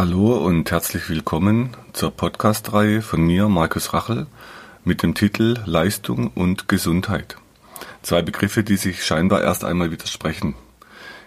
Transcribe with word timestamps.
Hallo 0.00 0.36
und 0.36 0.70
herzlich 0.70 1.10
willkommen 1.10 1.70
zur 1.92 2.12
Podcast-Reihe 2.12 3.02
von 3.02 3.20
mir, 3.20 3.48
Markus 3.48 3.92
Rachel, 3.92 4.28
mit 4.84 5.02
dem 5.02 5.16
Titel 5.16 5.56
Leistung 5.66 6.30
und 6.36 6.68
Gesundheit. 6.68 7.36
Zwei 8.02 8.22
Begriffe, 8.22 8.62
die 8.62 8.76
sich 8.76 9.04
scheinbar 9.04 9.42
erst 9.42 9.64
einmal 9.64 9.90
widersprechen. 9.90 10.54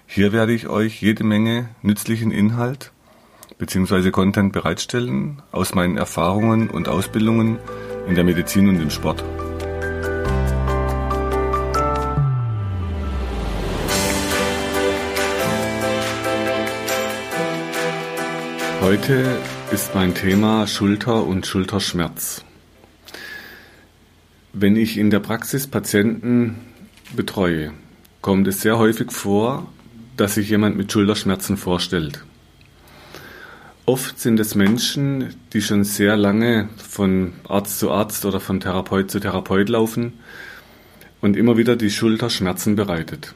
Hier 0.07 0.31
werde 0.31 0.53
ich 0.53 0.69
euch 0.69 1.01
jede 1.01 1.25
Menge 1.25 1.67
nützlichen 1.81 2.31
Inhalt 2.31 2.93
bzw. 3.57 4.09
Content 4.09 4.53
bereitstellen 4.53 5.41
aus 5.51 5.75
meinen 5.75 5.97
Erfahrungen 5.97 6.69
und 6.69 6.87
Ausbildungen 6.87 7.59
in 8.07 8.15
der 8.15 8.23
Medizin 8.23 8.69
und 8.69 8.79
im 8.79 8.89
Sport. 8.89 9.21
Heute 18.91 19.37
ist 19.71 19.95
mein 19.95 20.13
Thema 20.13 20.67
Schulter 20.67 21.25
und 21.25 21.47
Schulterschmerz. 21.47 22.43
Wenn 24.51 24.75
ich 24.75 24.97
in 24.97 25.09
der 25.09 25.21
Praxis 25.21 25.65
Patienten 25.65 26.57
betreue, 27.15 27.71
kommt 28.19 28.49
es 28.49 28.59
sehr 28.59 28.77
häufig 28.77 29.13
vor, 29.13 29.71
dass 30.17 30.35
sich 30.35 30.49
jemand 30.49 30.75
mit 30.75 30.91
Schulterschmerzen 30.91 31.55
vorstellt. 31.55 32.25
Oft 33.85 34.19
sind 34.19 34.41
es 34.41 34.55
Menschen, 34.55 35.35
die 35.53 35.61
schon 35.61 35.85
sehr 35.85 36.17
lange 36.17 36.67
von 36.75 37.31
Arzt 37.47 37.79
zu 37.79 37.91
Arzt 37.91 38.25
oder 38.25 38.41
von 38.41 38.59
Therapeut 38.59 39.09
zu 39.09 39.21
Therapeut 39.21 39.69
laufen 39.69 40.19
und 41.21 41.37
immer 41.37 41.55
wieder 41.55 41.77
die 41.77 41.91
Schulter 41.91 42.29
Schmerzen 42.29 42.75
bereitet. 42.75 43.31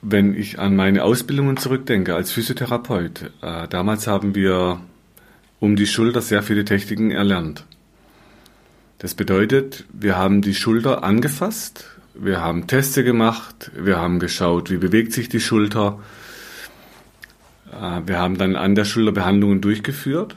Wenn 0.00 0.34
ich 0.34 0.58
an 0.58 0.76
meine 0.76 1.02
Ausbildungen 1.02 1.56
zurückdenke 1.56 2.14
als 2.14 2.30
Physiotherapeut, 2.30 3.30
äh, 3.42 3.66
damals 3.68 4.06
haben 4.06 4.34
wir 4.34 4.80
um 5.58 5.74
die 5.74 5.86
Schulter 5.86 6.20
sehr 6.20 6.42
viele 6.42 6.64
Techniken 6.64 7.10
erlernt. 7.10 7.64
Das 8.98 9.14
bedeutet, 9.14 9.84
wir 9.92 10.16
haben 10.16 10.40
die 10.40 10.54
Schulter 10.54 11.02
angefasst, 11.02 11.84
wir 12.14 12.40
haben 12.40 12.66
Teste 12.66 13.04
gemacht, 13.04 13.70
wir 13.76 13.98
haben 13.98 14.18
geschaut, 14.18 14.70
wie 14.70 14.76
bewegt 14.76 15.12
sich 15.12 15.28
die 15.28 15.40
Schulter. 15.40 15.98
Äh, 17.72 18.02
wir 18.06 18.18
haben 18.18 18.38
dann 18.38 18.54
an 18.54 18.74
der 18.74 18.84
Schulter 18.84 19.12
Behandlungen 19.12 19.60
durchgeführt. 19.60 20.36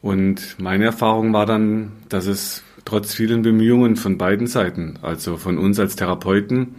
Und 0.00 0.56
meine 0.58 0.84
Erfahrung 0.84 1.32
war 1.32 1.46
dann, 1.46 1.92
dass 2.08 2.26
es 2.26 2.62
trotz 2.84 3.14
vielen 3.14 3.42
Bemühungen 3.42 3.96
von 3.96 4.16
beiden 4.16 4.46
Seiten, 4.46 4.98
also 5.02 5.36
von 5.36 5.58
uns 5.58 5.78
als 5.80 5.96
Therapeuten, 5.96 6.76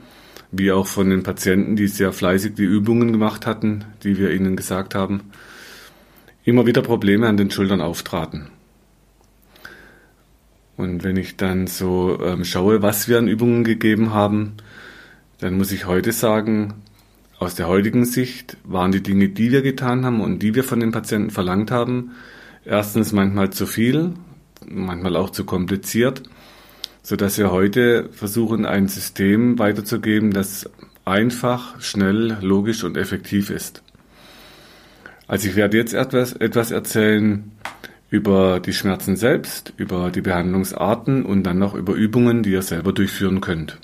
wie 0.51 0.71
auch 0.71 0.87
von 0.87 1.09
den 1.09 1.23
Patienten, 1.23 1.75
die 1.75 1.87
sehr 1.87 2.11
fleißig 2.11 2.55
die 2.55 2.63
Übungen 2.63 3.11
gemacht 3.11 3.45
hatten, 3.45 3.85
die 4.03 4.17
wir 4.17 4.31
ihnen 4.31 4.55
gesagt 4.55 4.95
haben, 4.95 5.21
immer 6.43 6.65
wieder 6.65 6.81
Probleme 6.81 7.27
an 7.27 7.37
den 7.37 7.51
Schultern 7.51 7.81
auftraten. 7.81 8.47
Und 10.75 11.03
wenn 11.03 11.17
ich 11.17 11.35
dann 11.35 11.67
so 11.67 12.19
ähm, 12.23 12.45
schaue, 12.45 12.81
was 12.81 13.07
wir 13.07 13.17
an 13.17 13.27
Übungen 13.27 13.63
gegeben 13.63 14.13
haben, 14.13 14.53
dann 15.39 15.57
muss 15.57 15.71
ich 15.71 15.85
heute 15.85 16.11
sagen, 16.13 16.75
aus 17.37 17.55
der 17.55 17.67
heutigen 17.67 18.05
Sicht 18.05 18.57
waren 18.63 18.91
die 18.91 19.03
Dinge, 19.03 19.29
die 19.29 19.51
wir 19.51 19.61
getan 19.61 20.05
haben 20.05 20.21
und 20.21 20.39
die 20.39 20.55
wir 20.55 20.63
von 20.63 20.79
den 20.79 20.91
Patienten 20.91 21.29
verlangt 21.29 21.69
haben, 21.69 22.11
erstens 22.65 23.11
manchmal 23.11 23.49
zu 23.49 23.65
viel, 23.65 24.13
manchmal 24.67 25.15
auch 25.15 25.29
zu 25.29 25.45
kompliziert 25.45 26.23
so 27.03 27.15
dass 27.15 27.37
wir 27.37 27.51
heute 27.51 28.09
versuchen, 28.11 28.65
ein 28.65 28.87
System 28.87 29.57
weiterzugeben, 29.59 30.31
das 30.31 30.69
einfach, 31.05 31.81
schnell, 31.81 32.37
logisch 32.41 32.83
und 32.83 32.97
effektiv 32.97 33.49
ist. 33.49 33.81
Also 35.27 35.47
ich 35.47 35.55
werde 35.55 35.77
jetzt 35.77 35.93
etwas, 35.93 36.33
etwas 36.33 36.71
erzählen 36.71 37.51
über 38.09 38.59
die 38.59 38.73
Schmerzen 38.73 39.15
selbst, 39.15 39.73
über 39.77 40.09
die 40.09 40.21
Behandlungsarten 40.21 41.25
und 41.25 41.43
dann 41.43 41.59
noch 41.59 41.75
über 41.75 41.93
Übungen, 41.93 42.43
die 42.43 42.51
ihr 42.51 42.63
selber 42.63 42.93
durchführen 42.93 43.39
könnt. 43.39 43.77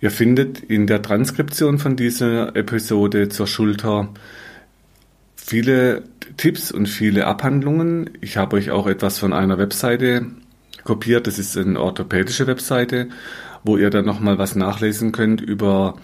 Ihr 0.00 0.10
findet 0.10 0.60
in 0.60 0.86
der 0.86 1.02
Transkription 1.02 1.78
von 1.78 1.96
dieser 1.96 2.54
Episode 2.54 3.28
zur 3.28 3.46
Schulter 3.46 4.08
viele 5.36 6.02
Tipps 6.36 6.72
und 6.72 6.86
viele 6.86 7.26
Abhandlungen. 7.26 8.10
Ich 8.20 8.36
habe 8.36 8.56
euch 8.56 8.70
auch 8.70 8.86
etwas 8.86 9.18
von 9.18 9.32
einer 9.32 9.58
Webseite 9.58 10.26
kopiert. 10.86 11.26
Das 11.26 11.38
ist 11.38 11.56
eine 11.58 11.78
orthopädische 11.78 12.46
Webseite, 12.46 13.08
wo 13.62 13.76
ihr 13.76 13.90
dann 13.90 14.06
nochmal 14.06 14.38
was 14.38 14.56
nachlesen 14.56 15.12
könnt 15.12 15.42
über 15.42 15.96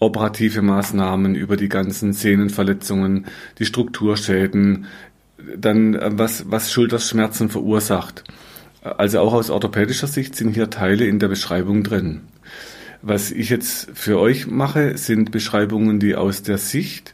operative 0.00 0.62
Maßnahmen, 0.62 1.34
über 1.36 1.56
die 1.56 1.68
ganzen 1.68 2.12
Sehnenverletzungen, 2.12 3.26
die 3.58 3.66
Strukturschäden, 3.66 4.86
dann 5.56 5.94
äh, 5.94 6.10
was, 6.12 6.50
was 6.50 6.72
Schulterschmerzen 6.72 7.48
verursacht. 7.50 8.24
Also 8.82 9.20
auch 9.20 9.34
aus 9.34 9.50
orthopädischer 9.50 10.06
Sicht 10.06 10.34
sind 10.34 10.54
hier 10.54 10.70
Teile 10.70 11.04
in 11.04 11.18
der 11.18 11.28
Beschreibung 11.28 11.84
drin. 11.84 12.22
Was 13.02 13.30
ich 13.30 13.50
jetzt 13.50 13.90
für 13.94 14.18
euch 14.18 14.46
mache, 14.46 14.96
sind 14.96 15.30
Beschreibungen, 15.30 16.00
die 16.00 16.16
aus 16.16 16.42
der 16.42 16.58
Sicht 16.58 17.12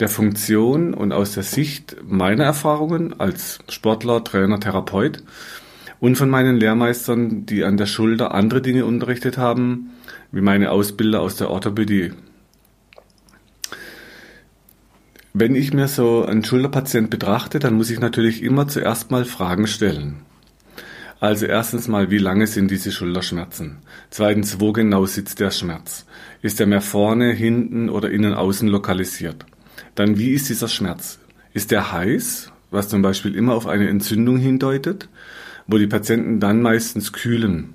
der 0.00 0.08
Funktion 0.08 0.92
und 0.92 1.12
aus 1.12 1.34
der 1.34 1.44
Sicht 1.44 1.96
meiner 2.04 2.44
Erfahrungen 2.44 3.18
als 3.20 3.60
Sportler, 3.68 4.24
Trainer, 4.24 4.58
Therapeut 4.58 5.22
und 6.00 6.16
von 6.16 6.30
meinen 6.30 6.56
Lehrmeistern, 6.56 7.46
die 7.46 7.64
an 7.64 7.76
der 7.76 7.86
Schulter 7.86 8.34
andere 8.34 8.60
Dinge 8.60 8.84
unterrichtet 8.84 9.38
haben, 9.38 9.90
wie 10.32 10.40
meine 10.40 10.70
Ausbilder 10.70 11.20
aus 11.20 11.36
der 11.36 11.50
Orthopädie. 11.50 12.12
Wenn 15.32 15.56
ich 15.56 15.72
mir 15.72 15.88
so 15.88 16.24
einen 16.24 16.44
Schulterpatient 16.44 17.10
betrachte, 17.10 17.58
dann 17.58 17.74
muss 17.74 17.90
ich 17.90 17.98
natürlich 17.98 18.42
immer 18.42 18.68
zuerst 18.68 19.10
mal 19.10 19.24
Fragen 19.24 19.66
stellen. 19.66 20.20
Also 21.18 21.46
erstens 21.46 21.88
mal, 21.88 22.10
wie 22.10 22.18
lange 22.18 22.46
sind 22.46 22.70
diese 22.70 22.92
Schulterschmerzen? 22.92 23.78
Zweitens, 24.10 24.60
wo 24.60 24.72
genau 24.72 25.06
sitzt 25.06 25.40
der 25.40 25.50
Schmerz? 25.50 26.06
Ist 26.42 26.60
er 26.60 26.66
mehr 26.66 26.82
vorne, 26.82 27.32
hinten 27.32 27.88
oder 27.88 28.10
innen 28.10 28.34
außen 28.34 28.68
lokalisiert? 28.68 29.46
Dann, 29.94 30.18
wie 30.18 30.30
ist 30.32 30.48
dieser 30.50 30.68
Schmerz? 30.68 31.18
Ist 31.52 31.72
er 31.72 31.92
heiß, 31.92 32.52
was 32.70 32.88
zum 32.88 33.02
Beispiel 33.02 33.34
immer 33.34 33.54
auf 33.54 33.66
eine 33.66 33.88
Entzündung 33.88 34.36
hindeutet? 34.36 35.08
Wo 35.66 35.78
die 35.78 35.86
Patienten 35.86 36.40
dann 36.40 36.62
meistens 36.62 37.12
kühlen. 37.12 37.74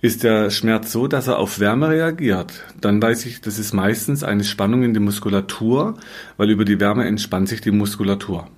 Ist 0.00 0.24
der 0.24 0.50
Schmerz 0.50 0.90
so, 0.90 1.06
dass 1.06 1.28
er 1.28 1.38
auf 1.38 1.60
Wärme 1.60 1.88
reagiert, 1.88 2.64
dann 2.80 3.00
weiß 3.00 3.24
ich, 3.26 3.40
das 3.40 3.60
ist 3.60 3.72
meistens 3.72 4.24
eine 4.24 4.42
Spannung 4.42 4.82
in 4.82 4.94
der 4.94 5.02
Muskulatur, 5.02 5.96
weil 6.36 6.50
über 6.50 6.64
die 6.64 6.80
Wärme 6.80 7.06
entspannt 7.06 7.48
sich 7.48 7.60
die 7.60 7.70
Muskulatur. 7.70 8.48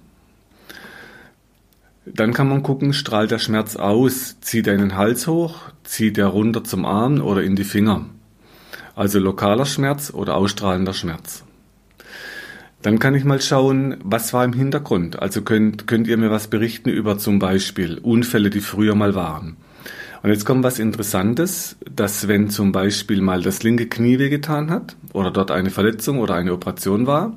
Dann 2.06 2.32
kann 2.32 2.48
man 2.48 2.62
gucken, 2.62 2.92
strahlt 2.92 3.30
der 3.30 3.38
Schmerz 3.38 3.76
aus, 3.76 4.40
zieht 4.40 4.66
er 4.66 4.74
in 4.74 4.80
den 4.80 4.96
Hals 4.96 5.26
hoch, 5.26 5.60
zieht 5.84 6.18
er 6.18 6.26
runter 6.26 6.64
zum 6.64 6.84
Arm 6.84 7.20
oder 7.20 7.42
in 7.42 7.56
die 7.56 7.64
Finger. 7.64 8.06
Also 8.94 9.18
lokaler 9.18 9.66
Schmerz 9.66 10.12
oder 10.14 10.36
ausstrahlender 10.36 10.94
Schmerz. 10.94 11.44
Dann 12.84 12.98
kann 12.98 13.14
ich 13.14 13.24
mal 13.24 13.40
schauen, 13.40 13.96
was 14.04 14.34
war 14.34 14.44
im 14.44 14.52
Hintergrund. 14.52 15.18
Also 15.18 15.40
könnt, 15.40 15.86
könnt 15.86 16.06
ihr 16.06 16.18
mir 16.18 16.30
was 16.30 16.48
berichten 16.48 16.90
über 16.90 17.16
zum 17.16 17.38
Beispiel 17.38 17.96
Unfälle, 17.96 18.50
die 18.50 18.60
früher 18.60 18.94
mal 18.94 19.14
waren. 19.14 19.56
Und 20.22 20.28
jetzt 20.28 20.44
kommt 20.44 20.64
was 20.64 20.78
Interessantes, 20.78 21.76
dass 21.90 22.28
wenn 22.28 22.50
zum 22.50 22.72
Beispiel 22.72 23.22
mal 23.22 23.40
das 23.40 23.62
linke 23.62 23.86
Knie 23.86 24.18
wehgetan 24.18 24.68
hat 24.68 24.96
oder 25.14 25.30
dort 25.30 25.50
eine 25.50 25.70
Verletzung 25.70 26.18
oder 26.18 26.34
eine 26.34 26.52
Operation 26.52 27.06
war, 27.06 27.32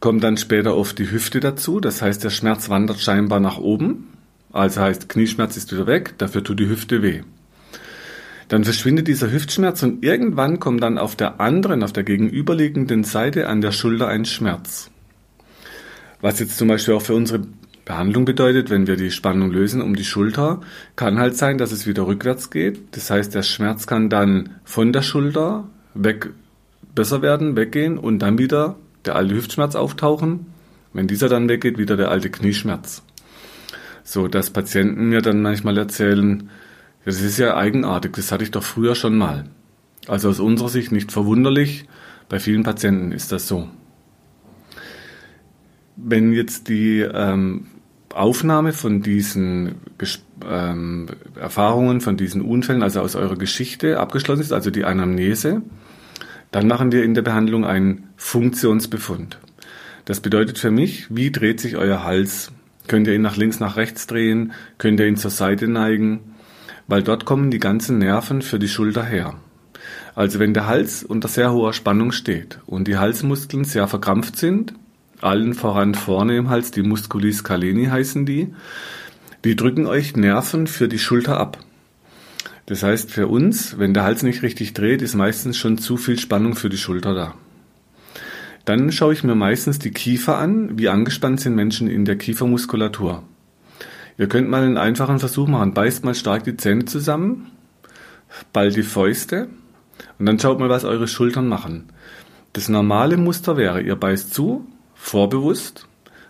kommt 0.00 0.24
dann 0.24 0.36
später 0.36 0.76
oft 0.76 0.98
die 0.98 1.08
Hüfte 1.08 1.38
dazu. 1.38 1.78
Das 1.78 2.02
heißt, 2.02 2.24
der 2.24 2.30
Schmerz 2.30 2.68
wandert 2.68 2.98
scheinbar 2.98 3.38
nach 3.38 3.58
oben. 3.58 4.08
Also 4.50 4.80
heißt, 4.80 5.08
Knieschmerz 5.08 5.56
ist 5.56 5.72
wieder 5.72 5.86
weg, 5.86 6.14
dafür 6.18 6.42
tut 6.42 6.58
die 6.58 6.68
Hüfte 6.68 7.00
weh. 7.00 7.22
Dann 8.48 8.64
verschwindet 8.64 9.08
dieser 9.08 9.32
Hüftschmerz 9.32 9.82
und 9.82 10.04
irgendwann 10.04 10.60
kommt 10.60 10.82
dann 10.82 10.98
auf 10.98 11.16
der 11.16 11.40
anderen, 11.40 11.82
auf 11.82 11.92
der 11.92 12.04
gegenüberliegenden 12.04 13.02
Seite 13.02 13.48
an 13.48 13.60
der 13.60 13.72
Schulter 13.72 14.08
ein 14.08 14.24
Schmerz. 14.24 14.90
Was 16.20 16.38
jetzt 16.38 16.56
zum 16.56 16.68
Beispiel 16.68 16.94
auch 16.94 17.02
für 17.02 17.14
unsere 17.14 17.42
Behandlung 17.84 18.24
bedeutet, 18.24 18.70
wenn 18.70 18.86
wir 18.86 18.96
die 18.96 19.10
Spannung 19.10 19.50
lösen 19.50 19.80
um 19.80 19.94
die 19.94 20.04
Schulter, 20.04 20.60
kann 20.96 21.18
halt 21.18 21.36
sein, 21.36 21.58
dass 21.58 21.72
es 21.72 21.86
wieder 21.86 22.06
rückwärts 22.06 22.50
geht. 22.50 22.96
Das 22.96 23.10
heißt, 23.10 23.34
der 23.34 23.42
Schmerz 23.42 23.86
kann 23.86 24.10
dann 24.10 24.56
von 24.64 24.92
der 24.92 25.02
Schulter 25.02 25.68
weg 25.94 26.30
besser 26.94 27.22
werden, 27.22 27.56
weggehen 27.56 27.98
und 27.98 28.20
dann 28.20 28.38
wieder 28.38 28.76
der 29.04 29.16
alte 29.16 29.34
Hüftschmerz 29.34 29.76
auftauchen. 29.76 30.46
Wenn 30.92 31.06
dieser 31.06 31.28
dann 31.28 31.48
weggeht, 31.48 31.78
wieder 31.78 31.96
der 31.96 32.10
alte 32.10 32.30
Knieschmerz. 32.30 33.02
So 34.02 34.28
dass 34.28 34.50
Patienten 34.50 35.08
mir 35.08 35.20
dann 35.20 35.42
manchmal 35.42 35.78
erzählen, 35.78 36.48
das 37.06 37.22
ist 37.22 37.38
ja 37.38 37.56
eigenartig, 37.56 38.12
das 38.14 38.30
hatte 38.32 38.44
ich 38.44 38.50
doch 38.50 38.64
früher 38.64 38.94
schon 38.94 39.16
mal. 39.16 39.44
Also 40.08 40.28
aus 40.28 40.40
unserer 40.40 40.68
Sicht 40.68 40.92
nicht 40.92 41.12
verwunderlich, 41.12 41.86
bei 42.28 42.38
vielen 42.38 42.64
Patienten 42.64 43.12
ist 43.12 43.32
das 43.32 43.48
so. 43.48 43.68
Wenn 45.96 46.32
jetzt 46.32 46.68
die 46.68 46.98
ähm, 47.00 47.68
Aufnahme 48.12 48.72
von 48.72 49.02
diesen 49.02 49.76
ähm, 50.44 51.06
Erfahrungen, 51.40 52.00
von 52.00 52.16
diesen 52.16 52.42
Unfällen, 52.42 52.82
also 52.82 53.00
aus 53.00 53.14
eurer 53.14 53.36
Geschichte 53.36 53.98
abgeschlossen 53.98 54.42
ist, 54.42 54.52
also 54.52 54.70
die 54.70 54.84
Anamnese, 54.84 55.62
Dann 56.50 56.68
machen 56.68 56.92
wir 56.92 57.04
in 57.04 57.14
der 57.14 57.22
Behandlung 57.22 57.64
einen 57.64 58.08
Funktionsbefund. 58.16 59.38
Das 60.04 60.20
bedeutet 60.20 60.58
für 60.58 60.70
mich, 60.70 61.06
wie 61.14 61.30
dreht 61.30 61.60
sich 61.60 61.76
euer 61.76 62.04
Hals? 62.04 62.52
Könnt 62.86 63.08
ihr 63.08 63.14
ihn 63.14 63.22
nach 63.22 63.36
links, 63.36 63.58
nach 63.58 63.76
rechts 63.76 64.06
drehen? 64.06 64.52
Könnt 64.78 65.00
ihr 65.00 65.06
ihn 65.06 65.16
zur 65.16 65.30
Seite 65.30 65.66
neigen? 65.68 66.35
Weil 66.88 67.02
dort 67.02 67.24
kommen 67.24 67.50
die 67.50 67.58
ganzen 67.58 67.98
Nerven 67.98 68.42
für 68.42 68.58
die 68.58 68.68
Schulter 68.68 69.04
her. 69.04 69.34
Also 70.14 70.38
wenn 70.38 70.54
der 70.54 70.66
Hals 70.66 71.04
unter 71.04 71.28
sehr 71.28 71.52
hoher 71.52 71.72
Spannung 71.72 72.12
steht 72.12 72.58
und 72.66 72.88
die 72.88 72.96
Halsmuskeln 72.96 73.64
sehr 73.64 73.86
verkrampft 73.86 74.36
sind, 74.36 74.74
allen 75.20 75.54
voran 75.54 75.94
vorne 75.94 76.36
im 76.36 76.48
Hals, 76.48 76.70
die 76.70 76.82
Musculis 76.82 77.38
scaleni 77.38 77.86
heißen 77.86 78.26
die, 78.26 78.54
die 79.44 79.56
drücken 79.56 79.86
euch 79.86 80.16
Nerven 80.16 80.66
für 80.66 80.88
die 80.88 80.98
Schulter 80.98 81.38
ab. 81.38 81.58
Das 82.66 82.82
heißt 82.82 83.10
für 83.10 83.28
uns, 83.28 83.78
wenn 83.78 83.94
der 83.94 84.02
Hals 84.02 84.22
nicht 84.22 84.42
richtig 84.42 84.74
dreht, 84.74 85.02
ist 85.02 85.14
meistens 85.14 85.56
schon 85.56 85.78
zu 85.78 85.96
viel 85.96 86.18
Spannung 86.18 86.56
für 86.56 86.68
die 86.68 86.78
Schulter 86.78 87.14
da. 87.14 87.34
Dann 88.64 88.90
schaue 88.90 89.12
ich 89.12 89.22
mir 89.22 89.36
meistens 89.36 89.78
die 89.78 89.92
Kiefer 89.92 90.38
an, 90.38 90.76
wie 90.76 90.88
angespannt 90.88 91.40
sind 91.40 91.54
Menschen 91.54 91.88
in 91.88 92.04
der 92.04 92.16
Kiefermuskulatur. 92.16 93.22
Ihr 94.18 94.28
könnt 94.28 94.48
mal 94.48 94.62
einen 94.62 94.78
einfachen 94.78 95.18
Versuch 95.18 95.46
machen. 95.46 95.74
Beißt 95.74 96.04
mal 96.04 96.14
stark 96.14 96.44
die 96.44 96.56
Zähne 96.56 96.86
zusammen, 96.86 97.50
ballt 98.52 98.76
die 98.76 98.82
Fäuste 98.82 99.48
und 100.18 100.26
dann 100.26 100.38
schaut 100.38 100.58
mal, 100.58 100.68
was 100.68 100.84
eure 100.84 101.08
Schultern 101.08 101.48
machen. 101.48 101.84
Das 102.52 102.68
normale 102.68 103.18
Muster 103.18 103.56
wäre, 103.56 103.82
ihr 103.82 103.96
beißt 103.96 104.32
zu, 104.32 104.66
vorbewusst, 104.94 105.86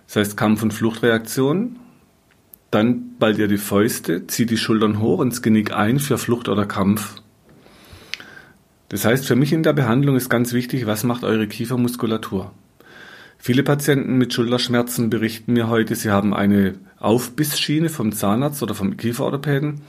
das 0.07 0.17
heißt 0.17 0.37
Kampf- 0.37 0.63
und 0.63 0.73
Fluchtreaktion, 0.73 1.77
dann 2.73 3.17
ballt 3.19 3.39
ihr 3.39 3.49
die 3.49 3.59
Fäuste, 3.59 4.27
zieht 4.27 4.51
die 4.51 4.57
Schultern 4.57 5.01
hoch 5.01 5.21
ins 5.21 5.41
Genick 5.41 5.73
ein 5.73 6.01
für 6.01 6.19
Flucht 6.19 6.49
oder 6.49 6.67
Kampf. 6.67 7.23
Das 8.89 9.05
heißt, 9.05 9.27
für 9.27 9.37
mich 9.37 9.53
in 9.53 9.63
der 9.63 9.73
Behandlung 9.73 10.17
ist 10.17 10.29
ganz 10.29 10.53
wichtig, 10.53 10.87
was 10.87 11.05
macht 11.05 11.25
eure 11.25 11.47
Kiefermuskulatur? 11.47 12.53
Viele 13.39 13.63
Patienten 13.63 14.19
mit 14.19 14.33
Schulterschmerzen 14.33 15.11
berichten 15.11 15.53
mir 15.53 15.69
heute, 15.69 15.95
sie 15.95 16.11
haben 16.11 16.35
eine 16.35 16.75
Aufbissschiene 16.99 17.89
vom 17.89 18.13
Zahnarzt 18.13 18.63
oder 18.63 18.75
vom 18.75 18.97
Kieferorthopäden, 18.97 19.83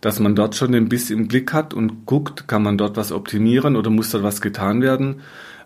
dass 0.00 0.20
man 0.20 0.34
dort 0.34 0.54
schon 0.54 0.72
den 0.72 0.88
Biss 0.88 1.10
im 1.10 1.28
Blick 1.28 1.52
hat 1.52 1.74
und 1.74 2.06
guckt, 2.06 2.46
kann 2.48 2.62
man 2.62 2.78
dort 2.78 2.96
was 2.96 3.12
optimieren 3.12 3.76
oder 3.76 3.90
muss 3.90 4.10
dort 4.10 4.22
was 4.22 4.40
getan 4.40 4.82
werden, 4.82 5.20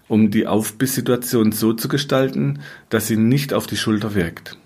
um 0.09 0.31
die 0.31 0.47
Aufbisssituation 0.47 1.53
so 1.53 1.73
zu 1.73 1.89
gestalten, 1.89 2.61
dass 2.89 3.07
sie 3.07 3.17
nicht 3.17 3.53
auf 3.53 3.67
die 3.67 3.77
Schulter 3.77 4.15
wirkt. 4.15 4.57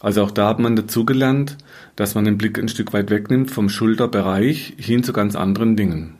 Also 0.00 0.22
auch 0.22 0.30
da 0.30 0.48
hat 0.48 0.58
man 0.58 0.76
dazugelernt, 0.76 1.56
dass 1.96 2.14
man 2.14 2.24
den 2.24 2.38
Blick 2.38 2.58
ein 2.58 2.68
Stück 2.68 2.92
weit 2.92 3.10
wegnimmt 3.10 3.50
vom 3.50 3.68
Schulterbereich 3.68 4.74
hin 4.76 5.02
zu 5.02 5.12
ganz 5.12 5.36
anderen 5.36 5.76
Dingen. 5.76 6.14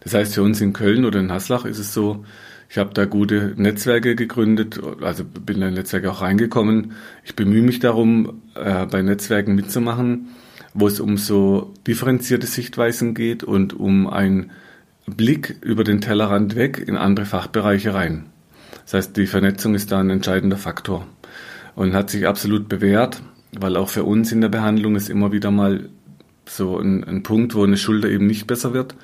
Das 0.00 0.14
heißt, 0.14 0.34
für 0.34 0.42
uns 0.42 0.60
in 0.60 0.72
Köln 0.72 1.04
oder 1.04 1.20
in 1.20 1.32
Haslach 1.32 1.64
ist 1.64 1.78
es 1.78 1.92
so, 1.92 2.24
ich 2.74 2.78
habe 2.78 2.92
da 2.92 3.04
gute 3.04 3.52
Netzwerke 3.54 4.16
gegründet, 4.16 4.80
also 5.00 5.22
bin 5.22 5.62
in 5.62 5.74
Netzwerke 5.74 6.10
auch 6.10 6.22
reingekommen. 6.22 6.94
Ich 7.22 7.36
bemühe 7.36 7.62
mich 7.62 7.78
darum, 7.78 8.42
äh, 8.56 8.84
bei 8.86 9.00
Netzwerken 9.00 9.54
mitzumachen, 9.54 10.30
wo 10.72 10.88
es 10.88 10.98
um 10.98 11.16
so 11.16 11.72
differenzierte 11.86 12.48
Sichtweisen 12.48 13.14
geht 13.14 13.44
und 13.44 13.74
um 13.74 14.08
einen 14.08 14.50
Blick 15.06 15.54
über 15.60 15.84
den 15.84 16.00
Tellerrand 16.00 16.56
weg 16.56 16.82
in 16.84 16.96
andere 16.96 17.26
Fachbereiche 17.26 17.94
rein. 17.94 18.24
Das 18.82 18.94
heißt, 18.94 19.16
die 19.18 19.28
Vernetzung 19.28 19.76
ist 19.76 19.92
da 19.92 20.00
ein 20.00 20.10
entscheidender 20.10 20.56
Faktor 20.56 21.06
und 21.76 21.94
hat 21.94 22.10
sich 22.10 22.26
absolut 22.26 22.68
bewährt, 22.68 23.22
weil 23.56 23.76
auch 23.76 23.88
für 23.88 24.02
uns 24.02 24.32
in 24.32 24.40
der 24.40 24.48
Behandlung 24.48 24.96
ist 24.96 25.10
immer 25.10 25.30
wieder 25.30 25.52
mal 25.52 25.90
so 26.44 26.76
ein, 26.76 27.04
ein 27.04 27.22
Punkt, 27.22 27.54
wo 27.54 27.62
eine 27.62 27.76
Schulter 27.76 28.08
eben 28.08 28.26
nicht 28.26 28.48
besser 28.48 28.74
wird, 28.74 28.96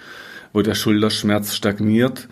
wo 0.53 0.61
der 0.61 0.75
Schulterschmerz 0.75 1.55
stagniert, 1.55 2.27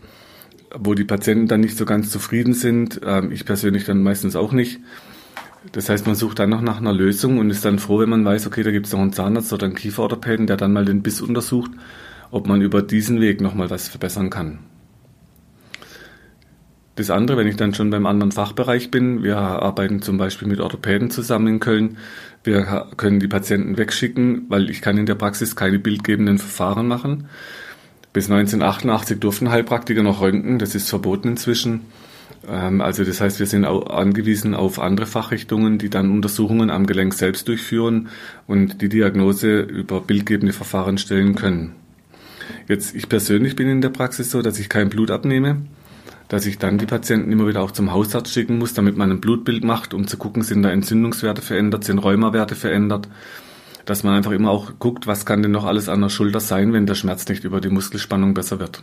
wo 0.74 0.94
die 0.94 1.04
Patienten 1.04 1.48
dann 1.48 1.60
nicht 1.60 1.76
so 1.76 1.84
ganz 1.84 2.10
zufrieden 2.10 2.54
sind, 2.54 3.00
ähm, 3.04 3.32
ich 3.32 3.44
persönlich 3.44 3.84
dann 3.84 4.02
meistens 4.02 4.36
auch 4.36 4.52
nicht. 4.52 4.80
Das 5.72 5.88
heißt, 5.88 6.06
man 6.06 6.14
sucht 6.14 6.38
dann 6.38 6.50
noch 6.50 6.62
nach 6.62 6.78
einer 6.78 6.92
Lösung 6.92 7.38
und 7.38 7.50
ist 7.50 7.64
dann 7.64 7.78
froh, 7.78 7.98
wenn 7.98 8.08
man 8.08 8.24
weiß, 8.24 8.46
okay, 8.46 8.62
da 8.62 8.70
gibt 8.70 8.86
es 8.86 8.92
noch 8.92 9.00
einen 9.00 9.12
Zahnarzt 9.12 9.52
oder 9.52 9.66
einen 9.66 9.74
Kieferorthopäden, 9.74 10.46
der 10.46 10.56
dann 10.56 10.72
mal 10.72 10.84
den 10.84 11.02
Biss 11.02 11.20
untersucht, 11.20 11.70
ob 12.30 12.46
man 12.46 12.62
über 12.62 12.82
diesen 12.82 13.20
Weg 13.20 13.40
nochmal 13.40 13.70
was 13.70 13.88
verbessern 13.88 14.30
kann. 14.30 14.60
Das 16.94 17.10
andere, 17.10 17.36
wenn 17.36 17.46
ich 17.46 17.56
dann 17.56 17.74
schon 17.74 17.90
beim 17.90 18.06
anderen 18.06 18.32
Fachbereich 18.32 18.90
bin, 18.90 19.22
wir 19.22 19.36
arbeiten 19.36 20.02
zum 20.02 20.18
Beispiel 20.18 20.48
mit 20.48 20.58
Orthopäden 20.58 21.10
zusammen 21.10 21.46
in 21.46 21.60
Köln. 21.60 21.96
Wir 22.42 22.88
können 22.96 23.20
die 23.20 23.28
Patienten 23.28 23.78
wegschicken, 23.78 24.46
weil 24.48 24.68
ich 24.68 24.80
kann 24.80 24.98
in 24.98 25.06
der 25.06 25.14
Praxis 25.14 25.54
keine 25.54 25.78
bildgebenden 25.78 26.38
Verfahren 26.38 26.88
machen. 26.88 27.28
Bis 28.12 28.31
1988 28.31 29.20
durften 29.20 29.50
Heilpraktiker 29.50 30.02
noch 30.02 30.20
röntgen, 30.20 30.58
das 30.58 30.75
ist 30.75 30.88
verboten 30.88 31.28
inzwischen. 31.28 31.82
Ähm, 32.49 32.81
also 32.81 33.05
das 33.05 33.20
heißt, 33.20 33.38
wir 33.38 33.46
sind 33.46 33.64
angewiesen 33.64 34.55
auf 34.55 34.78
andere 34.78 35.06
Fachrichtungen, 35.06 35.78
die 35.78 35.90
dann 35.90 36.10
Untersuchungen 36.10 36.70
am 36.70 36.87
Gelenk 36.87 37.14
selbst 37.14 37.49
durchführen 37.49 38.08
und 38.46 38.81
die 38.81 38.88
Diagnose 38.88 39.60
über 39.60 40.00
bildgebende 40.00 40.52
Verfahren 40.52 40.99
stellen 40.99 41.34
können. 41.34 41.75
Jetzt, 42.66 42.94
ich 42.94 43.08
persönlich 43.08 43.56
bin 43.56 43.69
in 43.69 43.81
der 43.81 43.90
Praxis 43.90 44.31
so, 44.31 44.43
dass 44.43 44.58
ich 44.58 44.69
kein 44.69 44.88
Blut 44.88 45.11
abnehme 45.11 45.62
dass 46.28 46.44
ich 46.44 46.58
dann 46.58 46.78
die 46.78 46.87
Patienten 46.87 47.32
immer 47.32 47.49
wieder 47.49 47.62
auch 47.62 47.70
zum 47.70 47.90
Hausarzt 47.90 48.32
schicken 48.32 48.58
muss, 48.58 48.75
damit 48.75 48.96
man 48.96 49.11
ein 49.11 49.20
Blutbild 49.20 49.64
macht, 49.64 49.94
um 49.94 50.06
zu 50.06 50.19
gucken, 50.19 50.43
sind 50.43 50.62
da 50.62 50.70
Entzündungswerte 50.70 51.43
verändert, 51.43 51.84
sind 51.84 51.99
Rheumawerte 51.99 52.54
verändert, 52.54 53.08
dass 53.88 54.02
man 54.02 54.14
einfach 54.14 54.32
immer 54.32 54.50
auch 54.50 54.79
guckt, 54.79 55.06
was 55.06 55.25
kann 55.25 55.43
denn 55.43 55.50
noch 55.50 55.64
alles 55.64 55.88
an 55.88 56.00
der 56.00 56.11
Schulter 56.11 56.40
sein, 56.40 56.73
wenn 56.73 56.87
der 56.87 56.94
Schmerz 56.94 57.26
nicht 57.29 57.44
über 57.44 57.61
die 57.61 57.70
Muskelspannung 57.70 58.35
besser 58.35 58.61
wird. 58.61 58.82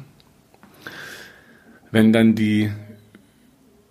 Wenn 1.91 2.11
dann 2.11 2.33
die 2.33 2.71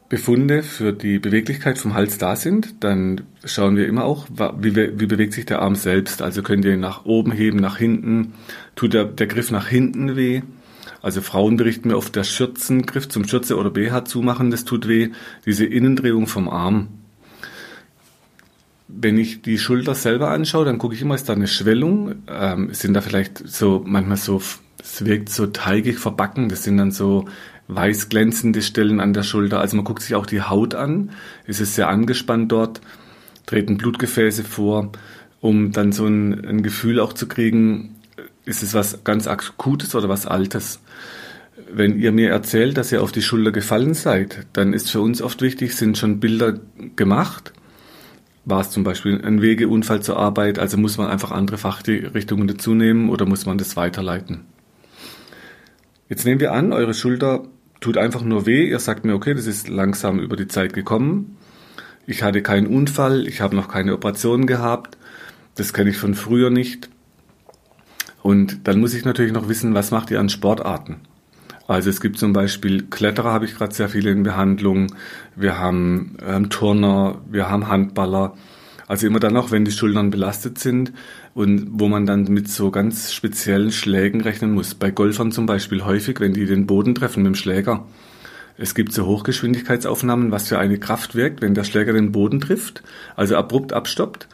Befunde 0.09 0.63
für 0.63 0.93
die 0.93 1.19
Beweglichkeit 1.19 1.79
vom 1.79 1.95
Hals 1.95 2.19
da 2.19 2.37
sind, 2.37 2.83
dann 2.83 3.23
schauen 3.45 3.77
wir 3.77 3.87
immer 3.87 4.05
auch, 4.05 4.27
wie, 4.59 4.75
wie, 4.75 5.07
bewegt 5.07 5.33
sich 5.33 5.47
der 5.47 5.63
Arm 5.63 5.77
selbst. 5.77 6.21
Also 6.21 6.43
könnt 6.43 6.65
ihr 6.65 6.75
ihn 6.75 6.81
nach 6.81 7.05
oben 7.05 7.33
heben, 7.33 7.59
nach 7.59 7.79
hinten, 7.79 8.35
tut 8.75 8.93
der, 8.93 9.05
der 9.05 9.27
Griff 9.29 9.51
nach 9.51 9.69
hinten 9.69 10.17
weh, 10.17 10.43
also 11.05 11.21
Frauen 11.21 11.59
berichten 11.59 11.89
mir 11.89 11.99
oft, 11.99 12.17
der 12.17 12.25
Schürzengriff 12.25 13.11
zum 13.11 13.29
Schürze 13.29 13.59
oder 13.59 13.71
BH 13.71 14.07
zumachen, 14.07 14.51
das 14.51 14.65
tut 14.65 14.89
weh. 14.89 15.11
Diese 15.45 15.67
Innendrehung 15.67 16.27
vom 16.27 16.49
Arm. 16.49 16.89
Wenn 18.87 19.17
ich 19.19 19.43
die 19.43 19.59
Schulter 19.59 19.95
selber 19.95 20.31
anschaue, 20.31 20.65
dann 20.65 20.79
gucke 20.79 20.95
ich 20.95 21.03
immer, 21.03 21.15
ist 21.15 21.29
da 21.29 21.33
eine 21.33 21.47
Schwellung? 21.47 22.17
Ähm, 22.29 22.73
sind 22.73 22.95
da 22.95 23.01
vielleicht 23.01 23.47
so, 23.49 23.83
manchmal 23.85 24.19
so, 24.19 24.43
es 24.83 25.05
wirkt 25.05 25.31
so 25.31 25.47
teigig 25.47 25.99
verbacken, 25.99 26.49
das 26.49 26.65
sind 26.65 26.77
dann 26.77 26.91
so 26.91 27.27
weiß 27.69 28.09
glänzende 28.09 28.63
Stellen 28.63 29.01
an 29.01 29.15
der 29.15 29.23
Schulter. 29.23 29.61
Also 29.61 29.77
man 29.77 29.85
guckt 29.85 30.03
sich 30.03 30.15
auch 30.15 30.27
die 30.27 30.43
Haut 30.43 30.75
an. 30.75 31.11
Ist 31.47 31.61
es 31.61 31.75
sehr 31.75 31.89
angespannt 31.89 32.53
dort? 32.53 32.81
Treten 33.47 33.77
Blutgefäße 33.77 34.45
vor, 34.45 34.93
um 35.41 35.73
dann 35.73 35.93
so 35.93 36.07
ein, 36.07 36.45
ein 36.45 36.63
Gefühl 36.63 37.01
auch 37.01 37.13
zu 37.13 37.27
kriegen, 37.27 37.97
ist 38.45 38.63
es 38.63 38.75
was 38.75 39.05
ganz 39.05 39.27
Akutes 39.27 39.95
oder 39.95 40.09
was 40.09 40.27
Altes? 40.27 40.81
Wenn 41.73 41.99
ihr 41.99 42.13
mir 42.13 42.31
erzählt, 42.31 42.77
dass 42.77 42.93
ihr 42.93 43.03
auf 43.03 43.13
die 43.13 43.23
Schulter 43.23 43.53
gefallen 43.53 43.95
seid, 43.95 44.47
dann 44.53 44.73
ist 44.75 44.91
für 44.91 45.01
uns 45.01 45.23
oft 45.23 45.41
wichtig, 45.41 45.75
sind 45.75 45.97
schon 45.97 46.21
Bilder 46.21 46.59
gemacht? 46.97 47.54
War 48.47 48.61
es 48.61 48.71
zum 48.71 48.85
Beispiel 48.85 49.23
ein 49.25 49.41
Wegeunfall 49.41 50.03
zur 50.03 50.19
Arbeit? 50.19 50.59
Also 50.59 50.77
muss 50.77 50.99
man 50.99 51.09
einfach 51.09 51.31
andere 51.31 51.57
Fachrichtungen 51.57 52.47
dazu 52.47 52.75
nehmen 52.75 53.09
oder 53.09 53.25
muss 53.25 53.47
man 53.47 53.57
das 53.57 53.77
weiterleiten? 53.77 54.45
Jetzt 56.09 56.27
nehmen 56.27 56.41
wir 56.41 56.53
an, 56.53 56.73
eure 56.73 56.93
Schulter 56.93 57.45
tut 57.81 57.97
einfach 57.97 58.23
nur 58.23 58.45
weh. 58.45 58.69
Ihr 58.69 58.79
sagt 58.79 59.05
mir, 59.05 59.15
okay, 59.15 59.35
das 59.35 59.47
ist 59.47 59.69
langsam 59.69 60.19
über 60.19 60.37
die 60.37 60.49
Zeit 60.49 60.75
gekommen. 60.75 61.39
Ich 62.07 62.23
hatte 62.23 62.43
keinen 62.43 62.67
Unfall, 62.67 63.27
ich 63.27 63.41
habe 63.41 63.57
noch 63.57 63.69
keine 63.69 63.95
Operation 63.95 64.47
gehabt. 64.47 64.99
Das 65.55 65.73
kenne 65.73 65.91
ich 65.91 65.97
von 65.97 66.15
früher 66.15 66.51
nicht. 66.51 66.91
Und 68.23 68.69
dann 68.69 68.81
muss 68.81 68.95
ich 68.95 69.07
natürlich 69.07 69.33
noch 69.33 69.49
wissen, 69.49 69.75
was 69.75 69.91
macht 69.91 70.11
ihr 70.11 70.21
an 70.21 70.29
Sportarten? 70.29 70.97
Also 71.67 71.89
es 71.91 72.01
gibt 72.01 72.19
zum 72.19 72.33
Beispiel 72.33 72.83
Kletterer, 72.83 73.33
habe 73.33 73.47
ich 73.47 73.55
gerade 73.55 73.75
sehr 73.75 73.89
viele 73.89 74.11
in 74.11 74.23
Behandlung. 74.23 74.95
Wir 75.35 75.59
haben 75.59 76.17
ähm, 76.27 76.51
Turner, 76.51 77.23
wir 77.31 77.49
haben 77.49 77.69
Handballer. 77.69 78.35
Also 78.87 79.07
immer 79.07 79.19
dann 79.19 79.37
auch, 79.37 79.51
wenn 79.51 79.65
die 79.65 79.73
Schultern 79.73 80.11
belastet 80.11 80.59
sind 80.59 80.93
und 81.33 81.69
wo 81.73 81.89
man 81.89 82.05
dann 82.05 82.25
mit 82.25 82.49
so 82.49 82.71
ganz 82.71 83.15
speziellen 83.15 83.73
Schlägen 83.73 84.21
rechnen 84.21 84.53
muss. 84.53 84.75
Bei 84.75 84.91
Golfern 84.91 85.33
zum 85.33 85.47
Beispiel 85.47 85.85
häufig, 85.85 86.21
wenn 86.21 86.35
die 86.35 86.45
den 86.45 86.67
Boden 86.67 86.95
treffen 86.95 87.23
mit 87.23 87.33
dem 87.33 87.35
Schläger. 87.35 87.87
Es 88.59 88.75
gibt 88.75 88.93
so 88.93 89.07
Hochgeschwindigkeitsaufnahmen, 89.07 90.31
was 90.31 90.49
für 90.49 90.59
eine 90.59 90.79
Kraft 90.79 91.15
wirkt, 91.15 91.41
wenn 91.41 91.55
der 91.55 91.65
Schläger 91.65 91.95
den 91.95 92.13
Boden 92.13 92.41
trifft, 92.41 92.85
also 93.17 93.37
abrupt 93.37 93.73
abstoppt, 93.73 94.29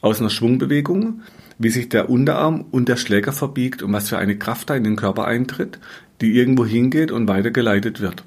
aus 0.00 0.20
einer 0.20 0.30
Schwungbewegung 0.30 1.22
wie 1.58 1.70
sich 1.70 1.88
der 1.88 2.10
Unterarm 2.10 2.64
und 2.70 2.88
der 2.88 2.96
Schläger 2.96 3.32
verbiegt 3.32 3.82
und 3.82 3.92
was 3.92 4.08
für 4.08 4.18
eine 4.18 4.36
Kraft 4.36 4.70
da 4.70 4.76
in 4.76 4.84
den 4.84 4.96
Körper 4.96 5.26
eintritt, 5.26 5.78
die 6.20 6.36
irgendwo 6.36 6.64
hingeht 6.64 7.10
und 7.10 7.28
weitergeleitet 7.28 8.00
wird. 8.00 8.24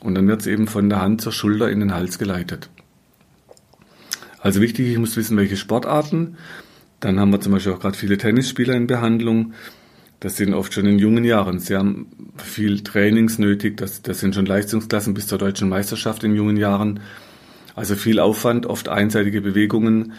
Und 0.00 0.14
dann 0.14 0.26
wird 0.28 0.40
es 0.40 0.46
eben 0.46 0.66
von 0.66 0.88
der 0.88 1.00
Hand 1.00 1.20
zur 1.20 1.32
Schulter 1.32 1.70
in 1.70 1.80
den 1.80 1.94
Hals 1.94 2.18
geleitet. 2.18 2.70
Also 4.40 4.60
wichtig, 4.60 4.88
ich 4.88 4.98
muss 4.98 5.16
wissen, 5.16 5.36
welche 5.36 5.56
Sportarten. 5.56 6.36
Dann 7.00 7.20
haben 7.20 7.32
wir 7.32 7.40
zum 7.40 7.52
Beispiel 7.52 7.72
auch 7.72 7.80
gerade 7.80 7.96
viele 7.96 8.16
Tennisspieler 8.16 8.74
in 8.74 8.86
Behandlung. 8.86 9.52
Das 10.20 10.36
sind 10.36 10.54
oft 10.54 10.72
schon 10.72 10.86
in 10.86 10.98
jungen 10.98 11.24
Jahren 11.24 11.58
sehr 11.58 11.84
viel 12.36 12.80
Trainings 12.82 13.38
nötig. 13.38 13.76
Das, 13.76 14.02
das 14.02 14.20
sind 14.20 14.34
schon 14.34 14.46
Leistungsklassen 14.46 15.14
bis 15.14 15.26
zur 15.26 15.38
deutschen 15.38 15.68
Meisterschaft 15.68 16.24
in 16.24 16.34
jungen 16.34 16.56
Jahren. 16.56 17.00
Also 17.74 17.94
viel 17.94 18.18
Aufwand, 18.18 18.66
oft 18.66 18.88
einseitige 18.88 19.40
Bewegungen. 19.40 20.12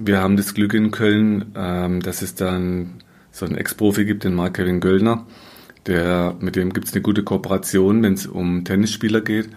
Wir 0.00 0.20
haben 0.20 0.36
das 0.36 0.54
Glück 0.54 0.74
in 0.74 0.92
Köln, 0.92 1.46
ähm, 1.56 2.00
dass 2.00 2.22
es 2.22 2.36
dann 2.36 3.02
so 3.32 3.44
einen 3.44 3.56
Ex-Profi 3.56 4.04
gibt, 4.04 4.22
den 4.22 4.34
Mark-Kevin 4.34 4.78
Göllner. 4.78 5.26
Der, 5.86 6.36
mit 6.38 6.54
dem 6.54 6.72
gibt 6.72 6.86
es 6.86 6.92
eine 6.92 7.02
gute 7.02 7.24
Kooperation, 7.24 8.00
wenn 8.04 8.14
es 8.14 8.26
um 8.26 8.64
Tennisspieler 8.64 9.22
geht. 9.22 9.48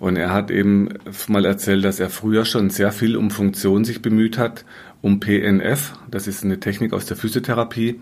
Und 0.00 0.16
er 0.16 0.32
hat 0.32 0.50
eben 0.50 0.88
mal 1.28 1.44
erzählt, 1.44 1.84
dass 1.84 2.00
er 2.00 2.10
früher 2.10 2.44
schon 2.44 2.68
sehr 2.68 2.90
viel 2.90 3.16
um 3.16 3.30
Funktion 3.30 3.84
sich 3.84 4.02
bemüht 4.02 4.38
hat, 4.38 4.64
um 5.02 5.20
PNF, 5.20 5.92
das 6.10 6.26
ist 6.26 6.42
eine 6.42 6.58
Technik 6.58 6.92
aus 6.92 7.06
der 7.06 7.16
Physiotherapie, 7.16 8.00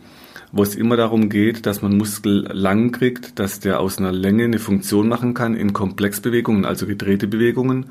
wo 0.53 0.62
es 0.62 0.76
immer 0.76 0.97
darum 0.97 1.29
geht, 1.29 1.67
dass 1.67 1.83
man 1.83 1.99
Muskel 1.99 2.49
lang 2.50 2.93
kriegt, 2.93 3.38
dass 3.38 3.61
der 3.61 3.81
aus 3.81 3.99
einer 3.99 4.12
Länge 4.12 4.45
eine 4.45 4.59
Funktion 4.59 5.09
machen 5.09 5.35
kann 5.35 5.55
in 5.55 5.75
Komplexbewegungen, 5.75 6.64
also 6.64 6.87
gedrehte 6.87 7.26
Bewegungen 7.26 7.91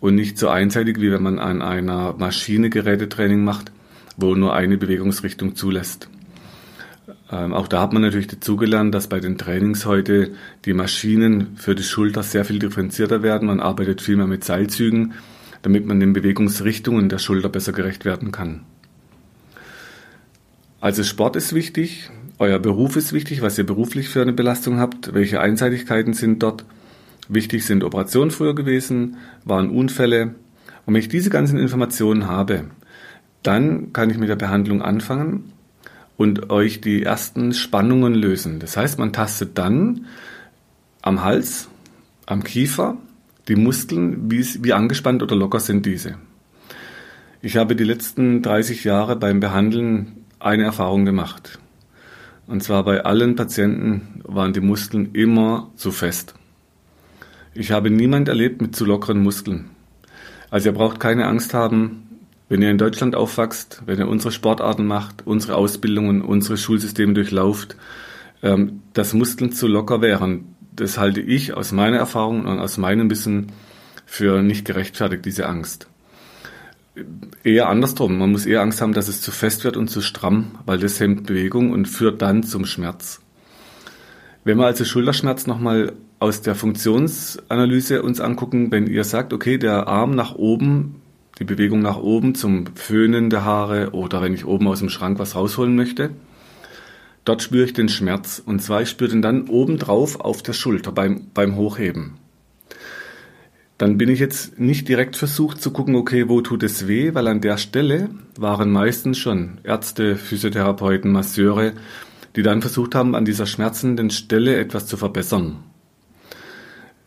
und 0.00 0.14
nicht 0.14 0.38
so 0.38 0.48
einseitig, 0.48 1.00
wie 1.00 1.10
wenn 1.10 1.22
man 1.22 1.38
an 1.38 1.62
einer 1.62 2.14
Maschine 2.18 2.70
Gerätetraining 2.70 3.42
macht, 3.44 3.72
wo 4.16 4.34
nur 4.34 4.54
eine 4.54 4.76
Bewegungsrichtung 4.76 5.56
zulässt. 5.56 6.08
Ähm, 7.30 7.54
auch 7.54 7.68
da 7.68 7.80
hat 7.80 7.92
man 7.92 8.02
natürlich 8.02 8.28
dazugelernt, 8.28 8.94
dass 8.94 9.08
bei 9.08 9.20
den 9.20 9.38
Trainings 9.38 9.84
heute 9.84 10.32
die 10.64 10.74
Maschinen 10.74 11.56
für 11.56 11.74
die 11.74 11.82
Schulter 11.82 12.22
sehr 12.22 12.44
viel 12.44 12.58
differenzierter 12.58 13.22
werden. 13.22 13.48
Man 13.48 13.60
arbeitet 13.60 14.00
viel 14.00 14.16
mehr 14.16 14.26
mit 14.26 14.44
Seilzügen, 14.44 15.14
damit 15.62 15.86
man 15.86 15.98
den 15.98 16.12
Bewegungsrichtungen 16.12 17.08
der 17.08 17.18
Schulter 17.18 17.48
besser 17.48 17.72
gerecht 17.72 18.04
werden 18.04 18.30
kann. 18.30 18.62
Also 20.80 21.02
Sport 21.02 21.34
ist 21.36 21.52
wichtig, 21.52 22.10
euer 22.38 22.58
Beruf 22.58 22.96
ist 22.96 23.12
wichtig, 23.12 23.42
was 23.42 23.58
ihr 23.58 23.64
beruflich 23.64 24.08
für 24.08 24.22
eine 24.22 24.32
Belastung 24.32 24.78
habt, 24.78 25.14
welche 25.14 25.40
Einseitigkeiten 25.40 26.12
sind 26.12 26.42
dort. 26.42 26.64
Wichtig 27.28 27.66
sind 27.66 27.82
Operationen 27.82 28.30
früher 28.30 28.54
gewesen, 28.54 29.16
waren 29.44 29.70
Unfälle. 29.70 30.34
Und 30.84 30.94
wenn 30.94 31.00
ich 31.00 31.08
diese 31.08 31.30
ganzen 31.30 31.58
Informationen 31.58 32.26
habe, 32.26 32.64
dann 33.42 33.92
kann 33.92 34.10
ich 34.10 34.18
mit 34.18 34.28
der 34.28 34.36
Behandlung 34.36 34.82
anfangen 34.82 35.52
und 36.16 36.50
euch 36.50 36.80
die 36.80 37.02
ersten 37.02 37.52
Spannungen 37.52 38.14
lösen. 38.14 38.60
Das 38.60 38.76
heißt, 38.76 38.98
man 38.98 39.12
tastet 39.12 39.58
dann 39.58 40.06
am 41.02 41.22
Hals, 41.22 41.68
am 42.26 42.42
Kiefer, 42.42 42.96
die 43.48 43.56
Muskeln, 43.56 44.30
wie, 44.30 44.44
wie 44.62 44.72
angespannt 44.72 45.22
oder 45.22 45.36
locker 45.36 45.60
sind 45.60 45.86
diese. 45.86 46.16
Ich 47.42 47.56
habe 47.56 47.76
die 47.76 47.84
letzten 47.84 48.42
30 48.42 48.82
Jahre 48.84 49.14
beim 49.14 49.40
Behandeln 49.40 50.24
eine 50.40 50.64
Erfahrung 50.64 51.04
gemacht. 51.04 51.58
Und 52.46 52.62
zwar 52.62 52.84
bei 52.84 53.04
allen 53.04 53.36
Patienten 53.36 54.22
waren 54.24 54.52
die 54.52 54.60
Muskeln 54.60 55.10
immer 55.12 55.70
zu 55.76 55.90
fest. 55.90 56.34
Ich 57.58 57.70
habe 57.70 57.90
niemand 57.90 58.28
erlebt 58.28 58.60
mit 58.60 58.76
zu 58.76 58.84
lockeren 58.84 59.22
Muskeln. 59.22 59.70
Also 60.50 60.68
ihr 60.68 60.74
braucht 60.74 61.00
keine 61.00 61.26
Angst 61.26 61.54
haben, 61.54 62.20
wenn 62.50 62.60
ihr 62.60 62.70
in 62.70 62.76
Deutschland 62.76 63.16
aufwachst, 63.16 63.82
wenn 63.86 63.98
ihr 63.98 64.08
unsere 64.08 64.30
Sportarten 64.30 64.86
macht, 64.86 65.26
unsere 65.26 65.56
Ausbildungen, 65.56 66.20
unsere 66.20 66.58
Schulsysteme 66.58 67.14
durchlauft, 67.14 67.76
ähm, 68.42 68.82
dass 68.92 69.14
Muskeln 69.14 69.52
zu 69.52 69.68
locker 69.68 70.02
wären. 70.02 70.54
Das 70.74 70.98
halte 70.98 71.22
ich 71.22 71.54
aus 71.54 71.72
meiner 71.72 71.96
Erfahrung 71.96 72.44
und 72.44 72.58
aus 72.58 72.76
meinem 72.76 73.08
Wissen 73.08 73.52
für 74.04 74.42
nicht 74.42 74.66
gerechtfertigt, 74.66 75.24
diese 75.24 75.46
Angst. 75.46 75.88
Eher 77.42 77.70
andersrum. 77.70 78.18
Man 78.18 78.32
muss 78.32 78.44
eher 78.44 78.60
Angst 78.60 78.82
haben, 78.82 78.92
dass 78.92 79.08
es 79.08 79.22
zu 79.22 79.30
fest 79.30 79.64
wird 79.64 79.78
und 79.78 79.88
zu 79.88 80.02
stramm, 80.02 80.58
weil 80.66 80.78
das 80.78 81.00
hemmt 81.00 81.26
Bewegung 81.26 81.72
und 81.72 81.86
führt 81.86 82.20
dann 82.20 82.42
zum 82.42 82.66
Schmerz. 82.66 83.22
Wenn 84.44 84.58
wir 84.58 84.66
also 84.66 84.84
Schulterschmerz 84.84 85.46
nochmal 85.46 85.94
aus 86.18 86.42
der 86.42 86.54
Funktionsanalyse 86.54 88.02
uns 88.02 88.20
angucken, 88.20 88.70
wenn 88.72 88.86
ihr 88.86 89.04
sagt, 89.04 89.32
okay, 89.32 89.58
der 89.58 89.86
Arm 89.86 90.14
nach 90.14 90.34
oben 90.34 91.02
die 91.38 91.44
Bewegung 91.44 91.80
nach 91.80 91.98
oben 91.98 92.34
zum 92.34 92.64
Föhnen 92.74 93.30
der 93.30 93.44
Haare 93.44 93.90
oder 93.92 94.22
wenn 94.22 94.34
ich 94.34 94.46
oben 94.46 94.68
aus 94.68 94.78
dem 94.78 94.88
Schrank 94.88 95.18
was 95.18 95.34
rausholen 95.34 95.76
möchte. 95.76 96.10
Dort 97.24 97.42
spüre 97.42 97.64
ich 97.64 97.72
den 97.72 97.88
Schmerz 97.88 98.42
und 98.44 98.62
zwar 98.62 98.82
ich 98.82 98.88
spüre 98.88 99.10
den 99.10 99.22
dann 99.22 99.48
oben 99.48 99.78
drauf 99.78 100.20
auf 100.20 100.42
der 100.42 100.52
Schulter 100.52 100.92
beim, 100.92 101.26
beim 101.34 101.56
Hochheben. 101.56 102.14
Dann 103.78 103.98
bin 103.98 104.08
ich 104.08 104.20
jetzt 104.20 104.58
nicht 104.58 104.88
direkt 104.88 105.16
versucht 105.16 105.60
zu 105.60 105.70
gucken, 105.70 105.96
okay, 105.96 106.30
wo 106.30 106.40
tut 106.40 106.62
es 106.62 106.88
weh, 106.88 107.12
weil 107.12 107.26
an 107.26 107.42
der 107.42 107.58
Stelle 107.58 108.08
waren 108.38 108.70
meistens 108.70 109.18
schon 109.18 109.58
Ärzte, 109.64 110.16
Physiotherapeuten, 110.16 111.12
Masseure, 111.12 111.74
die 112.36 112.42
dann 112.42 112.62
versucht 112.62 112.94
haben, 112.94 113.14
an 113.14 113.26
dieser 113.26 113.44
schmerzenden 113.44 114.08
Stelle 114.08 114.56
etwas 114.56 114.86
zu 114.86 114.96
verbessern. 114.96 115.56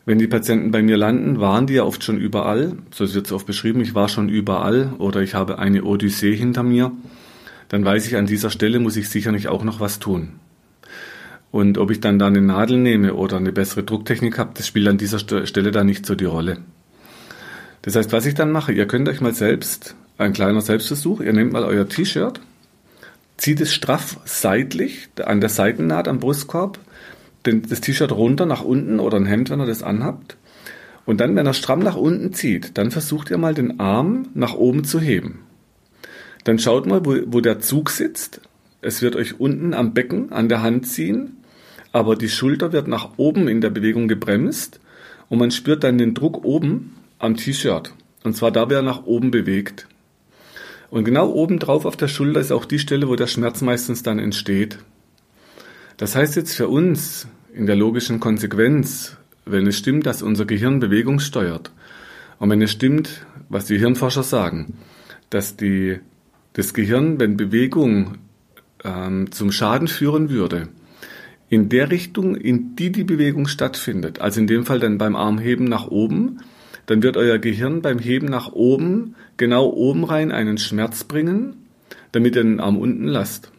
Wenn 0.06 0.18
die 0.18 0.26
Patienten 0.26 0.70
bei 0.70 0.82
mir 0.82 0.96
landen, 0.96 1.40
waren 1.40 1.66
die 1.66 1.74
ja 1.74 1.84
oft 1.84 2.02
schon 2.02 2.18
überall. 2.18 2.72
So 2.90 3.12
wird 3.12 3.26
es 3.26 3.32
oft 3.32 3.46
beschrieben, 3.46 3.80
ich 3.80 3.94
war 3.94 4.08
schon 4.08 4.28
überall 4.28 4.94
oder 4.98 5.20
ich 5.20 5.34
habe 5.34 5.58
eine 5.58 5.84
Odyssee 5.84 6.34
hinter 6.34 6.62
mir. 6.62 6.92
Dann 7.68 7.84
weiß 7.84 8.06
ich, 8.06 8.16
an 8.16 8.26
dieser 8.26 8.50
Stelle 8.50 8.80
muss 8.80 8.96
ich 8.96 9.08
sicherlich 9.08 9.48
auch 9.48 9.62
noch 9.62 9.78
was 9.78 9.98
tun. 9.98 10.30
Und 11.52 11.78
ob 11.78 11.90
ich 11.90 12.00
dann 12.00 12.18
da 12.18 12.28
eine 12.28 12.40
Nadel 12.40 12.78
nehme 12.78 13.14
oder 13.14 13.36
eine 13.36 13.52
bessere 13.52 13.82
Drucktechnik 13.82 14.38
habe, 14.38 14.52
das 14.54 14.66
spielt 14.66 14.88
an 14.88 14.98
dieser 14.98 15.18
Stelle 15.18 15.70
dann 15.70 15.86
nicht 15.86 16.06
so 16.06 16.14
die 16.14 16.24
Rolle. 16.24 16.58
Das 17.82 17.96
heißt, 17.96 18.12
was 18.12 18.26
ich 18.26 18.34
dann 18.34 18.52
mache, 18.52 18.72
ihr 18.72 18.86
könnt 18.86 19.08
euch 19.08 19.20
mal 19.20 19.34
selbst, 19.34 19.94
ein 20.18 20.32
kleiner 20.32 20.60
Selbstversuch, 20.60 21.20
ihr 21.20 21.32
nehmt 21.32 21.52
mal 21.52 21.64
euer 21.64 21.88
T-Shirt, 21.88 22.40
zieht 23.36 23.60
es 23.60 23.72
straff 23.72 24.18
seitlich 24.24 25.08
an 25.24 25.40
der 25.40 25.48
Seitennaht 25.48 26.08
am 26.08 26.20
Brustkorb, 26.20 26.78
den, 27.46 27.62
das 27.62 27.80
T-Shirt 27.80 28.12
runter 28.12 28.46
nach 28.46 28.62
unten 28.62 29.00
oder 29.00 29.16
ein 29.16 29.26
Hemd, 29.26 29.50
wenn 29.50 29.60
ihr 29.60 29.66
das 29.66 29.82
anhabt. 29.82 30.36
Und 31.06 31.20
dann, 31.20 31.34
wenn 31.36 31.46
er 31.46 31.54
stramm 31.54 31.80
nach 31.80 31.96
unten 31.96 32.32
zieht, 32.32 32.76
dann 32.78 32.90
versucht 32.90 33.30
ihr 33.30 33.38
mal 33.38 33.54
den 33.54 33.80
Arm 33.80 34.28
nach 34.34 34.54
oben 34.54 34.84
zu 34.84 35.00
heben. 35.00 35.40
Dann 36.44 36.58
schaut 36.58 36.86
mal, 36.86 37.04
wo, 37.04 37.16
wo 37.26 37.40
der 37.40 37.60
Zug 37.60 37.90
sitzt. 37.90 38.40
Es 38.82 39.02
wird 39.02 39.16
euch 39.16 39.40
unten 39.40 39.74
am 39.74 39.92
Becken 39.92 40.32
an 40.32 40.48
der 40.48 40.62
Hand 40.62 40.86
ziehen, 40.86 41.36
aber 41.92 42.16
die 42.16 42.28
Schulter 42.28 42.72
wird 42.72 42.88
nach 42.88 43.10
oben 43.16 43.48
in 43.48 43.60
der 43.60 43.70
Bewegung 43.70 44.08
gebremst 44.08 44.80
und 45.28 45.38
man 45.38 45.50
spürt 45.50 45.84
dann 45.84 45.98
den 45.98 46.14
Druck 46.14 46.44
oben 46.44 46.94
am 47.18 47.36
T-Shirt. 47.36 47.92
Und 48.24 48.36
zwar 48.36 48.50
da, 48.50 48.68
wer 48.68 48.78
er 48.78 48.82
nach 48.82 49.04
oben 49.04 49.30
bewegt. 49.30 49.86
Und 50.90 51.04
genau 51.04 51.30
oben 51.30 51.58
drauf 51.58 51.84
auf 51.84 51.96
der 51.96 52.08
Schulter 52.08 52.40
ist 52.40 52.52
auch 52.52 52.64
die 52.64 52.78
Stelle, 52.78 53.08
wo 53.08 53.16
der 53.16 53.28
Schmerz 53.28 53.60
meistens 53.62 54.02
dann 54.02 54.18
entsteht. 54.18 54.78
Das 56.00 56.16
heißt 56.16 56.34
jetzt 56.36 56.54
für 56.54 56.68
uns 56.68 57.28
in 57.52 57.66
der 57.66 57.76
logischen 57.76 58.20
Konsequenz, 58.20 59.18
wenn 59.44 59.66
es 59.66 59.76
stimmt, 59.76 60.06
dass 60.06 60.22
unser 60.22 60.46
Gehirn 60.46 60.80
Bewegung 60.80 61.20
steuert 61.20 61.72
und 62.38 62.48
wenn 62.48 62.62
es 62.62 62.70
stimmt, 62.70 63.26
was 63.50 63.66
die 63.66 63.76
Hirnforscher 63.76 64.22
sagen, 64.22 64.78
dass 65.28 65.58
die, 65.58 65.98
das 66.54 66.72
Gehirn, 66.72 67.20
wenn 67.20 67.36
Bewegung 67.36 68.16
ähm, 68.82 69.30
zum 69.30 69.52
Schaden 69.52 69.88
führen 69.88 70.30
würde, 70.30 70.68
in 71.50 71.68
der 71.68 71.90
Richtung, 71.90 72.34
in 72.34 72.76
die 72.76 72.92
die 72.92 73.04
Bewegung 73.04 73.46
stattfindet, 73.46 74.22
also 74.22 74.40
in 74.40 74.46
dem 74.46 74.64
Fall 74.64 74.80
dann 74.80 74.96
beim 74.96 75.14
Armheben 75.14 75.66
nach 75.66 75.88
oben, 75.88 76.38
dann 76.86 77.02
wird 77.02 77.18
euer 77.18 77.36
Gehirn 77.36 77.82
beim 77.82 77.98
Heben 77.98 78.28
nach 78.28 78.52
oben 78.52 79.16
genau 79.36 79.68
oben 79.68 80.04
rein 80.04 80.32
einen 80.32 80.56
Schmerz 80.56 81.04
bringen, 81.04 81.56
damit 82.12 82.36
ihr 82.36 82.42
den 82.42 82.58
Arm 82.58 82.78
unten 82.78 83.04
lasst 83.04 83.52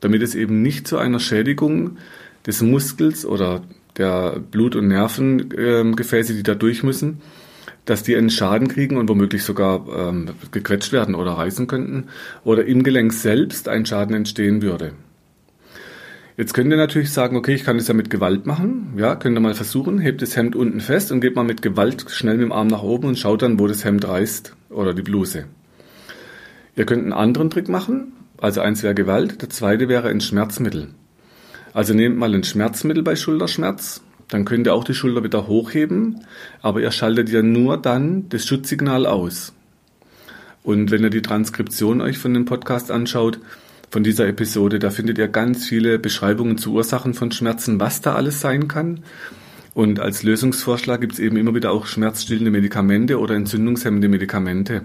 damit 0.00 0.22
es 0.22 0.34
eben 0.34 0.62
nicht 0.62 0.88
zu 0.88 0.98
einer 0.98 1.20
Schädigung 1.20 1.98
des 2.46 2.62
Muskels 2.62 3.24
oder 3.24 3.62
der 3.96 4.40
Blut- 4.40 4.76
und 4.76 4.88
Nervengefäße, 4.88 6.34
die 6.34 6.42
da 6.42 6.54
durch 6.54 6.82
müssen, 6.82 7.20
dass 7.84 8.02
die 8.02 8.16
einen 8.16 8.30
Schaden 8.30 8.68
kriegen 8.68 8.96
und 8.96 9.08
womöglich 9.08 9.42
sogar 9.44 9.86
ähm, 9.94 10.30
gequetscht 10.52 10.92
werden 10.92 11.14
oder 11.14 11.32
reißen 11.32 11.66
könnten 11.66 12.04
oder 12.44 12.64
im 12.64 12.82
Gelenk 12.82 13.12
selbst 13.12 13.68
ein 13.68 13.86
Schaden 13.86 14.14
entstehen 14.14 14.62
würde. 14.62 14.92
Jetzt 16.36 16.54
könnt 16.54 16.70
ihr 16.70 16.78
natürlich 16.78 17.10
sagen, 17.10 17.36
okay, 17.36 17.52
ich 17.52 17.64
kann 17.64 17.76
das 17.76 17.88
ja 17.88 17.92
mit 17.92 18.08
Gewalt 18.08 18.46
machen. 18.46 18.94
Ja, 18.96 19.14
könnt 19.14 19.36
ihr 19.36 19.40
mal 19.40 19.54
versuchen, 19.54 19.98
hebt 19.98 20.22
das 20.22 20.36
Hemd 20.36 20.56
unten 20.56 20.80
fest 20.80 21.12
und 21.12 21.20
geht 21.20 21.36
mal 21.36 21.44
mit 21.44 21.60
Gewalt 21.60 22.06
schnell 22.08 22.36
mit 22.36 22.44
dem 22.44 22.52
Arm 22.52 22.68
nach 22.68 22.82
oben 22.82 23.08
und 23.08 23.18
schaut 23.18 23.42
dann, 23.42 23.58
wo 23.58 23.66
das 23.66 23.84
Hemd 23.84 24.08
reißt 24.08 24.54
oder 24.70 24.94
die 24.94 25.02
Bluse. 25.02 25.44
Ihr 26.76 26.86
könnt 26.86 27.02
einen 27.02 27.12
anderen 27.12 27.50
Trick 27.50 27.68
machen. 27.68 28.12
Also 28.40 28.62
eins 28.62 28.82
wäre 28.82 28.94
Gewalt, 28.94 29.42
der 29.42 29.50
zweite 29.50 29.88
wäre 29.88 30.08
ein 30.08 30.20
Schmerzmittel. 30.20 30.88
Also 31.74 31.92
nehmt 31.94 32.16
mal 32.16 32.34
ein 32.34 32.42
Schmerzmittel 32.42 33.02
bei 33.02 33.14
Schulterschmerz, 33.14 34.02
dann 34.28 34.44
könnt 34.44 34.66
ihr 34.66 34.74
auch 34.74 34.84
die 34.84 34.94
Schulter 34.94 35.22
wieder 35.22 35.46
hochheben, 35.46 36.24
aber 36.62 36.80
ihr 36.80 36.90
schaltet 36.90 37.28
ja 37.28 37.42
nur 37.42 37.76
dann 37.76 38.28
das 38.30 38.46
Schutzsignal 38.46 39.06
aus. 39.06 39.52
Und 40.62 40.90
wenn 40.90 41.02
ihr 41.02 41.10
die 41.10 41.22
Transkription 41.22 42.00
euch 42.00 42.18
von 42.18 42.32
dem 42.32 42.44
Podcast 42.44 42.90
anschaut, 42.90 43.38
von 43.90 44.04
dieser 44.04 44.26
Episode, 44.26 44.78
da 44.78 44.90
findet 44.90 45.18
ihr 45.18 45.28
ganz 45.28 45.66
viele 45.66 45.98
Beschreibungen 45.98 46.58
zu 46.58 46.72
Ursachen 46.72 47.12
von 47.12 47.32
Schmerzen, 47.32 47.80
was 47.80 48.00
da 48.00 48.14
alles 48.14 48.40
sein 48.40 48.68
kann. 48.68 49.00
Und 49.74 50.00
als 50.00 50.22
Lösungsvorschlag 50.22 51.00
gibt 51.00 51.14
es 51.14 51.18
eben 51.18 51.36
immer 51.36 51.54
wieder 51.54 51.72
auch 51.72 51.86
schmerzstillende 51.86 52.50
Medikamente 52.50 53.18
oder 53.18 53.34
entzündungshemmende 53.34 54.08
Medikamente. 54.08 54.82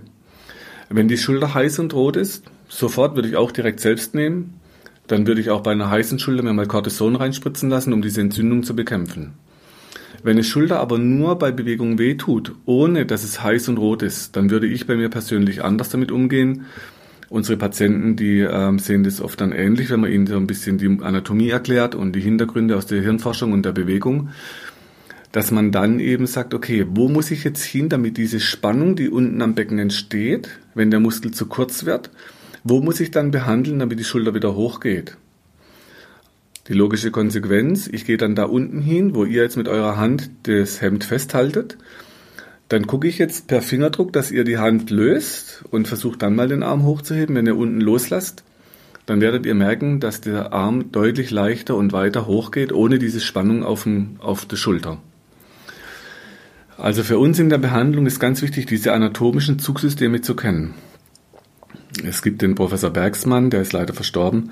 Wenn 0.90 1.08
die 1.08 1.18
Schulter 1.18 1.54
heiß 1.54 1.80
und 1.80 1.94
rot 1.94 2.16
ist, 2.16 2.44
sofort 2.68 3.16
würde 3.16 3.28
ich 3.28 3.36
auch 3.36 3.52
direkt 3.52 3.80
selbst 3.80 4.16
nehmen. 4.16 4.60
dann 5.08 5.28
würde 5.28 5.40
ich 5.40 5.52
auch 5.52 5.62
bei 5.62 5.72
einer 5.72 5.92
heißen 5.92 6.18
Schulter 6.18 6.42
mir 6.42 6.54
mal 6.54 6.66
Cortison 6.66 7.16
reinspritzen 7.16 7.70
lassen, 7.70 7.94
um 7.94 8.02
diese 8.02 8.22
Entzündung 8.22 8.64
zu 8.64 8.76
bekämpfen. 8.76 9.34
Wenn 10.24 10.32
eine 10.32 10.44
Schulter 10.44 10.80
aber 10.80 10.98
nur 10.98 11.38
bei 11.38 11.52
Bewegung 11.52 12.00
weh 12.00 12.16
tut, 12.16 12.56
ohne 12.66 13.06
dass 13.06 13.24
es 13.24 13.44
heiß 13.44 13.70
und 13.70 13.78
rot 13.78 14.02
ist, 14.02 14.36
dann 14.36 14.50
würde 14.50 14.66
ich 14.66 14.88
bei 14.88 14.96
mir 14.96 15.10
persönlich 15.10 15.64
anders 15.64 15.90
damit 15.90 16.12
umgehen. 16.12 16.66
Unsere 17.30 17.58
Patienten, 17.58 18.16
die 18.16 18.40
ähm, 18.40 18.80
sehen 18.80 19.04
das 19.04 19.22
oft 19.22 19.40
dann 19.40 19.52
ähnlich, 19.52 19.92
wenn 19.92 20.00
man 20.00 20.12
ihnen 20.12 20.26
so 20.26 20.36
ein 20.38 20.48
bisschen 20.48 20.80
die 20.80 20.88
Anatomie 21.04 21.50
erklärt 21.50 21.94
und 21.94 22.14
die 22.14 22.22
Hintergründe 22.22 22.76
aus 22.76 22.88
der 22.88 23.04
Hirnforschung 23.04 23.54
und 23.54 23.66
der 23.66 23.72
Bewegung, 23.74 24.30
dass 25.32 25.52
man 25.52 25.72
dann 25.72 26.00
eben 26.00 26.28
sagt, 26.28 26.54
okay, 26.54 26.86
wo 26.90 27.10
muss 27.10 27.30
ich 27.30 27.44
jetzt 27.44 27.64
hin, 27.64 27.90
damit 27.90 28.18
diese 28.18 28.40
Spannung, 28.40 28.96
die 28.96 29.10
unten 29.10 29.42
am 29.42 29.54
Becken 29.54 29.80
entsteht, 29.80 30.50
wenn 30.76 30.92
der 30.92 31.00
Muskel 31.00 31.32
zu 31.32 31.48
kurz 31.48 31.86
wird, 31.86 32.10
wo 32.68 32.82
muss 32.82 33.00
ich 33.00 33.12
dann 33.12 33.30
behandeln, 33.30 33.78
damit 33.78 34.00
die 34.00 34.04
Schulter 34.04 34.34
wieder 34.34 34.56
hochgeht? 34.56 35.18
Die 36.68 36.74
logische 36.74 37.12
Konsequenz, 37.12 37.88
ich 37.88 38.06
gehe 38.06 38.18
dann 38.18 38.34
da 38.34 38.46
unten 38.46 38.82
hin, 38.82 39.14
wo 39.14 39.24
ihr 39.24 39.44
jetzt 39.44 39.56
mit 39.56 39.68
eurer 39.68 39.98
Hand 39.98 40.32
das 40.44 40.82
Hemd 40.82 41.04
festhaltet. 41.04 41.78
Dann 42.68 42.88
gucke 42.88 43.08
ich 43.08 43.20
jetzt 43.20 43.46
per 43.46 43.62
Fingerdruck, 43.62 44.12
dass 44.14 44.32
ihr 44.32 44.44
die 44.44 44.58
Hand 44.58 44.90
löst 44.90 45.64
und 45.70 45.88
versucht 45.88 46.24
dann 46.24 46.36
mal 46.36 46.48
den 46.48 46.64
Arm 46.64 46.84
hochzuheben. 46.86 47.36
Wenn 47.36 47.46
ihr 47.46 47.56
unten 47.56 47.82
loslasst, 47.82 48.44
dann 49.06 49.22
werdet 49.22 49.46
ihr 49.46 49.54
merken, 49.54 50.00
dass 50.00 50.22
der 50.22 50.52
Arm 50.52 50.92
deutlich 50.92 51.30
leichter 51.30 51.76
und 51.76 51.94
weiter 51.94 52.26
hochgeht, 52.26 52.74
ohne 52.74 52.98
diese 52.98 53.22
Spannung 53.22 53.64
auf, 53.64 53.84
dem, 53.84 54.16
auf 54.18 54.48
der 54.48 54.58
Schulter. 54.58 54.98
Also 56.80 57.04
für 57.04 57.20
uns 57.20 57.38
in 57.38 57.50
der 57.50 57.60
Behandlung 57.60 58.08
ist 58.08 58.20
ganz 58.20 58.42
wichtig, 58.42 58.66
diese 58.66 58.92
anatomischen 58.92 59.60
Zugsysteme 59.60 60.22
zu 60.22 60.36
kennen. 60.36 60.74
Es 62.04 62.22
gibt 62.22 62.42
den 62.42 62.56
Professor 62.56 62.90
Bergsmann, 62.90 63.50
der 63.50 63.62
ist 63.62 63.74
leider 63.74 63.94
verstorben, 63.94 64.52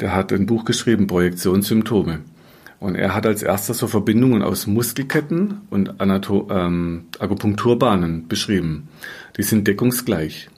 der 0.00 0.14
hat 0.14 0.32
ein 0.32 0.46
Buch 0.46 0.64
geschrieben, 0.64 1.06
Projektionssymptome. 1.06 2.20
Und 2.80 2.96
er 2.96 3.14
hat 3.14 3.26
als 3.26 3.42
erster 3.42 3.74
so 3.74 3.86
Verbindungen 3.86 4.42
aus 4.42 4.66
Muskelketten 4.66 5.60
und 5.70 6.00
Anato 6.00 6.48
ähm, 6.50 7.04
Akupunkturbahnen 7.20 8.26
beschrieben. 8.26 8.88
Die 9.36 9.44
sind 9.44 9.68
deckungsgleich. 9.68 10.48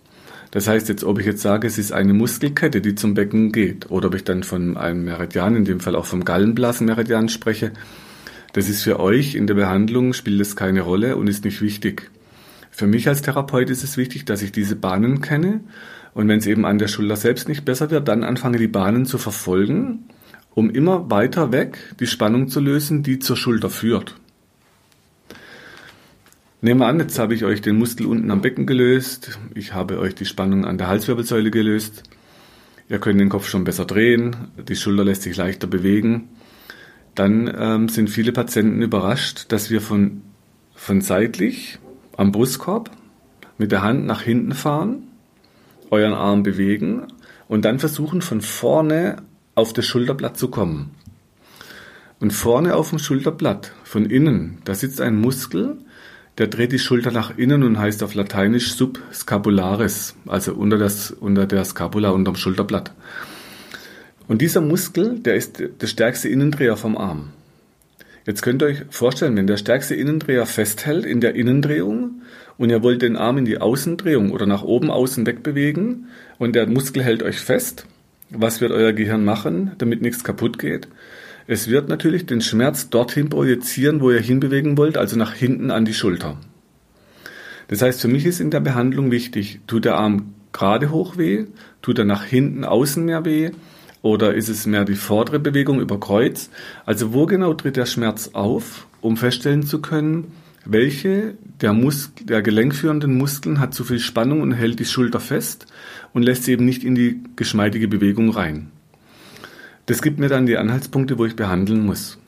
Das 0.51 0.69
heißt 0.69 0.89
jetzt, 0.89 1.05
ob 1.05 1.19
ich 1.19 1.27
jetzt 1.27 1.43
sage, 1.43 1.67
es 1.67 1.79
ist 1.79 1.93
eine 1.93 2.15
Muskelkette, 2.15 2.81
die 2.81 2.95
zum 2.95 3.13
Becken 3.13 3.53
geht, 3.53 3.91
oder 3.91 4.09
ob 4.09 4.15
ich 4.15 4.25
dann 4.25 4.43
von 4.43 4.77
einem 4.77 5.05
Meridian, 5.05 5.57
in 5.57 5.65
dem 5.65 5.81
Fall 5.81 5.97
auch 5.97 6.07
vom 6.07 6.25
Gallenblasenmeridian 6.25 7.29
spreche, 7.29 7.73
das 8.55 8.69
ist 8.69 8.85
für 8.85 9.01
euch 9.01 9.35
in 9.35 9.49
der 9.49 9.55
Behandlung, 9.55 10.13
spielt 10.13 10.41
das 10.41 10.55
keine 10.55 10.83
Rolle 10.83 11.17
und 11.17 11.27
ist 11.27 11.45
nicht 11.45 11.61
wichtig. 11.61 12.11
Für 12.71 12.87
mich 12.87 13.09
als 13.09 13.21
Therapeut 13.21 13.69
ist 13.69 13.85
es 13.85 13.97
wichtig, 13.97 14.25
dass 14.25 14.43
ich 14.43 14.53
diese 14.53 14.77
Bahnen 14.77 15.21
kenne 15.21 15.61
und 16.15 16.29
wenn 16.29 16.39
es 16.39 16.47
eben 16.47 16.65
an 16.65 16.79
der 16.79 16.89
Schulter 16.89 17.17
selbst 17.17 17.49
nicht 17.49 17.65
besser 17.65 17.91
wird, 17.91 18.07
dann 18.09 18.23
anfange 18.23 18.59
die 18.59 18.69
Bahnen 18.69 19.05
zu 19.05 19.19
verfolgen, 19.19 20.05
um 20.55 20.71
immer 20.71 21.11
weiter 21.11 21.53
weg 21.53 21.95
die 21.99 22.07
Spannung 22.07 22.49
zu 22.49 22.61
lösen, 22.61 23.03
die 23.03 23.19
zur 23.19 23.37
Schulter 23.37 23.69
führt. 23.69 24.15
Nehmen 26.61 26.81
wir 26.81 26.87
an, 26.87 27.01
jetzt 27.01 27.19
habe 27.19 27.35
ich 27.35 27.45
euch 27.45 27.61
den 27.61 27.77
Muskel 27.77 28.07
unten 28.07 28.31
am 28.31 28.41
Becken 28.41 28.65
gelöst, 28.65 29.39
ich 29.55 29.75
habe 29.75 29.99
euch 29.99 30.15
die 30.15 30.25
Spannung 30.25 30.65
an 30.65 30.79
der 30.79 30.89
Halswirbelsäule 30.89 31.51
gelöst, 31.51 32.05
ihr 32.89 33.01
könnt 33.01 33.21
den 33.21 33.29
Kopf 33.29 33.49
schon 33.49 33.65
besser 33.65 33.85
drehen, 33.85 34.37
die 34.67 34.77
Schulter 34.77 35.05
lässt 35.05 35.23
sich 35.23 35.37
leichter 35.37 35.67
bewegen. 35.67 36.29
Dann 37.15 37.53
ähm, 37.57 37.89
sind 37.89 38.09
viele 38.09 38.33
Patienten 38.33 38.83
überrascht, 38.83 39.53
dass 39.53 39.71
wir 39.71 39.81
von, 39.81 40.23
von 40.75 41.01
seitlich 41.01 41.79
am 42.17 42.33
Brustkorb 42.33 42.91
mit 43.59 43.71
der 43.71 43.83
Hand 43.83 44.07
nach 44.07 44.23
hinten 44.23 44.53
fahren 44.53 45.03
euren 45.95 46.15
Arm 46.15 46.43
bewegen 46.43 47.07
und 47.49 47.65
dann 47.65 47.79
versuchen 47.79 48.23
von 48.23 48.41
vorne 48.41 49.17
auf 49.55 49.73
das 49.73 49.87
Schulterblatt 49.87 50.37
zu 50.37 50.49
kommen. 50.49 50.91
Und 52.21 52.33
vorne 52.33 52.75
auf 52.77 52.91
dem 52.91 52.99
Schulterblatt, 52.99 53.73
von 53.85 54.07
innen, 54.07 54.59
da 54.65 54.75
sitzt 54.75 55.01
ein 55.01 55.17
Muskel, 55.17 55.79
der 56.39 56.49
dreht 56.49 56.73
die 56.73 56.79
Schulter 56.79 57.11
nach 57.11 57.37
innen 57.37 57.63
und 57.63 57.79
heißt 57.79 58.03
auf 58.03 58.15
Lateinisch 58.15 58.75
subscapularis, 58.75 60.17
also 60.27 60.55
unter, 60.55 60.79
das, 60.79 61.11
unter 61.11 61.47
der 61.47 61.65
Scapula, 61.65 62.11
unterm 62.11 62.37
Schulterblatt. 62.37 62.93
Und 64.27 64.41
dieser 64.41 64.61
Muskel, 64.61 65.21
der 65.21 65.37
ist 65.37 65.63
der 65.81 65.87
stärkste 65.87 66.29
Innendreher 66.29 66.77
vom 66.77 66.97
Arm. 66.97 67.31
Jetzt 68.27 68.41
könnt 68.41 68.63
ihr 68.63 68.69
euch 68.69 68.83
vorstellen, 68.89 69.37
wenn 69.37 69.47
der 69.47 69.59
stärkste 69.59 69.95
Innendreher 69.95 70.47
festhält 70.47 71.05
in 71.05 71.21
der 71.21 71.35
Innendrehung 71.35 72.23
und 72.57 72.71
ihr 72.71 72.83
wollt 72.83 73.03
den 73.03 73.17
Arm 73.17 73.37
in 73.37 73.45
die 73.45 73.59
Außendrehung 73.59 74.31
oder 74.31 74.47
nach 74.47 74.63
oben 74.63 74.91
außen 74.91 75.27
wegbewegen 75.27 76.07
und 76.39 76.55
der 76.55 76.67
Muskel 76.67 77.03
hält 77.03 77.23
euch 77.23 77.39
fest, 77.39 77.87
was 78.31 78.63
wird 78.63 78.73
euer 78.73 78.95
Gehirn 78.95 79.25
machen, 79.25 79.73
damit 79.77 80.01
nichts 80.01 80.25
kaputt 80.25 80.59
geht? 80.59 80.89
Es 81.47 81.69
wird 81.69 81.91
natürlich 81.91 82.25
den 82.25 82.41
Schmerz 82.41 82.89
dorthin 82.89 83.29
projizieren, 83.29 84.01
wo 84.01 84.11
ihr 84.11 84.21
hinbewegen 84.21 84.79
wollt, 84.79 84.97
also 84.97 85.17
nach 85.19 85.35
hinten 85.35 85.71
an 85.71 85.85
die 85.85 85.93
Schulter. 85.93 86.39
Das 87.69 87.83
heißt, 87.83 88.01
für 88.01 88.09
mich 88.09 88.25
ist 88.25 88.41
in 88.41 88.51
der 88.51 88.61
Behandlung 88.61 89.11
wichtig, 89.11 89.61
tut 89.67 89.85
der 89.85 89.97
Arm 89.97 90.35
gerade 90.53 90.91
hoch 90.91 91.19
weh, 91.19 91.45
tut 91.83 91.99
er 91.99 92.07
nach 92.07 92.25
hinten 92.25 92.65
außen 92.65 93.05
mehr 93.05 93.27
weh 93.27 93.51
oder 94.05 94.35
ist 94.35 94.51
es 94.51 94.67
mehr 94.67 94.85
die 94.85 94.97
vordere 94.97 95.39
Bewegung 95.39 95.81
über 95.81 95.99
Kreuz? 95.99 96.51
Also 96.85 97.15
wo 97.15 97.25
genau 97.25 97.55
tritt 97.55 97.77
der 97.77 97.87
Schmerz 97.87 98.31
auf, 98.35 98.87
um 99.01 99.17
feststellen 99.17 99.63
zu 99.63 99.81
können, 99.81 100.31
welche 100.67 101.37
der, 101.63 101.73
Muskel, 101.73 102.27
der 102.27 102.43
gelenkführenden 102.43 103.17
Muskeln 103.17 103.61
hat 103.61 103.73
zu 103.73 103.83
viel 103.83 104.01
Spannung 104.01 104.43
und 104.43 104.53
hält 104.53 104.79
die 104.79 104.85
Schulter 104.85 105.21
fest 105.21 105.67
und 106.13 106.23
lässt 106.23 106.45
sie 106.45 106.53
eben 106.53 106.67
nicht 106.67 106.85
in 106.85 106.95
die 106.95 107.23
geschmeidige 107.35 107.89
Bewegung 107.89 108.29
rein. 108.29 108.71
Das 109.87 110.03
gibt 110.03 110.19
mir 110.19 110.29
dann 110.29 110.45
die 110.45 110.59
Anhaltspunkte, 110.59 111.17
wo 111.17 111.25
ich 111.25 111.35
behandeln 111.35 111.87
muss. 111.87 112.19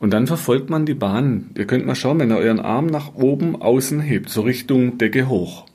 Und 0.00 0.10
dann 0.10 0.26
verfolgt 0.26 0.68
man 0.68 0.84
die 0.84 0.94
Bahn. 0.94 1.50
Ihr 1.56 1.68
könnt 1.68 1.86
mal 1.86 1.94
schauen, 1.94 2.18
wenn 2.18 2.32
ihr 2.32 2.38
euren 2.38 2.58
Arm 2.58 2.86
nach 2.86 3.14
oben 3.14 3.54
außen 3.54 4.00
hebt, 4.00 4.30
so 4.30 4.40
Richtung 4.40 4.98
Decke 4.98 5.28
hoch. 5.28 5.66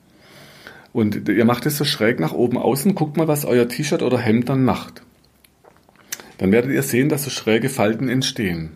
Und 0.93 1.29
ihr 1.29 1.45
macht 1.45 1.65
es 1.65 1.77
so 1.77 1.85
schräg 1.85 2.19
nach 2.19 2.33
oben 2.33 2.57
außen, 2.57 2.95
guckt 2.95 3.17
mal, 3.17 3.27
was 3.27 3.45
euer 3.45 3.67
T-Shirt 3.67 4.01
oder 4.01 4.17
Hemd 4.17 4.49
dann 4.49 4.63
macht. 4.63 5.03
Dann 6.37 6.51
werdet 6.51 6.71
ihr 6.71 6.83
sehen, 6.83 7.09
dass 7.09 7.23
so 7.23 7.29
schräge 7.29 7.69
Falten 7.69 8.09
entstehen. 8.09 8.71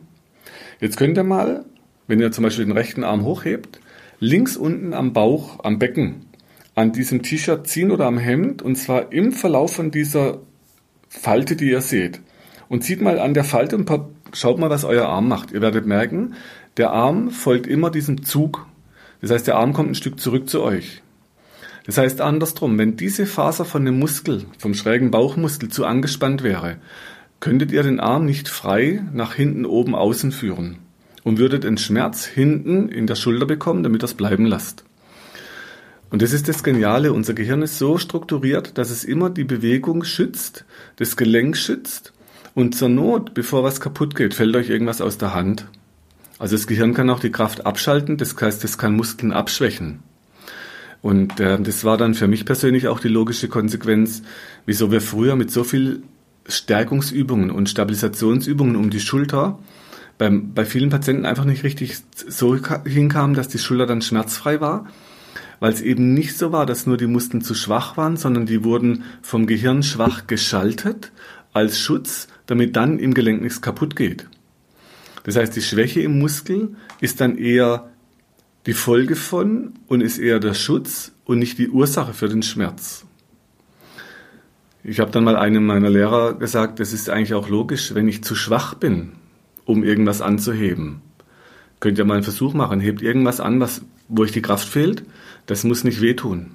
Jetzt 0.80 0.98
könnt 0.98 1.18
ihr 1.18 1.24
mal 1.24 1.66
wenn 2.12 2.20
ihr 2.20 2.34
zum 2.34 2.44
Beispiel 2.44 2.66
den 2.66 2.74
rechten 2.74 3.06
Arm 3.06 3.24
hochhebt, 3.24 3.80
links 4.20 4.58
unten 4.58 4.94
am 4.94 5.14
Bauch, 5.14 5.64
am 5.64 5.80
Becken, 5.80 6.26
an 6.76 6.92
diesem 6.92 7.24
T-Shirt 7.24 7.66
ziehen 7.68 7.90
oder 7.90 8.06
am 8.06 8.18
Hemd 8.18 8.62
und 8.62 8.76
zwar 8.76 9.14
im 9.14 9.32
Verlauf 9.32 9.74
von 9.74 9.92
dieser 9.92 10.40
Falte, 11.08 11.56
die 11.56 11.70
ihr 11.70 11.80
seht. 11.80 12.20
Und 12.68 12.84
zieht 12.84 13.02
mal 13.02 13.18
an 13.18 13.34
der 13.34 13.46
Falte 13.46 13.78
und 13.78 13.90
schaut 14.34 14.60
mal, 14.60 14.70
was 14.70 14.84
euer 14.84 15.08
Arm 15.08 15.30
macht. 15.30 15.52
Ihr 15.52 15.62
werdet 15.62 15.86
merken, 15.86 16.34
der 16.76 16.92
Arm 16.92 17.30
folgt 17.30 17.66
immer 17.66 17.92
diesem 17.92 18.24
Zug. 18.24 18.66
Das 19.22 19.32
heißt, 19.32 19.48
der 19.48 19.56
Arm 19.56 19.72
kommt 19.72 19.92
ein 19.92 19.96
Stück 19.96 20.20
zurück 20.20 20.50
zu 20.50 20.62
euch. 20.64 21.02
Das 21.86 21.98
heißt 21.98 22.22
andersrum, 22.22 22.78
wenn 22.78 22.96
diese 22.96 23.26
Faser 23.26 23.66
von 23.66 23.86
dem 23.86 23.98
Muskel, 23.98 24.46
vom 24.58 24.74
schrägen 24.74 25.12
Bauchmuskel 25.12 25.70
zu 25.70 25.86
angespannt 25.86 26.44
wäre, 26.44 26.78
könntet 27.40 27.72
ihr 27.72 27.84
den 27.84 28.00
Arm 28.00 28.26
nicht 28.26 28.48
frei 28.48 29.04
nach 29.14 29.34
hinten 29.34 29.66
oben 29.66 29.96
außen 29.96 30.32
führen 30.32 30.78
und 31.24 31.40
würdet 31.40 31.66
einen 31.66 31.78
Schmerz 31.78 32.26
hinten 32.26 32.88
in 32.90 33.08
der 33.08 33.16
Schulter 33.16 33.46
bekommen, 33.46 33.84
damit 33.84 34.04
das 34.04 34.14
bleiben 34.14 34.46
lasst. 34.46 34.84
Und 36.12 36.22
das 36.22 36.34
ist 36.34 36.50
das 36.50 36.64
Geniale. 36.64 37.14
Unser 37.14 37.34
Gehirn 37.34 37.62
ist 37.62 37.80
so 37.80 37.98
strukturiert, 37.98 38.78
dass 38.78 38.90
es 38.90 39.04
immer 39.04 39.30
die 39.30 39.46
Bewegung 39.46 40.04
schützt, 40.04 40.66
das 40.98 41.16
Gelenk 41.16 41.58
schützt 41.58 42.14
und 42.54 42.76
zur 42.76 42.90
Not, 42.90 43.34
bevor 43.34 43.64
was 43.64 43.80
kaputt 43.80 44.16
geht, 44.16 44.34
fällt 44.34 44.56
euch 44.56 44.70
irgendwas 44.70 45.02
aus 45.02 45.18
der 45.18 45.34
Hand. 45.34 45.68
Also 46.38 46.56
das 46.56 46.68
Gehirn 46.68 46.94
kann 46.94 47.10
auch 47.10 47.20
die 47.20 47.32
Kraft 47.32 47.66
abschalten, 47.66 48.18
das 48.18 48.36
heißt, 48.40 48.64
es 48.64 48.78
kann 48.78 48.96
Muskeln 48.96 49.32
abschwächen. 49.32 50.00
Und 51.02 51.40
äh, 51.40 51.60
das 51.60 51.84
war 51.84 51.98
dann 51.98 52.14
für 52.14 52.28
mich 52.28 52.46
persönlich 52.46 52.88
auch 52.88 53.00
die 53.00 53.08
logische 53.08 53.48
Konsequenz, 53.48 54.22
wieso 54.66 54.92
wir 54.92 55.02
früher 55.02 55.36
mit 55.36 55.52
so 55.52 55.64
viel 55.64 56.04
Stärkungsübungen 56.48 57.52
und 57.52 57.70
Stabilisationsübungen 57.70 58.76
um 58.76 58.90
die 58.90 59.00
Schulter 59.00 59.60
beim, 60.18 60.54
bei 60.54 60.66
vielen 60.66 60.90
Patienten 60.90 61.26
einfach 61.26 61.46
nicht 61.46 61.64
richtig 61.64 61.98
so 62.14 62.56
hinkam, 62.86 63.34
dass 63.34 63.48
die 63.48 63.58
Schulter 63.58 63.88
dann 63.88 64.02
schmerzfrei 64.02 64.62
war, 64.62 64.86
weil 65.60 65.74
es 65.74 65.82
eben 65.82 66.14
nicht 66.14 66.38
so 66.38 66.52
war, 66.52 66.66
dass 66.66 66.86
nur 66.86 66.98
die 66.98 67.08
Muskeln 67.08 67.42
zu 67.42 67.56
schwach 67.56 67.98
waren, 67.98 68.18
sondern 68.18 68.46
die 68.46 68.64
wurden 68.64 69.04
vom 69.22 69.48
Gehirn 69.48 69.84
schwach 69.84 70.28
geschaltet 70.28 71.12
als 71.54 71.80
Schutz, 71.80 72.28
damit 72.46 72.76
dann 72.76 73.00
im 73.00 73.14
Gelenk 73.14 73.42
nichts 73.42 73.62
kaputt 73.62 73.96
geht. 73.96 74.28
Das 75.24 75.36
heißt, 75.36 75.56
die 75.56 75.62
Schwäche 75.62 76.02
im 76.02 76.20
Muskel 76.20 76.76
ist 77.00 77.22
dann 77.22 77.38
eher 77.38 77.91
die 78.66 78.74
Folge 78.74 79.16
von 79.16 79.74
und 79.88 80.02
ist 80.02 80.18
eher 80.18 80.40
der 80.40 80.54
Schutz 80.54 81.12
und 81.26 81.40
nicht 81.40 81.58
die 81.58 81.70
Ursache 81.70 82.14
für 82.14 82.30
den 82.30 82.44
Schmerz. 82.44 83.06
Ich 84.84 85.00
habe 85.00 85.12
dann 85.12 85.24
mal 85.24 85.36
einem 85.36 85.66
meiner 85.66 85.90
Lehrer 85.90 86.34
gesagt, 86.34 86.80
das 86.80 86.94
ist 86.94 87.10
eigentlich 87.10 87.34
auch 87.34 87.50
logisch, 87.50 87.94
wenn 87.94 88.08
ich 88.08 88.24
zu 88.24 88.36
schwach 88.36 88.74
bin, 88.74 89.14
um 89.66 89.84
irgendwas 89.84 90.22
anzuheben. 90.22 91.02
Könnt 91.80 91.98
ihr 91.98 92.06
mal 92.06 92.16
einen 92.16 92.24
Versuch 92.24 92.54
machen, 92.54 92.80
hebt 92.80 93.02
irgendwas 93.02 93.40
an, 93.40 93.60
was, 93.60 93.82
wo 94.08 94.24
euch 94.24 94.32
die 94.32 94.42
Kraft 94.42 94.68
fehlt, 94.68 95.04
das 95.46 95.64
muss 95.64 95.84
nicht 95.84 96.02
wehtun. 96.02 96.52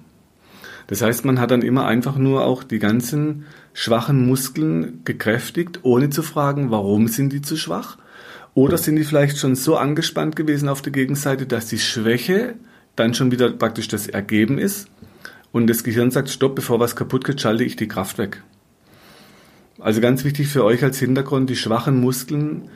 Das 0.86 1.02
heißt, 1.02 1.24
man 1.24 1.40
hat 1.40 1.50
dann 1.50 1.62
immer 1.62 1.86
einfach 1.86 2.16
nur 2.16 2.44
auch 2.44 2.62
die 2.62 2.78
ganzen 2.78 3.44
schwachen 3.74 4.26
Muskeln 4.26 5.00
gekräftigt, 5.04 5.80
ohne 5.82 6.10
zu 6.10 6.22
fragen, 6.22 6.70
warum 6.70 7.08
sind 7.08 7.32
die 7.32 7.42
zu 7.42 7.56
schwach? 7.56 7.98
Oder 8.56 8.78
sind 8.78 8.96
die 8.96 9.04
vielleicht 9.04 9.36
schon 9.36 9.54
so 9.54 9.76
angespannt 9.76 10.34
gewesen 10.34 10.70
auf 10.70 10.80
der 10.80 10.90
Gegenseite, 10.90 11.44
dass 11.44 11.66
die 11.66 11.78
Schwäche 11.78 12.54
dann 12.96 13.12
schon 13.12 13.30
wieder 13.30 13.50
praktisch 13.50 13.86
das 13.86 14.06
Ergeben 14.06 14.56
ist 14.56 14.88
und 15.52 15.66
das 15.66 15.84
Gehirn 15.84 16.10
sagt, 16.10 16.30
stopp, 16.30 16.54
bevor 16.54 16.80
was 16.80 16.96
kaputt 16.96 17.26
geht, 17.26 17.38
schalte 17.38 17.64
ich 17.64 17.76
die 17.76 17.86
Kraft 17.86 18.16
weg. 18.16 18.42
Also 19.78 20.00
ganz 20.00 20.24
wichtig 20.24 20.48
für 20.48 20.64
euch 20.64 20.82
als 20.82 20.98
Hintergrund, 20.98 21.50
die 21.50 21.56
schwachen 21.56 22.00
Muskeln, 22.00 22.70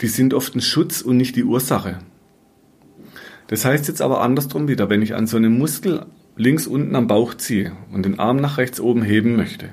die 0.00 0.06
sind 0.06 0.32
oft 0.32 0.54
ein 0.54 0.60
Schutz 0.60 1.02
und 1.02 1.16
nicht 1.16 1.34
die 1.34 1.42
Ursache. 1.42 1.98
Das 3.48 3.64
heißt 3.64 3.88
jetzt 3.88 4.00
aber 4.00 4.20
andersrum 4.20 4.68
wieder, 4.68 4.90
wenn 4.90 5.02
ich 5.02 5.16
an 5.16 5.26
so 5.26 5.36
einem 5.36 5.58
Muskel 5.58 6.06
links 6.36 6.68
unten 6.68 6.94
am 6.94 7.08
Bauch 7.08 7.34
ziehe 7.34 7.72
und 7.92 8.06
den 8.06 8.20
Arm 8.20 8.36
nach 8.36 8.58
rechts 8.58 8.78
oben 8.78 9.02
heben 9.02 9.34
möchte, 9.34 9.70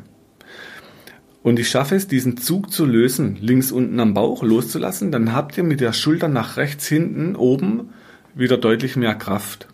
und 1.43 1.59
ich 1.59 1.69
schaffe 1.69 1.95
es, 1.95 2.07
diesen 2.07 2.37
Zug 2.37 2.71
zu 2.71 2.85
lösen, 2.85 3.37
links 3.41 3.71
unten 3.71 3.99
am 3.99 4.13
Bauch 4.13 4.43
loszulassen, 4.43 5.11
dann 5.11 5.33
habt 5.33 5.57
ihr 5.57 5.63
mit 5.63 5.79
der 5.79 5.93
Schulter 5.93 6.27
nach 6.27 6.57
rechts 6.57 6.87
hinten 6.87 7.35
oben 7.35 7.89
wieder 8.35 8.57
deutlich 8.57 8.95
mehr 8.95 9.15
Kraft. 9.15 9.67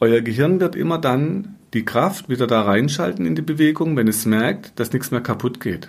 Euer 0.00 0.20
Gehirn 0.20 0.60
wird 0.60 0.74
immer 0.74 0.98
dann 0.98 1.54
die 1.72 1.84
Kraft 1.84 2.28
wieder 2.28 2.46
da 2.46 2.62
reinschalten 2.62 3.26
in 3.26 3.34
die 3.34 3.42
Bewegung, 3.42 3.96
wenn 3.96 4.08
es 4.08 4.26
merkt, 4.26 4.78
dass 4.78 4.92
nichts 4.92 5.10
mehr 5.10 5.20
kaputt 5.20 5.60
geht. 5.60 5.88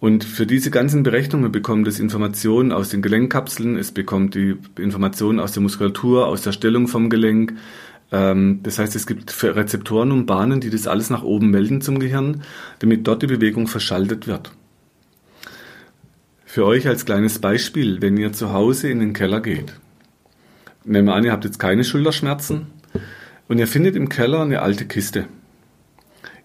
Und 0.00 0.22
für 0.22 0.46
diese 0.46 0.70
ganzen 0.70 1.02
Berechnungen 1.02 1.50
bekommt 1.50 1.88
es 1.88 1.98
Informationen 1.98 2.70
aus 2.70 2.90
den 2.90 3.02
Gelenkkapseln, 3.02 3.76
es 3.76 3.90
bekommt 3.90 4.34
die 4.34 4.56
Informationen 4.78 5.40
aus 5.40 5.52
der 5.52 5.62
Muskulatur, 5.62 6.26
aus 6.26 6.42
der 6.42 6.52
Stellung 6.52 6.86
vom 6.86 7.10
Gelenk, 7.10 7.54
das 8.10 8.78
heißt, 8.78 8.96
es 8.96 9.06
gibt 9.06 9.42
Rezeptoren 9.42 10.12
und 10.12 10.24
Bahnen, 10.24 10.60
die 10.60 10.70
das 10.70 10.86
alles 10.86 11.10
nach 11.10 11.22
oben 11.22 11.50
melden 11.50 11.82
zum 11.82 11.98
Gehirn, 11.98 12.42
damit 12.78 13.06
dort 13.06 13.22
die 13.22 13.26
Bewegung 13.26 13.66
verschaltet 13.66 14.26
wird. 14.26 14.50
Für 16.46 16.64
euch 16.64 16.88
als 16.88 17.04
kleines 17.04 17.38
Beispiel, 17.38 18.00
wenn 18.00 18.16
ihr 18.16 18.32
zu 18.32 18.54
Hause 18.54 18.88
in 18.88 19.00
den 19.00 19.12
Keller 19.12 19.42
geht, 19.42 19.74
nehmen 20.84 21.08
wir 21.08 21.14
an, 21.14 21.24
ihr 21.24 21.32
habt 21.32 21.44
jetzt 21.44 21.58
keine 21.58 21.84
Schulterschmerzen 21.84 22.68
und 23.48 23.58
ihr 23.58 23.66
findet 23.66 23.94
im 23.96 24.08
Keller 24.08 24.40
eine 24.40 24.62
alte 24.62 24.86
Kiste. 24.86 25.26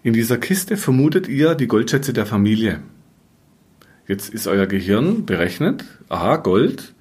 In 0.02 0.12
dieser 0.12 0.36
Kiste 0.36 0.76
vermutet 0.76 1.28
ihr 1.28 1.54
die 1.54 1.66
Goldschätze 1.66 2.12
der 2.12 2.26
Familie. 2.26 2.80
Jetzt 4.06 4.34
ist 4.34 4.46
euer 4.46 4.66
Gehirn 4.66 5.24
berechnet, 5.24 5.86
aha, 6.10 6.36
Gold, 6.36 6.92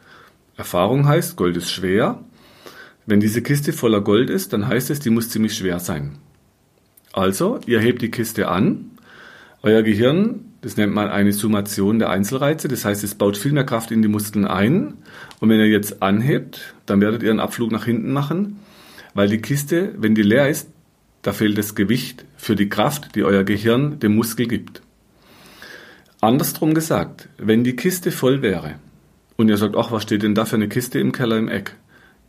Erfahrung 0.56 1.06
heißt, 1.06 1.36
Gold 1.36 1.58
ist 1.58 1.70
schwer, 1.70 2.24
wenn 3.06 3.20
diese 3.20 3.42
Kiste 3.42 3.74
voller 3.74 4.02
Gold 4.02 4.30
ist, 4.30 4.54
dann 4.54 4.68
heißt 4.68 4.90
es, 4.90 5.00
die 5.00 5.10
muss 5.10 5.30
ziemlich 5.30 5.56
schwer 5.56 5.80
sein. 5.80 6.18
Also, 7.12 7.60
ihr 7.66 7.80
hebt 7.80 8.02
die 8.02 8.12
Kiste 8.12 8.48
an, 8.48 8.92
euer 9.62 9.84
Gehirn, 9.84 10.46
das 10.62 10.78
nennt 10.78 10.94
man 10.94 11.10
eine 11.10 11.34
Summation 11.34 12.00
der 12.00 12.10
Einzelreize, 12.10 12.68
das 12.68 12.86
heißt, 12.86 13.04
es 13.04 13.16
baut 13.16 13.38
viel 13.38 13.52
mehr 13.52 13.66
Kraft 13.66 13.92
in 13.92 14.02
die 14.02 14.08
Muskeln 14.08 14.46
ein. 14.46 14.96
Und 15.40 15.50
wenn 15.50 15.60
ihr 15.60 15.68
jetzt 15.68 16.02
anhebt, 16.02 16.74
dann 16.86 17.02
werdet 17.02 17.22
ihr 17.22 17.30
einen 17.30 17.40
Abflug 17.40 17.72
nach 17.72 17.86
hinten 17.86 18.14
machen, 18.14 18.60
weil 19.14 19.28
die 19.28 19.42
Kiste, 19.42 19.94
wenn 19.98 20.16
die 20.16 20.22
leer 20.22 20.50
ist, 20.50 20.70
da 21.22 21.34
fehlt 21.34 21.58
das 21.58 21.76
Gewicht 21.76 22.26
für 22.38 22.56
die 22.56 22.70
Kraft, 22.70 23.16
die 23.16 23.24
euer 23.24 23.44
Gehirn 23.44 24.00
dem 24.00 24.16
Muskel 24.16 24.48
gibt. 24.48 24.82
Andersrum 26.20 26.74
gesagt, 26.74 27.28
wenn 27.38 27.64
die 27.64 27.76
Kiste 27.76 28.12
voll 28.12 28.42
wäre 28.42 28.76
und 29.36 29.50
ihr 29.50 29.58
sagt, 29.58 29.76
ach, 29.76 29.92
was 29.92 30.04
steht 30.04 30.24
denn 30.24 30.36
da 30.36 30.46
für 30.46 30.56
eine 30.56 30.70
Kiste 30.70 31.00
im 31.00 31.12
Keller 31.12 31.38
im 31.38 31.50
Eck? 31.50 31.76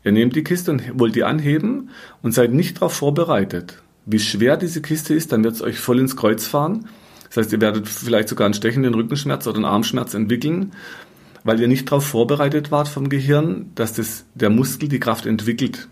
Ihr 0.05 0.13
nehmt 0.13 0.37
die 0.37 0.45
Kiste 0.45 0.71
und 0.71 0.99
wollt 0.99 1.17
die 1.17 1.25
anheben 1.25 1.91
und 2.23 2.33
seid 2.33 2.53
nicht 2.53 2.77
darauf 2.77 2.93
vorbereitet, 2.93 3.83
wie 4.07 4.19
schwer 4.19 4.59
diese 4.59 4.83
Kiste 4.83 5.15
ist, 5.15 5.33
dann 5.33 5.43
wird 5.43 5.55
es 5.55 5.63
euch 5.63 5.79
voll 5.79 5.99
ins 5.99 6.15
Kreuz 6.15 6.47
fahren. 6.47 6.87
Das 7.29 7.39
heißt, 7.39 7.53
ihr 7.53 7.61
werdet 7.61 7.89
vielleicht 7.89 8.29
sogar 8.29 8.45
einen 8.45 8.55
stechenden 8.55 8.95
Rückenschmerz 8.95 9.47
oder 9.47 9.57
einen 9.57 9.65
Armschmerz 9.65 10.13
entwickeln, 10.13 10.73
weil 11.43 11.59
ihr 11.59 11.69
nicht 11.69 11.91
darauf 11.91 12.07
vorbereitet 12.07 12.71
wart 12.71 12.87
vom 12.87 13.09
Gehirn, 13.09 13.71
dass 13.75 13.95
das, 13.95 14.27
der 14.35 14.51
Muskel 14.51 14.89
die 14.89 15.01
Kraft 15.01 15.25
entwickelt. 15.25 15.89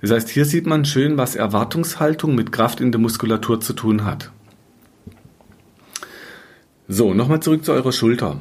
Das 0.00 0.10
heißt, 0.10 0.28
hier 0.28 0.44
sieht 0.44 0.66
man 0.66 0.84
schön, 0.84 1.16
was 1.16 1.34
Erwartungshaltung 1.34 2.34
mit 2.34 2.52
Kraft 2.52 2.80
in 2.80 2.92
der 2.92 3.00
Muskulatur 3.00 3.60
zu 3.60 3.72
tun 3.72 4.04
hat. 4.04 4.30
So, 6.86 7.14
nochmal 7.14 7.40
zurück 7.40 7.64
zu 7.64 7.72
eurer 7.72 7.92
Schulter. 7.92 8.40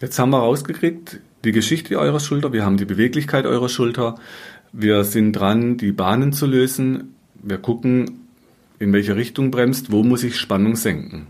Jetzt 0.00 0.18
haben 0.18 0.30
wir 0.30 0.38
rausgekriegt, 0.38 1.20
die 1.44 1.52
Geschichte 1.52 1.98
eurer 1.98 2.20
Schulter, 2.20 2.52
wir 2.52 2.64
haben 2.64 2.76
die 2.76 2.84
Beweglichkeit 2.84 3.46
eurer 3.46 3.68
Schulter, 3.68 4.16
wir 4.72 5.04
sind 5.04 5.32
dran, 5.32 5.76
die 5.76 5.92
Bahnen 5.92 6.32
zu 6.32 6.46
lösen, 6.46 7.14
wir 7.42 7.58
gucken, 7.58 8.26
in 8.78 8.92
welche 8.92 9.16
Richtung 9.16 9.50
bremst, 9.50 9.90
wo 9.90 10.02
muss 10.02 10.22
ich 10.22 10.36
Spannung 10.36 10.76
senken. 10.76 11.26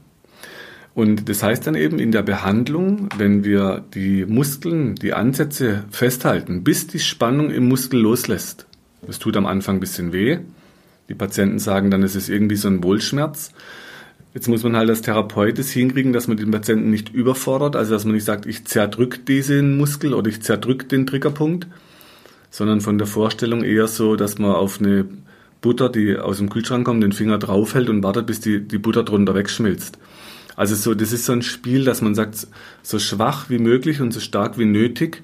Und 0.94 1.28
das 1.28 1.42
heißt 1.42 1.66
dann 1.66 1.76
eben 1.76 1.98
in 2.00 2.10
der 2.10 2.22
Behandlung, 2.22 3.08
wenn 3.16 3.44
wir 3.44 3.84
die 3.94 4.26
Muskeln, 4.26 4.96
die 4.96 5.12
Ansätze 5.12 5.84
festhalten, 5.90 6.64
bis 6.64 6.88
die 6.88 6.98
Spannung 6.98 7.50
im 7.50 7.68
Muskel 7.68 8.00
loslässt. 8.00 8.66
Das 9.06 9.20
tut 9.20 9.36
am 9.36 9.46
Anfang 9.46 9.76
ein 9.76 9.80
bisschen 9.80 10.12
weh. 10.12 10.38
Die 11.08 11.14
Patienten 11.14 11.60
sagen 11.60 11.90
dann, 11.90 12.02
es 12.02 12.16
ist 12.16 12.28
irgendwie 12.28 12.56
so 12.56 12.68
ein 12.68 12.82
Wohlschmerz. 12.82 13.52
Jetzt 14.34 14.48
muss 14.48 14.62
man 14.62 14.76
halt 14.76 14.90
als 14.90 15.02
Therapeut 15.02 15.58
es 15.58 15.70
hinkriegen, 15.70 16.12
dass 16.12 16.28
man 16.28 16.36
den 16.36 16.50
Patienten 16.50 16.90
nicht 16.90 17.12
überfordert, 17.14 17.76
also 17.76 17.92
dass 17.92 18.04
man 18.04 18.14
nicht 18.14 18.24
sagt, 18.24 18.46
ich 18.46 18.66
zerdrück 18.66 19.24
diesen 19.26 19.78
Muskel 19.78 20.12
oder 20.12 20.28
ich 20.28 20.42
zerdrück 20.42 20.88
den 20.88 21.06
Triggerpunkt, 21.06 21.66
sondern 22.50 22.80
von 22.80 22.98
der 22.98 23.06
Vorstellung 23.06 23.64
eher 23.64 23.88
so, 23.88 24.16
dass 24.16 24.38
man 24.38 24.52
auf 24.52 24.80
eine 24.80 25.06
Butter, 25.60 25.88
die 25.88 26.16
aus 26.16 26.38
dem 26.38 26.50
Kühlschrank 26.50 26.84
kommt, 26.84 27.02
den 27.02 27.12
Finger 27.12 27.38
draufhält 27.38 27.88
und 27.88 28.02
wartet, 28.02 28.26
bis 28.26 28.40
die, 28.40 28.60
die 28.60 28.78
Butter 28.78 29.02
drunter 29.02 29.34
wegschmilzt. 29.34 29.98
Also 30.56 30.74
so, 30.74 30.94
das 30.94 31.12
ist 31.12 31.24
so 31.24 31.32
ein 31.32 31.42
Spiel, 31.42 31.84
dass 31.84 32.02
man 32.02 32.14
sagt, 32.14 32.46
so 32.82 32.98
schwach 32.98 33.48
wie 33.48 33.58
möglich 33.58 34.00
und 34.00 34.12
so 34.12 34.20
stark 34.20 34.58
wie 34.58 34.64
nötig 34.64 35.22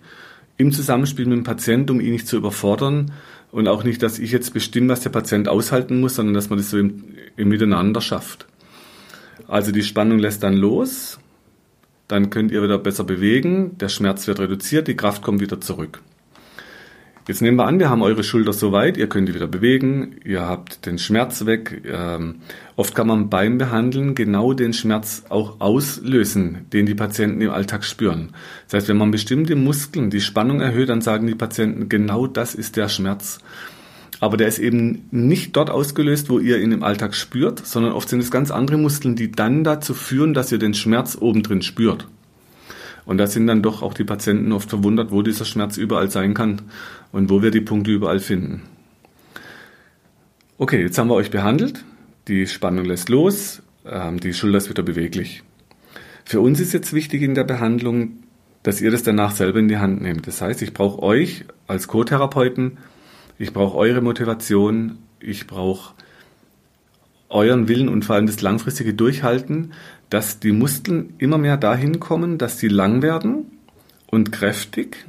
im 0.56 0.72
Zusammenspiel 0.72 1.26
mit 1.26 1.38
dem 1.38 1.44
Patienten, 1.44 1.90
um 1.90 2.00
ihn 2.00 2.12
nicht 2.12 2.28
zu 2.28 2.36
überfordern 2.36 3.12
und 3.50 3.68
auch 3.68 3.84
nicht, 3.84 4.02
dass 4.02 4.18
ich 4.18 4.30
jetzt 4.30 4.54
bestimme, 4.54 4.88
was 4.88 5.00
der 5.00 5.10
Patient 5.10 5.48
aushalten 5.48 6.00
muss, 6.00 6.14
sondern 6.14 6.34
dass 6.34 6.50
man 6.50 6.58
das 6.58 6.70
so 6.70 6.78
im, 6.78 7.04
im 7.36 7.48
Miteinander 7.48 8.00
schafft. 8.00 8.46
Also 9.48 9.72
die 9.72 9.82
Spannung 9.82 10.18
lässt 10.18 10.42
dann 10.42 10.54
los, 10.54 11.18
dann 12.08 12.30
könnt 12.30 12.50
ihr 12.50 12.62
wieder 12.62 12.78
besser 12.78 13.04
bewegen, 13.04 13.76
der 13.78 13.88
Schmerz 13.88 14.26
wird 14.26 14.40
reduziert, 14.40 14.88
die 14.88 14.96
Kraft 14.96 15.22
kommt 15.22 15.40
wieder 15.40 15.60
zurück. 15.60 16.02
Jetzt 17.26 17.40
nehmen 17.40 17.56
wir 17.56 17.64
an, 17.64 17.78
wir 17.78 17.88
haben 17.88 18.02
eure 18.02 18.22
Schulter 18.22 18.52
so 18.52 18.70
weit, 18.72 18.98
ihr 18.98 19.08
könnt 19.08 19.30
die 19.30 19.34
wieder 19.34 19.46
bewegen, 19.46 20.16
ihr 20.26 20.42
habt 20.42 20.84
den 20.84 20.98
Schmerz 20.98 21.46
weg. 21.46 21.82
Ähm, 21.86 22.40
oft 22.76 22.94
kann 22.94 23.06
man 23.06 23.30
beim 23.30 23.56
Behandeln 23.56 24.14
genau 24.14 24.52
den 24.52 24.74
Schmerz 24.74 25.24
auch 25.30 25.58
auslösen, 25.58 26.66
den 26.74 26.84
die 26.84 26.94
Patienten 26.94 27.40
im 27.40 27.50
Alltag 27.50 27.84
spüren. 27.84 28.34
Das 28.66 28.74
heißt, 28.74 28.88
wenn 28.88 28.98
man 28.98 29.10
bestimmte 29.10 29.56
Muskeln 29.56 30.10
die 30.10 30.20
Spannung 30.20 30.60
erhöht, 30.60 30.90
dann 30.90 31.00
sagen 31.00 31.26
die 31.26 31.34
Patienten, 31.34 31.88
genau 31.88 32.26
das 32.26 32.54
ist 32.54 32.76
der 32.76 32.90
Schmerz. 32.90 33.38
Aber 34.20 34.36
der 34.36 34.48
ist 34.48 34.58
eben 34.58 35.06
nicht 35.10 35.56
dort 35.56 35.70
ausgelöst, 35.70 36.28
wo 36.30 36.38
ihr 36.38 36.60
ihn 36.60 36.72
im 36.72 36.82
Alltag 36.82 37.14
spürt, 37.14 37.66
sondern 37.66 37.92
oft 37.92 38.08
sind 38.08 38.20
es 38.20 38.30
ganz 38.30 38.50
andere 38.50 38.78
Muskeln, 38.78 39.16
die 39.16 39.30
dann 39.30 39.64
dazu 39.64 39.94
führen, 39.94 40.34
dass 40.34 40.52
ihr 40.52 40.58
den 40.58 40.74
Schmerz 40.74 41.18
obendrin 41.20 41.62
spürt. 41.62 42.06
Und 43.06 43.18
da 43.18 43.26
sind 43.26 43.46
dann 43.46 43.62
doch 43.62 43.82
auch 43.82 43.94
die 43.94 44.04
Patienten 44.04 44.52
oft 44.52 44.70
verwundert, 44.70 45.10
wo 45.10 45.22
dieser 45.22 45.44
Schmerz 45.44 45.76
überall 45.76 46.10
sein 46.10 46.32
kann 46.32 46.62
und 47.12 47.28
wo 47.28 47.42
wir 47.42 47.50
die 47.50 47.60
Punkte 47.60 47.90
überall 47.90 48.20
finden. 48.20 48.62
Okay, 50.56 50.80
jetzt 50.80 50.96
haben 50.98 51.08
wir 51.08 51.14
euch 51.14 51.30
behandelt. 51.30 51.84
Die 52.28 52.46
Spannung 52.46 52.86
lässt 52.86 53.10
los, 53.10 53.62
ähm, 53.84 54.20
die 54.20 54.32
Schulter 54.32 54.58
ist 54.58 54.70
wieder 54.70 54.82
beweglich. 54.82 55.42
Für 56.24 56.40
uns 56.40 56.60
ist 56.60 56.72
jetzt 56.72 56.94
wichtig 56.94 57.20
in 57.20 57.34
der 57.34 57.44
Behandlung, 57.44 58.20
dass 58.62 58.80
ihr 58.80 58.90
das 58.90 59.02
danach 59.02 59.32
selber 59.32 59.58
in 59.58 59.68
die 59.68 59.76
Hand 59.76 60.00
nehmt. 60.00 60.26
Das 60.26 60.40
heißt, 60.40 60.62
ich 60.62 60.72
brauche 60.72 61.02
euch 61.02 61.44
als 61.66 61.86
Co-Therapeuten 61.86 62.78
ich 63.38 63.52
brauche 63.52 63.76
eure 63.76 64.00
Motivation. 64.00 64.98
Ich 65.20 65.46
brauche 65.46 65.94
euren 67.28 67.68
Willen 67.68 67.88
und 67.88 68.04
vor 68.04 68.16
allem 68.16 68.26
das 68.26 68.40
langfristige 68.40 68.94
Durchhalten, 68.94 69.72
dass 70.10 70.38
die 70.38 70.52
Muskeln 70.52 71.14
immer 71.18 71.38
mehr 71.38 71.56
dahin 71.56 71.98
kommen, 71.98 72.38
dass 72.38 72.58
sie 72.58 72.68
lang 72.68 73.02
werden 73.02 73.46
und 74.06 74.30
kräftig 74.30 75.06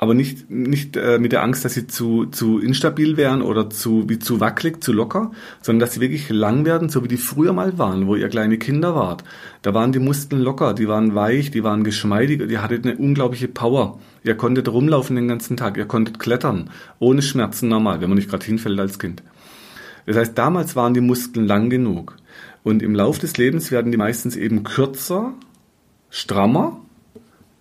aber 0.00 0.14
nicht, 0.14 0.48
nicht 0.48 0.96
äh, 0.96 1.18
mit 1.18 1.32
der 1.32 1.42
Angst, 1.42 1.64
dass 1.64 1.74
sie 1.74 1.88
zu, 1.88 2.26
zu 2.26 2.60
instabil 2.60 3.16
wären 3.16 3.42
oder 3.42 3.68
zu, 3.68 4.08
wie 4.08 4.20
zu 4.20 4.38
wackelig, 4.38 4.82
zu 4.82 4.92
locker, 4.92 5.32
sondern 5.60 5.80
dass 5.80 5.94
sie 5.94 6.00
wirklich 6.00 6.30
lang 6.30 6.64
werden, 6.64 6.88
so 6.88 7.02
wie 7.02 7.08
die 7.08 7.16
früher 7.16 7.52
mal 7.52 7.78
waren, 7.78 8.06
wo 8.06 8.14
ihr 8.14 8.28
kleine 8.28 8.58
Kinder 8.58 8.94
wart. 8.94 9.24
Da 9.62 9.74
waren 9.74 9.90
die 9.90 9.98
Muskeln 9.98 10.40
locker, 10.40 10.72
die 10.72 10.86
waren 10.86 11.16
weich, 11.16 11.50
die 11.50 11.64
waren 11.64 11.82
geschmeidig, 11.82 12.46
die 12.48 12.58
hattet 12.58 12.86
eine 12.86 12.96
unglaubliche 12.96 13.48
Power. 13.48 13.98
Ihr 14.22 14.36
konntet 14.36 14.68
rumlaufen 14.68 15.16
den 15.16 15.26
ganzen 15.26 15.56
Tag, 15.56 15.76
ihr 15.76 15.86
konntet 15.86 16.20
klettern, 16.20 16.70
ohne 17.00 17.20
Schmerzen 17.20 17.68
normal, 17.68 18.00
wenn 18.00 18.08
man 18.08 18.18
nicht 18.18 18.30
gerade 18.30 18.46
hinfällt 18.46 18.78
als 18.78 19.00
Kind. 19.00 19.24
Das 20.06 20.16
heißt, 20.16 20.38
damals 20.38 20.76
waren 20.76 20.94
die 20.94 21.00
Muskeln 21.00 21.46
lang 21.46 21.70
genug. 21.70 22.16
Und 22.62 22.84
im 22.84 22.94
Lauf 22.94 23.18
des 23.18 23.36
Lebens 23.36 23.72
werden 23.72 23.90
die 23.90 23.98
meistens 23.98 24.36
eben 24.36 24.62
kürzer, 24.62 25.34
strammer, 26.08 26.80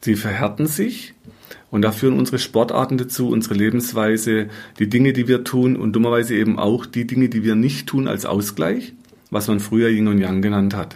sie 0.01 0.15
verhärten 0.15 0.67
sich 0.67 1.15
Und 1.69 1.81
da 1.81 1.91
führen 1.91 2.17
unsere 2.17 2.39
Sportarten 2.39 2.97
dazu, 2.97 3.29
unsere 3.29 3.55
Lebensweise, 3.55 4.47
die 4.79 4.89
Dinge, 4.89 5.13
die 5.13 5.27
wir 5.27 5.43
tun 5.43 5.75
und 5.75 5.93
dummerweise 5.93 6.35
eben 6.35 6.57
auch 6.59 6.85
die 6.85 7.05
Dinge, 7.05 7.29
die 7.29 7.43
wir 7.43 7.55
nicht 7.55 7.87
tun 7.87 8.07
als 8.07 8.25
Ausgleich, 8.25 8.93
was 9.31 9.47
man 9.47 9.59
früher 9.59 9.89
Yin 9.89 10.07
und 10.07 10.19
Yang 10.19 10.41
genannt 10.41 10.75
hat. 10.75 10.95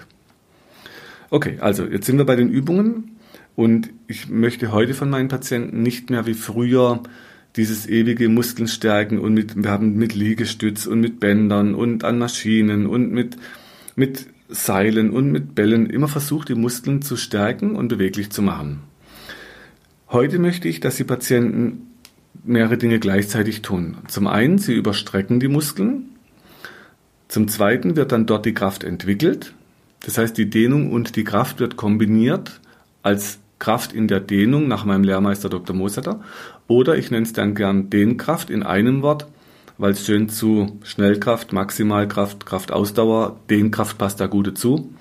Okay, 1.30 1.58
also 1.60 1.86
jetzt 1.86 2.06
sind 2.06 2.18
wir 2.18 2.26
bei 2.26 2.36
den 2.36 2.50
Übungen 2.50 3.18
und 3.56 3.90
ich 4.08 4.30
möchte 4.30 4.72
heute 4.72 4.94
von 4.94 5.10
meinen 5.10 5.30
Patienten 5.30 5.82
nicht 5.82 6.10
mehr 6.10 6.26
wie 6.26 6.34
früher 6.34 7.02
dieses 7.56 7.88
ewige 7.88 8.30
Muskeln 8.30 8.68
stärken 8.68 9.20
und 9.20 9.34
mit, 9.34 9.62
wir 9.62 9.70
haben 9.70 9.96
mit 9.96 10.16
Liegestütz 10.16 10.86
und 10.86 11.02
mit 11.02 11.20
Bändern 11.20 11.76
und 11.76 12.04
an 12.04 12.18
Maschinen 12.18 12.86
und 12.86 13.12
mit, 13.12 13.38
mit 13.96 14.28
Seilen 14.48 15.12
und 15.12 15.32
mit 15.32 15.56
Bällen 15.56 15.90
immer 15.90 16.08
versucht, 16.08 16.50
die 16.50 16.56
Muskeln 16.56 17.02
zu 17.02 17.16
stärken 17.18 17.76
und 17.76 17.88
beweglich 17.88 18.30
zu 18.30 18.42
machen. 18.42 18.82
Heute 20.12 20.40
möchte 20.40 20.68
ich, 20.68 20.82
dass 20.82 20.98
die 20.98 21.06
Patienten 21.06 21.88
mehrere 22.44 22.78
Dinge 22.78 23.00
gleichzeitig 23.00 23.62
tun. 23.62 23.96
Zum 24.10 24.28
einen, 24.28 24.58
sie 24.58 24.74
überstrecken 24.74 25.40
die 25.40 25.48
Muskeln. 25.48 26.10
Zum 27.30 27.48
zweiten 27.48 27.96
wird 27.96 28.12
dann 28.12 28.26
dort 28.26 28.46
die 28.46 28.54
Kraft 28.54 28.84
entwickelt. 28.84 29.54
Das 30.04 30.18
heißt, 30.18 30.38
die 30.38 30.50
Dehnung 30.50 30.92
und 30.92 31.16
die 31.16 31.24
Kraft 31.24 31.62
wird 31.62 31.78
kombiniert 31.78 32.60
als 33.04 33.40
Kraft 33.58 33.94
in 33.94 34.10
der 34.10 34.20
Dehnung 34.20 34.68
nach 34.68 34.84
meinem 34.84 35.06
Lehrmeister 35.06 35.48
Dr. 35.48 35.74
Mosetter. 35.74 36.20
Oder 36.68 36.98
ich 36.98 37.10
nenne 37.10 37.24
es 37.24 37.32
dann 37.32 37.56
gern 37.56 37.90
Dehnkraft 37.90 38.50
in 38.50 38.64
einem 38.64 39.04
Wort, 39.04 39.28
weil 39.78 39.92
es 39.92 40.06
schön 40.06 40.28
zu 40.28 40.78
Schnellkraft, 40.84 41.54
Maximalkraft, 41.54 42.46
Kraftausdauer, 42.46 43.40
Dehnkraft 43.50 43.98
passt 43.98 44.20
da 44.20 44.28
gut 44.28 44.48
dazu. 44.48 44.92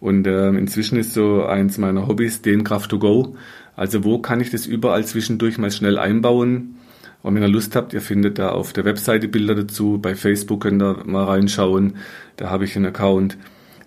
Und 0.00 0.26
äh, 0.26 0.48
inzwischen 0.48 0.98
ist 0.98 1.14
so 1.14 1.44
eins 1.44 1.78
meiner 1.78 2.08
Hobbys 2.08 2.42
Dehnkraft 2.42 2.90
to 2.90 2.98
go. 2.98 3.36
Also 3.78 4.02
wo 4.02 4.18
kann 4.18 4.40
ich 4.40 4.50
das 4.50 4.66
überall 4.66 5.04
zwischendurch 5.04 5.56
mal 5.56 5.70
schnell 5.70 5.98
einbauen? 5.98 6.74
Und 7.22 7.36
wenn 7.36 7.42
ihr 7.42 7.48
Lust 7.48 7.76
habt, 7.76 7.92
ihr 7.92 8.00
findet 8.00 8.40
da 8.40 8.48
auf 8.48 8.72
der 8.72 8.84
Webseite 8.84 9.28
Bilder 9.28 9.54
dazu. 9.54 10.00
Bei 10.02 10.16
Facebook 10.16 10.62
könnt 10.62 10.82
ihr 10.82 11.04
mal 11.06 11.22
reinschauen. 11.22 11.94
Da 12.36 12.50
habe 12.50 12.64
ich 12.64 12.74
einen 12.74 12.86
Account. 12.86 13.38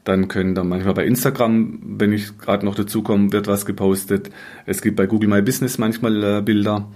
Dann 0.05 0.29
können 0.29 0.55
da 0.55 0.63
manchmal 0.63 0.93
bei 0.93 1.05
Instagram, 1.05 1.79
wenn 1.83 2.13
ich 2.13 2.37
gerade 2.37 2.65
noch 2.65 2.75
dazu 2.75 3.03
komme, 3.03 3.33
wird 3.33 3.47
was 3.47 3.65
gepostet. 3.65 4.29
Es 4.65 4.81
gibt 4.81 4.95
bei 4.95 5.07
Google 5.07 5.27
My 5.27 5.41
Business 5.41 5.77
manchmal 5.77 6.23
äh, 6.23 6.41
Bilder. 6.41 6.87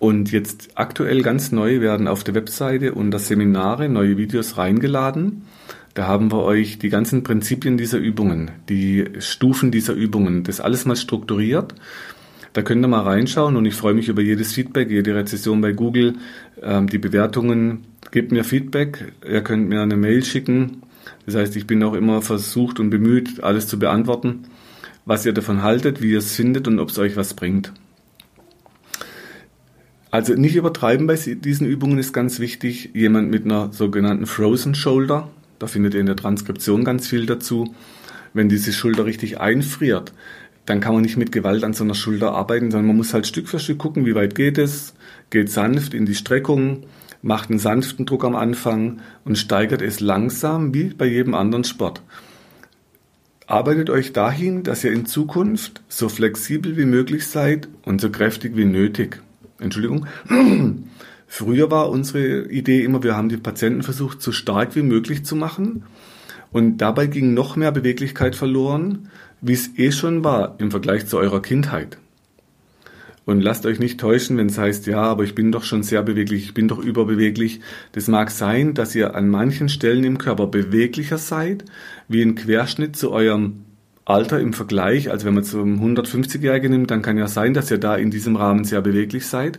Und 0.00 0.32
jetzt 0.32 0.70
aktuell 0.74 1.22
ganz 1.22 1.52
neu 1.52 1.80
werden 1.80 2.08
auf 2.08 2.24
der 2.24 2.34
Webseite 2.34 2.94
unter 2.94 3.20
Seminare 3.20 3.88
neue 3.88 4.16
Videos 4.16 4.58
reingeladen. 4.58 5.42
Da 5.98 6.06
haben 6.06 6.30
wir 6.30 6.44
euch 6.44 6.78
die 6.78 6.90
ganzen 6.90 7.24
Prinzipien 7.24 7.76
dieser 7.76 7.98
Übungen, 7.98 8.52
die 8.68 9.06
Stufen 9.18 9.72
dieser 9.72 9.94
Übungen, 9.94 10.44
das 10.44 10.60
alles 10.60 10.84
mal 10.84 10.94
strukturiert. 10.94 11.74
Da 12.52 12.62
könnt 12.62 12.84
ihr 12.84 12.88
mal 12.88 13.02
reinschauen 13.02 13.56
und 13.56 13.64
ich 13.64 13.74
freue 13.74 13.94
mich 13.94 14.08
über 14.08 14.22
jedes 14.22 14.52
Feedback, 14.52 14.92
jede 14.92 15.16
Rezession 15.16 15.60
bei 15.60 15.72
Google, 15.72 16.14
ähm, 16.62 16.86
die 16.86 16.98
Bewertungen. 16.98 17.84
Gebt 18.12 18.30
mir 18.30 18.44
Feedback. 18.44 19.12
Ihr 19.28 19.40
könnt 19.40 19.68
mir 19.68 19.82
eine 19.82 19.96
Mail 19.96 20.24
schicken 20.24 20.82
das 21.26 21.34
heißt, 21.34 21.56
ich 21.56 21.66
bin 21.66 21.82
auch 21.82 21.94
immer 21.94 22.22
versucht 22.22 22.78
und 22.78 22.90
bemüht, 22.90 23.42
alles 23.42 23.66
zu 23.66 23.76
beantworten, 23.76 24.44
was 25.04 25.26
ihr 25.26 25.32
davon 25.32 25.64
haltet, 25.64 26.00
wie 26.00 26.12
ihr 26.12 26.18
es 26.18 26.36
findet 26.36 26.68
und 26.68 26.78
ob 26.78 26.90
es 26.90 26.98
euch 27.00 27.16
was 27.16 27.34
bringt. 27.34 27.72
Also 30.12 30.34
nicht 30.34 30.54
übertreiben 30.54 31.08
bei 31.08 31.16
diesen 31.16 31.66
Übungen 31.66 31.98
ist 31.98 32.12
ganz 32.12 32.38
wichtig. 32.38 32.90
Jemand 32.94 33.32
mit 33.32 33.46
einer 33.46 33.72
sogenannten 33.72 34.26
Frozen 34.26 34.76
Shoulder, 34.76 35.30
da 35.58 35.66
findet 35.66 35.94
ihr 35.94 36.00
in 36.00 36.06
der 36.06 36.16
Transkription 36.16 36.84
ganz 36.84 37.08
viel 37.08 37.26
dazu. 37.26 37.74
Wenn 38.34 38.48
diese 38.48 38.72
Schulter 38.72 39.06
richtig 39.06 39.40
einfriert, 39.40 40.12
dann 40.66 40.80
kann 40.80 40.92
man 40.92 41.02
nicht 41.02 41.16
mit 41.16 41.32
Gewalt 41.32 41.64
an 41.64 41.72
so 41.72 41.84
einer 41.84 41.94
Schulter 41.94 42.32
arbeiten, 42.32 42.70
sondern 42.70 42.88
man 42.88 42.96
muss 42.96 43.14
halt 43.14 43.26
Stück 43.26 43.48
für 43.48 43.58
Stück 43.58 43.78
gucken, 43.78 44.04
wie 44.04 44.14
weit 44.14 44.34
geht 44.34 44.58
es, 44.58 44.94
geht 45.30 45.50
sanft 45.50 45.94
in 45.94 46.04
die 46.04 46.14
Streckung, 46.14 46.84
macht 47.22 47.50
einen 47.50 47.58
sanften 47.58 48.06
Druck 48.06 48.24
am 48.24 48.36
Anfang 48.36 49.00
und 49.24 49.38
steigert 49.38 49.82
es 49.82 50.00
langsam 50.00 50.74
wie 50.74 50.84
bei 50.84 51.06
jedem 51.06 51.34
anderen 51.34 51.64
Sport. 51.64 52.02
Arbeitet 53.46 53.88
euch 53.88 54.12
dahin, 54.12 54.62
dass 54.62 54.84
ihr 54.84 54.92
in 54.92 55.06
Zukunft 55.06 55.80
so 55.88 56.10
flexibel 56.10 56.76
wie 56.76 56.84
möglich 56.84 57.26
seid 57.26 57.66
und 57.86 58.00
so 58.00 58.10
kräftig 58.10 58.56
wie 58.56 58.66
nötig. 58.66 59.22
Entschuldigung. 59.58 60.06
Früher 61.30 61.70
war 61.70 61.90
unsere 61.90 62.50
Idee 62.50 62.82
immer, 62.82 63.02
wir 63.02 63.14
haben 63.14 63.28
die 63.28 63.36
Patienten 63.36 63.82
versucht, 63.82 64.22
so 64.22 64.32
stark 64.32 64.74
wie 64.74 64.82
möglich 64.82 65.24
zu 65.24 65.36
machen. 65.36 65.84
Und 66.50 66.78
dabei 66.78 67.06
ging 67.06 67.34
noch 67.34 67.54
mehr 67.54 67.70
Beweglichkeit 67.70 68.34
verloren, 68.34 69.10
wie 69.42 69.52
es 69.52 69.78
eh 69.78 69.92
schon 69.92 70.24
war 70.24 70.56
im 70.58 70.70
Vergleich 70.70 71.06
zu 71.06 71.18
eurer 71.18 71.42
Kindheit. 71.42 71.98
Und 73.26 73.42
lasst 73.42 73.66
euch 73.66 73.78
nicht 73.78 74.00
täuschen, 74.00 74.38
wenn 74.38 74.46
es 74.46 74.56
heißt, 74.56 74.86
ja, 74.86 75.02
aber 75.02 75.22
ich 75.22 75.34
bin 75.34 75.52
doch 75.52 75.64
schon 75.64 75.82
sehr 75.82 76.02
beweglich, 76.02 76.44
ich 76.44 76.54
bin 76.54 76.66
doch 76.66 76.78
überbeweglich. 76.78 77.60
Das 77.92 78.08
mag 78.08 78.30
sein, 78.30 78.72
dass 78.72 78.94
ihr 78.94 79.14
an 79.14 79.28
manchen 79.28 79.68
Stellen 79.68 80.04
im 80.04 80.16
Körper 80.16 80.46
beweglicher 80.46 81.18
seid, 81.18 81.66
wie 82.08 82.22
ein 82.22 82.36
Querschnitt 82.36 82.96
zu 82.96 83.12
eurem 83.12 83.66
Alter 84.06 84.40
im 84.40 84.54
Vergleich. 84.54 85.10
Also 85.10 85.26
wenn 85.26 85.34
man 85.34 85.44
zum 85.44 85.78
150-Jährigen 85.78 86.72
nimmt, 86.72 86.90
dann 86.90 87.02
kann 87.02 87.18
ja 87.18 87.28
sein, 87.28 87.52
dass 87.52 87.70
ihr 87.70 87.76
da 87.76 87.96
in 87.96 88.10
diesem 88.10 88.34
Rahmen 88.34 88.64
sehr 88.64 88.80
beweglich 88.80 89.26
seid. 89.26 89.58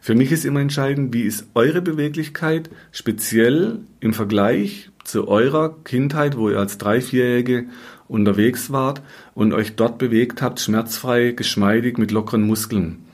Für 0.00 0.14
mich 0.14 0.32
ist 0.32 0.44
immer 0.44 0.60
entscheidend, 0.60 1.12
wie 1.12 1.22
ist 1.22 1.46
eure 1.54 1.82
Beweglichkeit 1.82 2.70
speziell 2.92 3.80
im 4.00 4.14
Vergleich 4.14 4.90
zu 5.04 5.28
eurer 5.28 5.74
Kindheit, 5.84 6.36
wo 6.36 6.50
ihr 6.50 6.58
als 6.58 6.78
Drei-, 6.78 7.00
Vierjährige 7.00 7.66
unterwegs 8.08 8.70
wart 8.70 9.02
und 9.34 9.52
euch 9.52 9.76
dort 9.76 9.98
bewegt 9.98 10.42
habt, 10.42 10.60
schmerzfrei, 10.60 11.32
geschmeidig, 11.32 11.98
mit 11.98 12.10
lockeren 12.10 12.42
Muskeln. 12.42 13.04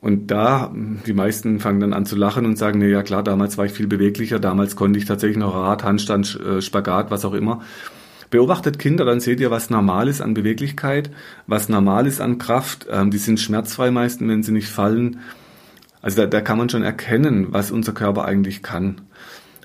Und 0.00 0.32
da, 0.32 0.72
die 1.06 1.12
meisten 1.12 1.60
fangen 1.60 1.78
dann 1.78 1.92
an 1.92 2.06
zu 2.06 2.16
lachen 2.16 2.44
und 2.44 2.58
sagen, 2.58 2.80
na 2.80 2.86
ja 2.86 3.04
klar, 3.04 3.22
damals 3.22 3.56
war 3.56 3.66
ich 3.66 3.72
viel 3.72 3.86
beweglicher, 3.86 4.40
damals 4.40 4.74
konnte 4.74 4.98
ich 4.98 5.04
tatsächlich 5.04 5.38
noch 5.38 5.54
Rad, 5.54 5.84
Handstand, 5.84 6.40
äh, 6.40 6.60
Spagat, 6.60 7.12
was 7.12 7.24
auch 7.24 7.34
immer. 7.34 7.60
Beobachtet 8.28 8.80
Kinder, 8.80 9.04
dann 9.04 9.20
seht 9.20 9.38
ihr, 9.38 9.52
was 9.52 9.70
normal 9.70 10.08
ist 10.08 10.20
an 10.20 10.34
Beweglichkeit, 10.34 11.10
was 11.46 11.68
normal 11.68 12.06
ist 12.08 12.20
an 12.20 12.38
Kraft. 12.38 12.86
Ähm, 12.90 13.12
die 13.12 13.18
sind 13.18 13.38
schmerzfrei 13.38 13.92
meistens, 13.92 14.28
wenn 14.28 14.42
sie 14.42 14.52
nicht 14.52 14.68
fallen. 14.68 15.20
Also 16.02 16.22
da, 16.22 16.26
da 16.26 16.40
kann 16.40 16.58
man 16.58 16.68
schon 16.68 16.82
erkennen, 16.82 17.46
was 17.50 17.70
unser 17.70 17.92
Körper 17.92 18.24
eigentlich 18.24 18.62
kann. 18.62 19.00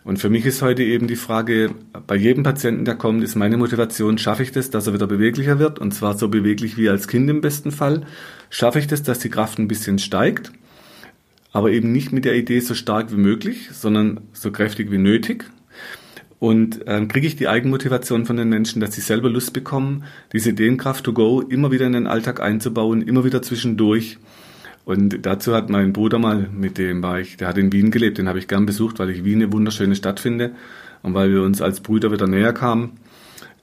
Und 0.08 0.20
für 0.20 0.30
mich 0.30 0.46
ist 0.46 0.62
heute 0.62 0.84
eben 0.84 1.08
die 1.08 1.18
Frage, 1.18 1.72
bei 2.06 2.16
jedem 2.16 2.44
Patienten, 2.44 2.86
der 2.86 2.96
kommt, 2.96 3.24
ist 3.24 3.36
meine 3.36 3.58
Motivation, 3.58 4.18
schaffe 4.18 4.44
ich 4.44 4.54
das, 4.54 4.70
dass 4.70 4.88
er 4.88 4.94
wieder 4.94 5.08
beweglicher 5.08 5.60
wird? 5.60 5.80
Und 5.80 5.94
zwar 5.94 6.18
so 6.18 6.30
beweglich 6.30 6.78
wie 6.78 6.88
als 6.88 7.10
Kind 7.10 7.30
im 7.30 7.42
besten 7.42 7.72
Fall. 7.72 8.06
Schaffe 8.50 8.80
ich 8.80 8.88
das, 8.88 9.04
dass 9.04 9.20
die 9.20 9.30
Kraft 9.30 9.60
ein 9.60 9.68
bisschen 9.68 10.00
steigt? 10.00 10.54
Aber 11.52 11.72
eben 11.72 11.92
nicht 11.92 12.14
mit 12.14 12.24
der 12.24 12.38
Idee 12.38 12.62
so 12.62 12.74
stark 12.74 13.12
wie 13.12 13.18
möglich, 13.18 13.70
sondern 13.74 14.22
so 14.32 14.50
kräftig 14.52 14.92
wie 14.92 14.98
nötig. 14.98 15.44
Und 16.40 16.82
ähm, 16.86 17.08
kriege 17.08 17.28
ich 17.28 17.36
die 17.36 17.50
Eigenmotivation 17.50 18.26
von 18.26 18.38
den 18.38 18.48
Menschen, 18.48 18.80
dass 18.80 18.94
sie 18.94 19.02
selber 19.02 19.30
Lust 19.30 19.52
bekommen, 19.54 20.06
diese 20.32 20.52
Ideenkraft 20.52 21.04
to 21.04 21.12
go 21.12 21.42
immer 21.42 21.72
wieder 21.72 21.88
in 21.88 21.94
den 21.94 22.08
Alltag 22.08 22.40
einzubauen, 22.40 23.02
immer 23.02 23.26
wieder 23.26 23.42
zwischendurch 23.42 24.20
und 24.88 25.26
dazu 25.26 25.54
hat 25.54 25.70
mein 25.70 25.92
Bruder 25.92 26.18
mal, 26.18 26.48
mit 26.50 26.78
dem 26.78 27.04
war 27.04 27.20
ich, 27.20 27.36
der 27.36 27.50
hat 27.50 27.58
in 27.58 27.74
Wien 27.74 27.92
gelebt, 27.92 28.20
den 28.20 28.30
habe 28.30 28.40
ich 28.40 28.48
gern 28.48 28.66
besucht, 28.66 29.00
weil 29.00 29.10
ich 29.10 29.26
Wien 29.26 29.42
eine 29.42 29.52
wunderschöne 29.52 29.98
Stadt 29.98 30.22
finde 30.22 30.52
und 31.04 31.14
weil 31.14 31.30
wir 31.30 31.44
uns 31.44 31.62
als 31.62 31.82
Brüder 31.82 32.10
wieder 32.10 32.26
näher 32.26 32.54
kamen. 32.54 32.92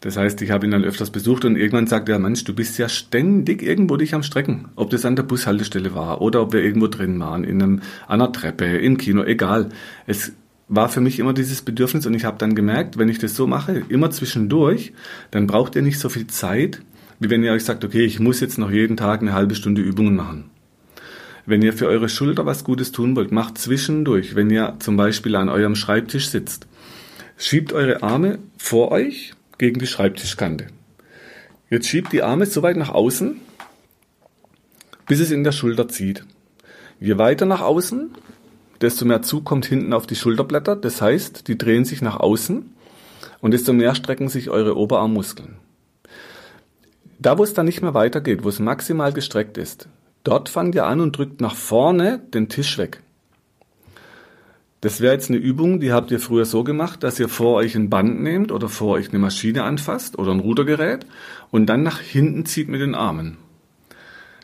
Das 0.03 0.19
heißt, 0.19 0.43
ich 0.43 0.51
habe 0.51 0.67
ihn 0.67 0.73
dann 0.73 0.85
öfters 0.85 1.09
besucht 1.09 1.47
und 1.47 1.57
irgendwann 1.57 1.87
sagte 1.87 2.13
er, 2.13 2.19
Mensch, 2.19 2.45
du 2.45 2.55
bist 2.55 2.77
ja 2.77 2.91
ständig 2.91 3.63
irgendwo 3.63 3.97
dich 3.97 4.15
am 4.15 4.23
Strecken. 4.23 4.67
Ob 4.77 4.91
das 4.91 5.07
an 5.07 5.17
der 5.17 5.23
Bushaltestelle 5.23 5.95
war 5.95 6.21
oder 6.21 6.43
ob 6.43 6.53
wir 6.53 6.63
irgendwo 6.63 6.89
drin 6.89 7.19
waren, 7.21 7.43
in 7.43 7.63
einem, 7.63 7.81
einer 8.07 8.31
Treppe, 8.31 8.67
im 8.67 8.99
Kino, 8.99 9.25
egal. 9.25 9.71
Es 10.07 10.33
war 10.69 10.91
für 10.91 11.01
mich 11.01 11.19
immer 11.19 11.33
dieses 11.33 11.63
Bedürfnis 11.63 12.05
und 12.05 12.13
ich 12.13 12.27
habe 12.27 12.37
dann 12.37 12.55
gemerkt, 12.55 12.99
wenn 12.99 13.09
ich 13.09 13.19
das 13.19 13.35
so 13.35 13.47
mache, 13.47 13.83
immer 13.89 14.11
zwischendurch, 14.11 14.93
dann 15.31 15.47
braucht 15.47 15.75
ihr 15.75 15.81
nicht 15.81 15.99
so 15.99 16.11
viel 16.11 16.27
Zeit, 16.27 16.83
wie 17.19 17.31
wenn 17.31 17.43
ihr 17.43 17.53
euch 17.53 17.65
sagt, 17.65 17.83
okay, 17.83 18.05
ich 18.05 18.21
muss 18.21 18.41
jetzt 18.41 18.59
noch 18.59 18.71
jeden 18.71 18.99
Tag 18.99 19.23
eine 19.23 19.33
halbe 19.33 19.55
Stunde 19.55 19.81
Übungen 19.81 20.17
machen. 20.17 20.51
Wenn 21.47 21.63
ihr 21.63 21.75
für 21.75 21.87
eure 21.87 22.09
Schulter 22.09 22.47
was 22.47 22.65
Gutes 22.65 22.91
tun 22.91 23.17
wollt, 23.17 23.31
macht 23.31 23.59
zwischendurch, 23.59 24.35
wenn 24.35 24.51
ihr 24.51 24.77
zum 24.79 24.97
Beispiel 24.97 25.37
an 25.37 25.49
eurem 25.51 25.77
Schreibtisch 25.77 26.29
sitzt, 26.29 26.67
schiebt 27.37 27.73
eure 27.73 28.03
Arme 28.03 28.39
vor 28.57 28.91
euch 28.93 29.35
gegen 29.59 29.79
die 29.79 29.87
Schreibtischkante. 29.87 30.69
Jetzt 31.69 31.89
schiebt 31.89 32.13
die 32.13 32.23
Arme 32.23 32.47
so 32.47 32.63
weit 32.63 32.77
nach 32.77 32.91
außen, 32.91 33.41
bis 35.07 35.21
es 35.21 35.31
in 35.31 35.45
der 35.45 35.53
Schulter 35.53 35.89
zieht. 35.89 36.25
Je 36.99 37.19
weiter 37.19 37.45
nach 37.45 37.61
außen, 37.61 38.11
desto 38.81 39.05
mehr 39.05 39.23
Zug 39.23 39.45
kommt 39.45 39.67
hinten 39.67 39.93
auf 39.93 40.07
die 40.07 40.17
Schulterblätter. 40.17 40.77
Das 40.77 41.03
heißt, 41.03 41.49
die 41.49 41.59
drehen 41.59 41.85
sich 41.85 42.01
nach 42.01 42.19
außen 42.21 42.71
und 43.41 43.51
desto 43.51 43.73
mehr 43.75 43.95
strecken 43.95 44.29
sich 44.29 44.49
eure 44.49 44.77
Oberarmmuskeln. 44.77 45.57
Da, 47.19 47.37
wo 47.37 47.45
es 47.45 47.55
dann 47.55 47.67
nicht 47.67 47.83
mehr 47.83 47.95
weitergeht, 47.95 48.45
wo 48.45 48.49
es 48.49 48.59
maximal 48.59 49.13
gestreckt 49.13 49.59
ist, 49.59 49.89
Dort 50.25 50.49
fangt 50.49 50.75
ihr 50.75 50.87
an 50.87 51.01
und 51.01 51.17
drückt 51.17 51.41
nach 51.41 51.55
vorne 51.55 52.19
den 52.33 52.49
Tisch 52.49 52.79
weg. 52.79 53.03
Das 54.81 55.01
wäre 55.01 55.15
jetzt 55.15 55.31
eine 55.31 55.39
Übung, 55.39 55.81
die 55.81 55.93
habt 55.93 56.11
ihr 56.11 56.21
früher 56.21 56.45
so 56.45 56.63
gemacht, 56.63 57.03
dass 57.03 57.19
ihr 57.19 57.29
vor 57.29 57.55
euch 57.55 57.75
ein 57.75 57.89
Band 57.89 58.21
nehmt 58.23 58.53
oder 58.53 58.69
vor 58.69 58.97
euch 58.97 59.11
eine 59.11 59.19
Maschine 59.19 59.65
anfasst 59.65 60.19
oder 60.19 60.33
ein 60.33 60.41
Rudergerät 60.41 61.07
und 61.51 61.67
dann 61.67 61.83
nach 61.83 62.01
hinten 62.01 62.45
zieht 62.45 62.69
mit 62.69 62.83
den 62.83 62.95
Armen. 62.95 63.39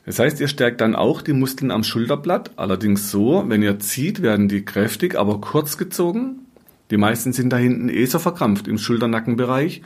Das 0.07 0.19
heißt, 0.19 0.41
ihr 0.41 0.49
stärkt 0.49 0.81
dann 0.81 0.97
auch 0.97 1.21
die 1.21 1.35
Muskeln 1.35 1.71
am 1.71 1.85
Schulterblatt, 1.85 2.53
allerdings 2.57 3.11
so, 3.11 3.45
wenn 3.49 3.63
ihr 3.63 3.79
zieht, 3.81 4.23
werden 4.23 4.49
die 4.49 4.65
kräftig, 4.65 5.15
aber 5.15 5.43
kurz 5.43 5.77
gezogen. 5.77 6.47
Die 6.91 6.97
meisten 6.97 7.35
sind 7.35 7.51
da 7.51 7.59
hinten 7.59 7.89
eh 7.91 8.07
so 8.07 8.19
verkrampft 8.19 8.67
im 8.67 8.79
Schulternackenbereich. 8.79 9.83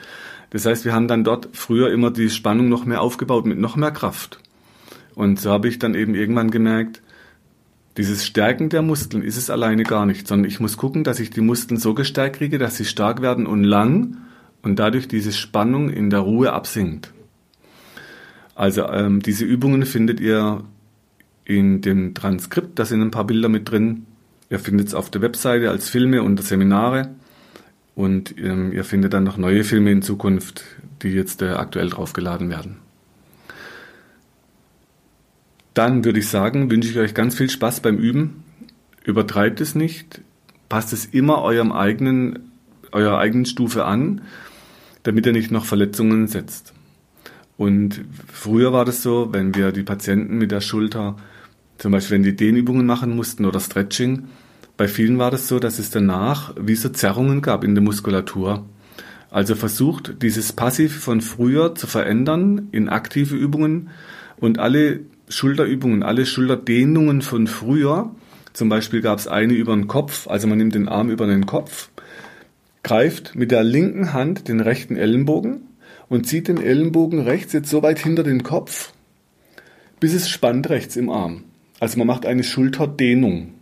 Das 0.51 0.67
heißt, 0.67 0.85
wir 0.85 0.93
haben 0.93 1.09
dann 1.09 1.25
dort 1.25 1.49
früher 1.53 1.91
immer 1.91 2.13
die 2.13 2.31
Spannung 2.31 2.69
noch 2.69 2.85
mehr 2.85 3.03
aufgebaut 3.03 3.45
mit 3.45 3.59
noch 3.59 3.75
mehr 3.75 3.91
Kraft. 3.91 4.39
Und 5.15 5.41
so 5.41 5.51
habe 5.51 5.69
ich 5.69 5.79
dann 5.79 5.95
eben 5.95 6.15
irgendwann 6.15 6.51
gemerkt, 6.51 7.03
dieses 7.97 8.27
Stärken 8.27 8.69
der 8.69 8.83
Muskeln 8.83 9.23
ist 9.23 9.37
es 9.37 9.51
alleine 9.51 9.85
gar 9.85 10.05
nicht, 10.05 10.27
sondern 10.27 10.49
ich 10.49 10.59
muss 10.59 10.77
gucken, 10.77 11.05
dass 11.05 11.21
ich 11.21 11.31
die 11.31 11.41
Muskeln 11.41 11.79
so 11.79 11.95
gestärkt 11.95 12.37
kriege, 12.37 12.59
dass 12.59 12.77
sie 12.77 12.85
stark 12.85 13.23
werden 13.23 13.47
und 13.47 13.63
lang 13.63 14.17
und 14.63 14.79
dadurch 14.79 15.07
diese 15.07 15.33
Spannung 15.33 15.91
in 15.91 16.11
der 16.11 16.21
Ruhe 16.21 16.53
absinkt. 16.53 17.13
Also 18.57 18.89
ähm, 18.89 19.21
diese 19.21 19.45
Übungen 19.45 19.87
findet 19.87 20.21
ihr 20.21 20.65
in 21.45 21.83
dem 21.83 22.15
Transkript, 22.15 22.79
da 22.79 22.85
sind 22.85 23.03
ein 23.03 23.11
paar 23.11 23.27
Bilder 23.27 23.49
mit 23.49 23.71
drin. 23.71 24.07
Ihr 24.51 24.59
findet 24.59 24.89
es 24.89 24.95
auf 24.95 25.11
der 25.11 25.23
Webseite 25.23 25.71
als 25.71 25.89
Filme 25.89 26.23
und 26.23 26.43
Seminare. 26.43 27.11
Und 27.95 28.37
ähm, 28.39 28.73
ihr 28.73 28.85
findet 28.85 29.13
dann 29.13 29.25
noch 29.25 29.37
neue 29.37 29.63
Filme 29.63 29.93
in 29.93 30.03
Zukunft, 30.03 30.65
die 31.03 31.09
jetzt 31.09 31.43
äh, 31.43 31.51
aktuell 31.51 31.91
draufgeladen 31.91 32.51
werden. 32.51 32.79
Dann 35.75 36.05
würde 36.05 36.21
ich 36.21 36.29
sagen, 36.29 36.71
wünsche 36.71 36.89
ich 36.89 36.99
euch 36.99 37.15
ganz 37.15 37.35
viel 37.35 37.51
Spaß 37.51 37.81
beim 37.81 37.99
Üben. 37.99 38.45
Übertreibt 39.05 39.61
es 39.61 39.75
nicht. 39.75 40.21
Passt 40.69 40.93
es 40.93 41.05
immer 41.05 41.43
eurem 41.43 41.73
eigenen, 41.73 42.53
eurer 42.93 43.19
eigenen 43.19 43.45
Stufe 43.45 43.85
an, 43.85 44.23
damit 45.03 45.27
ihr 45.27 45.33
nicht 45.33 45.51
noch 45.51 45.65
Verletzungen 45.65 46.29
setzt. 46.29 46.73
Und 47.57 48.05
früher 48.33 48.73
war 48.73 48.85
das 48.85 49.03
so, 49.03 49.33
wenn 49.33 49.55
wir 49.55 49.73
die 49.73 49.83
Patienten 49.83 50.39
mit 50.39 50.51
der 50.51 50.61
Schulter, 50.61 51.17
zum 51.79 51.93
Beispiel 51.93 52.17
wenn 52.17 52.23
die 52.23 52.37
Dehnübungen 52.37 52.87
machen 52.87 53.15
mussten 53.15 53.45
oder 53.45 53.61
Stretching, 53.61 54.25
bei 54.77 54.89
vielen 54.89 55.19
war 55.19 55.31
das 55.31 55.47
so, 55.47 55.61
dass 55.61 55.79
es 55.79 55.91
danach 55.91 56.55
wie 56.59 56.75
so 56.75 56.89
Zerrungen 56.89 57.43
gab 57.43 57.63
in 57.63 57.75
der 57.75 57.85
Muskulatur. 57.85 58.65
Also 59.31 59.55
versucht, 59.55 60.23
dieses 60.23 60.53
Passiv 60.53 60.99
von 61.01 61.21
früher 61.21 61.75
zu 61.75 61.87
verändern 61.87 62.69
in 62.73 62.89
aktive 62.89 63.37
Übungen 63.37 63.91
und 64.37 64.59
alle 64.59 65.01
Schulterübungen, 65.29 66.03
alle 66.03 66.27
Schulterdehnungen 66.27 67.23
von 67.23 67.47
früher, 67.47 68.15
zum 68.53 68.69
Beispiel 68.69 69.01
gab 69.01 69.19
es 69.19 69.27
eine 69.27 69.55
über 69.55 69.75
den 69.75 69.89
Kopf, 69.89 70.29
also 70.29 70.47
man 70.47 70.59
nimmt 70.59 70.75
den 70.75 70.89
Arm 70.89 71.11
über 71.11 71.27
den 71.27 71.47
Kopf, 71.47 71.91
greift 72.83 73.35
mit 73.35 73.51
der 73.51 73.65
linken 73.65 74.13
Hand 74.13 74.49
den 74.49 74.61
rechten 74.61 74.97
Ellenbogen 74.97 75.63
und 76.09 76.27
zieht 76.27 76.49
den 76.49 76.63
Ellenbogen 76.63 77.21
rechts 77.21 77.53
jetzt 77.53 77.71
so 77.71 77.83
weit 77.83 77.99
hinter 77.99 78.23
den 78.23 78.43
Kopf, 78.43 78.93
bis 79.99 80.15
es 80.15 80.29
spannt 80.29 80.69
rechts 80.71 80.97
im 80.97 81.11
Arm. 81.11 81.45
Also 81.81 81.99
man 81.99 82.07
macht 82.07 82.27
eine 82.27 82.45
Schulterdehnung. 82.45 83.55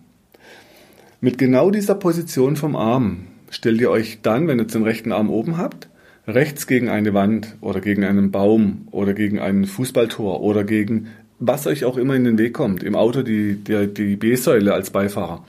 Mit 1.21 1.39
genau 1.39 1.71
dieser 1.71 1.95
Position 1.95 2.57
vom 2.57 2.77
Arm 2.77 3.27
stellt 3.51 3.81
ihr 3.81 3.91
euch 3.91 4.19
dann, 4.23 4.49
wenn 4.49 4.59
ihr 4.59 4.67
den 4.67 4.83
rechten 4.83 5.13
Arm 5.13 5.31
oben 5.31 5.57
habt, 5.57 5.89
rechts 6.27 6.67
gegen 6.67 6.89
eine 6.89 7.15
Wand 7.15 7.57
oder 7.61 7.81
gegen 7.81 8.05
einen 8.05 8.31
Baum 8.31 8.89
oder 8.91 9.15
gegen 9.15 9.39
ein 9.39 9.65
Fußballtor 9.65 10.41
oder 10.41 10.65
gegen 10.65 11.09
was 11.47 11.67
euch 11.67 11.85
auch 11.85 11.97
immer 11.97 12.15
in 12.15 12.25
den 12.25 12.39
Weg 12.39 12.55
kommt. 12.55 12.83
Im 12.83 12.95
Auto 12.95 13.23
die, 13.23 13.57
die, 13.57 13.93
die 13.93 14.17
B-Säule 14.17 14.73
als 14.73 14.91
Beifahrer. 14.91 15.45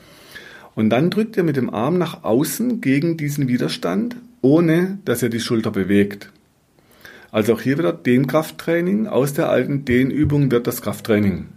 Und 0.76 0.90
dann 0.90 1.12
drückt 1.12 1.38
ihr 1.38 1.44
mit 1.44 1.56
dem 1.56 1.70
Arm 1.70 1.98
nach 2.00 2.24
außen 2.24 2.82
gegen 2.82 3.16
diesen 3.16 3.48
Widerstand, 3.48 4.16
ohne 4.42 4.98
dass 5.06 5.22
ihr 5.22 5.30
die 5.30 5.40
Schulter 5.40 5.70
bewegt. 5.70 6.32
Also 7.32 7.54
auch 7.54 7.62
hier 7.62 7.78
wieder 7.78 7.94
Dehnkrafttraining. 7.94 9.08
Aus 9.08 9.34
der 9.34 9.50
alten 9.50 9.86
Dehnübung 9.86 10.50
wird 10.50 10.66
das 10.66 10.82
Krafttraining. 10.82 11.48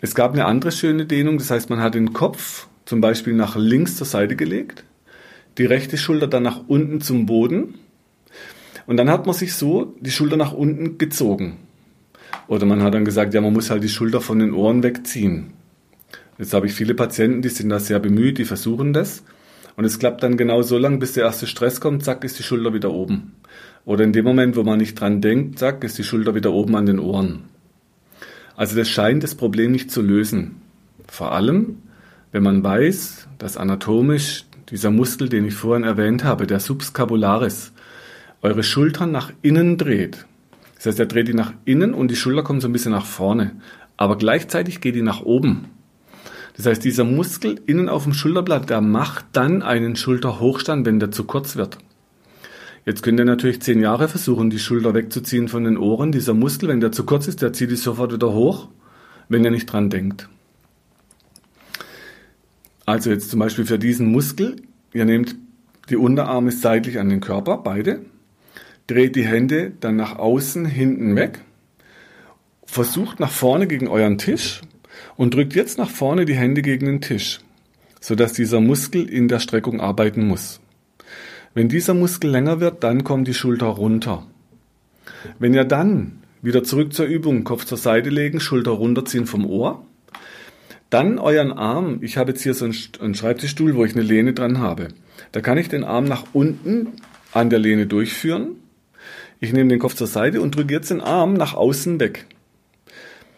Es 0.00 0.14
gab 0.14 0.32
eine 0.32 0.46
andere 0.46 0.72
schöne 0.72 1.04
Dehnung, 1.04 1.38
das 1.38 1.50
heißt, 1.50 1.68
man 1.68 1.80
hat 1.80 1.94
den 1.94 2.12
Kopf 2.12 2.68
zum 2.84 3.00
Beispiel 3.00 3.34
nach 3.34 3.56
links 3.56 3.96
zur 3.96 4.06
Seite 4.06 4.36
gelegt, 4.36 4.84
die 5.58 5.64
rechte 5.64 5.98
Schulter 5.98 6.26
dann 6.26 6.42
nach 6.42 6.68
unten 6.68 7.00
zum 7.00 7.26
Boden 7.26 7.74
und 8.86 8.96
dann 8.98 9.10
hat 9.10 9.26
man 9.26 9.34
sich 9.34 9.54
so 9.54 9.94
die 10.00 10.10
Schulter 10.10 10.36
nach 10.36 10.52
unten 10.52 10.98
gezogen. 10.98 11.56
Oder 12.48 12.66
man 12.66 12.82
hat 12.82 12.94
dann 12.94 13.04
gesagt, 13.04 13.34
ja, 13.34 13.40
man 13.40 13.52
muss 13.52 13.70
halt 13.70 13.82
die 13.82 13.88
Schulter 13.88 14.20
von 14.20 14.38
den 14.38 14.52
Ohren 14.52 14.82
wegziehen. 14.82 15.52
Jetzt 16.38 16.52
habe 16.52 16.66
ich 16.66 16.72
viele 16.72 16.94
Patienten, 16.94 17.42
die 17.42 17.48
sind 17.48 17.70
da 17.70 17.78
sehr 17.78 17.98
bemüht, 17.98 18.38
die 18.38 18.44
versuchen 18.44 18.92
das. 18.92 19.22
Und 19.76 19.84
es 19.84 19.98
klappt 19.98 20.22
dann 20.22 20.36
genau 20.36 20.62
so 20.62 20.78
lange, 20.78 20.98
bis 20.98 21.12
der 21.12 21.24
erste 21.24 21.46
Stress 21.46 21.80
kommt, 21.80 22.04
zack, 22.04 22.24
ist 22.24 22.38
die 22.38 22.42
Schulter 22.42 22.72
wieder 22.72 22.90
oben. 22.90 23.32
Oder 23.84 24.04
in 24.04 24.12
dem 24.12 24.24
Moment, 24.24 24.56
wo 24.56 24.62
man 24.62 24.78
nicht 24.78 24.98
dran 24.98 25.20
denkt, 25.20 25.58
zack, 25.58 25.84
ist 25.84 25.98
die 25.98 26.04
Schulter 26.04 26.34
wieder 26.34 26.52
oben 26.52 26.74
an 26.76 26.86
den 26.86 26.98
Ohren. 26.98 27.44
Also 28.56 28.74
das 28.76 28.88
scheint 28.88 29.22
das 29.22 29.34
Problem 29.34 29.72
nicht 29.72 29.90
zu 29.90 30.00
lösen. 30.00 30.56
Vor 31.06 31.32
allem, 31.32 31.78
wenn 32.32 32.42
man 32.42 32.64
weiß, 32.64 33.28
dass 33.38 33.56
anatomisch 33.56 34.44
dieser 34.70 34.90
Muskel, 34.90 35.28
den 35.28 35.44
ich 35.44 35.54
vorhin 35.54 35.84
erwähnt 35.84 36.24
habe, 36.24 36.46
der 36.46 36.60
Subscapularis, 36.60 37.72
eure 38.42 38.62
Schultern 38.62 39.12
nach 39.12 39.32
innen 39.42 39.78
dreht. 39.78 40.26
Das 40.76 40.86
heißt, 40.86 41.00
er 41.00 41.06
dreht 41.06 41.28
die 41.28 41.34
nach 41.34 41.52
innen 41.64 41.94
und 41.94 42.10
die 42.10 42.16
Schulter 42.16 42.42
kommt 42.42 42.62
so 42.62 42.68
ein 42.68 42.72
bisschen 42.72 42.92
nach 42.92 43.06
vorne. 43.06 43.52
Aber 43.96 44.16
gleichzeitig 44.16 44.80
geht 44.80 44.94
die 44.94 45.02
nach 45.02 45.22
oben. 45.22 45.66
Das 46.56 46.66
heißt, 46.66 46.84
dieser 46.84 47.04
Muskel 47.04 47.60
innen 47.66 47.88
auf 47.88 48.04
dem 48.04 48.14
Schulterblatt, 48.14 48.70
der 48.70 48.80
macht 48.80 49.26
dann 49.32 49.62
einen 49.62 49.96
Schulterhochstand, 49.96 50.86
wenn 50.86 51.00
der 51.00 51.10
zu 51.10 51.24
kurz 51.24 51.56
wird. 51.56 51.78
Jetzt 52.84 53.02
könnt 53.02 53.18
ihr 53.18 53.24
natürlich 53.24 53.60
zehn 53.60 53.80
Jahre 53.80 54.08
versuchen, 54.08 54.48
die 54.48 54.58
Schulter 54.58 54.94
wegzuziehen 54.94 55.48
von 55.48 55.64
den 55.64 55.76
Ohren. 55.76 56.12
Dieser 56.12 56.34
Muskel, 56.34 56.68
wenn 56.68 56.80
der 56.80 56.92
zu 56.92 57.04
kurz 57.04 57.26
ist, 57.26 57.42
der 57.42 57.52
zieht 57.52 57.70
die 57.70 57.76
sofort 57.76 58.12
wieder 58.12 58.32
hoch, 58.32 58.68
wenn 59.28 59.44
ihr 59.44 59.50
nicht 59.50 59.66
dran 59.66 59.90
denkt. 59.90 60.28
Also 62.86 63.10
jetzt 63.10 63.30
zum 63.30 63.40
Beispiel 63.40 63.66
für 63.66 63.78
diesen 63.78 64.12
Muskel, 64.12 64.62
ihr 64.92 65.04
nehmt 65.04 65.34
die 65.90 65.96
Unterarme 65.96 66.52
seitlich 66.52 67.00
an 67.00 67.08
den 67.08 67.20
Körper, 67.20 67.58
beide, 67.58 68.00
dreht 68.86 69.16
die 69.16 69.26
Hände 69.26 69.72
dann 69.80 69.96
nach 69.96 70.18
außen, 70.18 70.64
hinten 70.66 71.16
weg, 71.16 71.40
versucht 72.64 73.20
nach 73.20 73.30
vorne 73.30 73.66
gegen 73.66 73.88
euren 73.88 74.18
Tisch 74.18 74.60
und 75.16 75.34
drückt 75.34 75.54
jetzt 75.54 75.78
nach 75.78 75.90
vorne 75.90 76.24
die 76.24 76.34
Hände 76.36 76.62
gegen 76.62 76.86
den 76.86 77.00
Tisch, 77.00 77.40
sodass 78.00 78.32
dieser 78.32 78.60
Muskel 78.60 79.08
in 79.08 79.28
der 79.28 79.40
Streckung 79.40 79.80
arbeiten 79.80 80.26
muss. 80.26 80.60
Wenn 81.54 81.68
dieser 81.68 81.94
Muskel 81.94 82.30
länger 82.30 82.60
wird, 82.60 82.84
dann 82.84 83.02
kommt 83.02 83.28
die 83.28 83.34
Schulter 83.34 83.66
runter. 83.66 84.26
Wenn 85.38 85.54
ihr 85.54 85.64
dann 85.64 86.18
wieder 86.42 86.62
zurück 86.62 86.92
zur 86.92 87.06
Übung, 87.06 87.44
Kopf 87.44 87.64
zur 87.64 87.78
Seite 87.78 88.10
legen, 88.10 88.40
Schulter 88.40 88.72
runterziehen 88.72 89.26
vom 89.26 89.46
Ohr, 89.46 89.84
dann 90.90 91.18
euren 91.18 91.52
Arm, 91.52 91.98
ich 92.02 92.16
habe 92.16 92.30
jetzt 92.30 92.42
hier 92.42 92.54
so 92.54 92.66
einen 92.66 93.14
Schreibtischstuhl, 93.14 93.74
wo 93.74 93.84
ich 93.84 93.94
eine 93.94 94.04
Lehne 94.04 94.34
dran 94.34 94.58
habe. 94.58 94.88
Da 95.32 95.40
kann 95.40 95.58
ich 95.58 95.68
den 95.68 95.82
Arm 95.82 96.04
nach 96.04 96.24
unten 96.32 96.92
an 97.32 97.50
der 97.50 97.58
Lehne 97.58 97.86
durchführen. 97.86 98.56
Ich 99.38 99.52
nehme 99.52 99.68
den 99.68 99.78
Kopf 99.78 99.94
zur 99.94 100.06
Seite 100.06 100.40
und 100.40 100.56
drücke 100.56 100.72
jetzt 100.72 100.90
den 100.90 101.00
Arm 101.00 101.34
nach 101.34 101.54
außen 101.54 102.00
weg. 102.00 102.26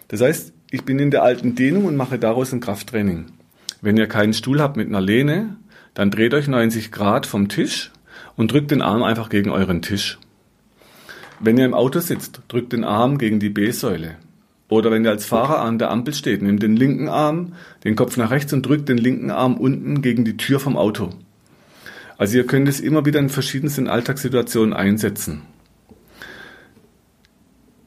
Das 0.08 0.20
heißt, 0.20 0.52
ich 0.70 0.84
bin 0.84 0.98
in 0.98 1.10
der 1.10 1.22
alten 1.22 1.54
Dehnung 1.54 1.86
und 1.86 1.96
mache 1.96 2.18
daraus 2.18 2.52
ein 2.52 2.60
Krafttraining. 2.60 3.26
Wenn 3.80 3.96
ihr 3.96 4.06
keinen 4.06 4.32
Stuhl 4.32 4.60
habt 4.60 4.76
mit 4.76 4.88
einer 4.88 5.00
Lehne, 5.00 5.56
dann 5.94 6.10
dreht 6.10 6.34
euch 6.34 6.46
90 6.46 6.92
Grad 6.92 7.26
vom 7.26 7.48
Tisch 7.48 7.90
und 8.36 8.52
drückt 8.52 8.70
den 8.70 8.82
Arm 8.82 9.02
einfach 9.02 9.28
gegen 9.28 9.50
euren 9.50 9.82
Tisch. 9.82 10.18
Wenn 11.40 11.58
ihr 11.58 11.64
im 11.64 11.74
Auto 11.74 12.00
sitzt, 12.00 12.42
drückt 12.48 12.72
den 12.72 12.84
Arm 12.84 13.18
gegen 13.18 13.40
die 13.40 13.50
B-Säule. 13.50 14.16
Oder 14.68 14.90
wenn 14.90 15.04
ihr 15.04 15.10
als 15.10 15.26
Fahrer 15.26 15.60
an 15.60 15.78
der 15.78 15.90
Ampel 15.90 16.14
steht, 16.14 16.42
nehmt 16.42 16.62
den 16.62 16.76
linken 16.76 17.08
Arm, 17.08 17.54
den 17.84 17.96
Kopf 17.96 18.16
nach 18.16 18.30
rechts 18.30 18.52
und 18.52 18.66
drückt 18.66 18.88
den 18.88 18.98
linken 18.98 19.30
Arm 19.30 19.56
unten 19.56 20.02
gegen 20.02 20.24
die 20.24 20.36
Tür 20.36 20.60
vom 20.60 20.76
Auto. 20.76 21.10
Also 22.18 22.36
ihr 22.36 22.46
könnt 22.46 22.68
es 22.68 22.80
immer 22.80 23.06
wieder 23.06 23.20
in 23.20 23.30
verschiedensten 23.30 23.88
Alltagssituationen 23.88 24.74
einsetzen. 24.74 25.42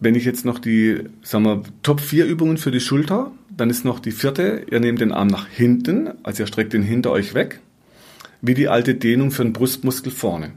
Wenn 0.01 0.15
ich 0.15 0.25
jetzt 0.25 0.43
noch 0.43 0.59
die, 0.59 1.05
sagen 1.21 1.45
wir, 1.45 1.63
Top 1.83 2.01
4 2.01 2.25
Übungen 2.25 2.57
für 2.57 2.71
die 2.71 2.81
Schulter, 2.81 3.31
dann 3.55 3.69
ist 3.69 3.85
noch 3.85 3.99
die 3.99 4.11
vierte, 4.11 4.65
ihr 4.69 4.81
nehmt 4.81 4.99
den 4.99 5.13
Arm 5.13 5.27
nach 5.27 5.47
hinten, 5.47 6.09
also 6.23 6.43
ihr 6.43 6.47
streckt 6.47 6.73
den 6.73 6.83
hinter 6.83 7.11
euch 7.11 7.33
weg 7.33 7.61
wie 8.41 8.53
die 8.53 8.67
alte 8.67 8.95
Dehnung 8.95 9.31
für 9.31 9.43
den 9.43 9.53
Brustmuskel 9.53 10.11
vorne. 10.11 10.51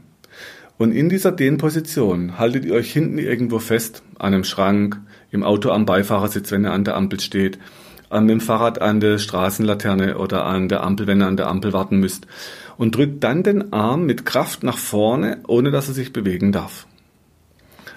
Und 0.77 0.91
in 0.91 1.07
dieser 1.07 1.31
Dehnposition 1.31 2.37
haltet 2.37 2.65
ihr 2.65 2.73
euch 2.73 2.91
hinten 2.91 3.17
irgendwo 3.17 3.59
fest, 3.59 4.03
an 4.19 4.33
einem 4.33 4.43
Schrank, 4.43 4.99
im 5.31 5.43
Auto 5.43 5.69
am 5.69 5.85
Beifahrersitz, 5.85 6.51
wenn 6.51 6.65
ihr 6.65 6.73
an 6.73 6.83
der 6.83 6.95
Ampel 6.95 7.19
steht, 7.19 7.59
mit 8.11 8.29
dem 8.29 8.41
Fahrrad 8.41 8.81
an 8.81 8.99
der 8.99 9.17
Straßenlaterne 9.17 10.17
oder 10.17 10.45
an 10.45 10.67
der 10.67 10.83
Ampel, 10.83 11.07
wenn 11.07 11.21
ihr 11.21 11.27
an 11.27 11.37
der 11.37 11.47
Ampel 11.47 11.73
warten 11.73 11.97
müsst. 11.97 12.27
Und 12.77 12.95
drückt 12.95 13.23
dann 13.23 13.43
den 13.43 13.71
Arm 13.71 14.05
mit 14.05 14.25
Kraft 14.25 14.63
nach 14.63 14.77
vorne, 14.77 15.39
ohne 15.47 15.71
dass 15.71 15.87
er 15.87 15.93
sich 15.93 16.11
bewegen 16.11 16.51
darf. 16.51 16.87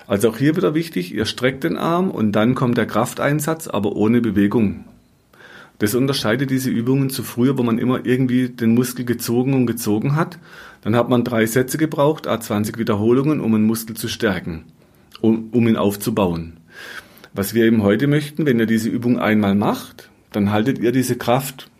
Also 0.09 0.31
auch 0.31 0.39
hier 0.39 0.57
wieder 0.57 0.75
wichtig, 0.75 1.15
ihr 1.15 1.27
streckt 1.27 1.65
den 1.65 1.77
Arm 1.77 2.11
und 2.11 2.33
dann 2.33 2.55
kommt 2.55 2.79
der 2.79 2.87
Krafteinsatz, 2.87 3.69
aber 3.69 3.95
ohne 3.95 4.23
Bewegung. 4.23 4.87
Das 5.79 5.95
unterscheidet 5.95 6.51
diese 6.51 6.71
Übungen 6.71 7.11
zu 7.11 7.23
früher, 7.23 7.59
wo 7.59 7.63
man 7.63 7.79
immer 7.79 8.07
irgendwie 8.07 8.49
den 8.49 8.75
Muskel 8.75 9.05
gezogen 9.05 9.53
und 9.53 9.67
gezogen 9.67 10.17
hat. 10.17 10.39
Dann 10.81 10.97
hat 10.97 11.11
man 11.11 11.25
drei 11.25 11.45
Sätze 11.45 11.77
gebraucht, 11.77 12.27
a 12.27 12.41
20 12.41 12.79
Wiederholungen, 12.79 13.39
um 13.39 13.55
einen 13.55 13.67
Muskel 13.67 13.97
zu 13.97 14.09
stärken, 14.09 14.65
um, 15.21 15.51
um 15.53 15.69
ihn 15.69 15.77
aufzubauen. 15.77 16.55
Was 17.35 17.53
wir 17.53 17.67
eben 17.67 17.83
heute 17.83 18.07
möchten, 18.07 18.47
wenn 18.47 18.59
ihr 18.59 18.67
diese 18.67 18.89
Übung 18.89 19.19
einmal 19.19 19.55
macht, 19.55 20.09
dann 20.33 20.51
haltet 20.51 20.79
ihr 20.79 20.91
diese 20.91 21.17
Kraft 21.17 21.71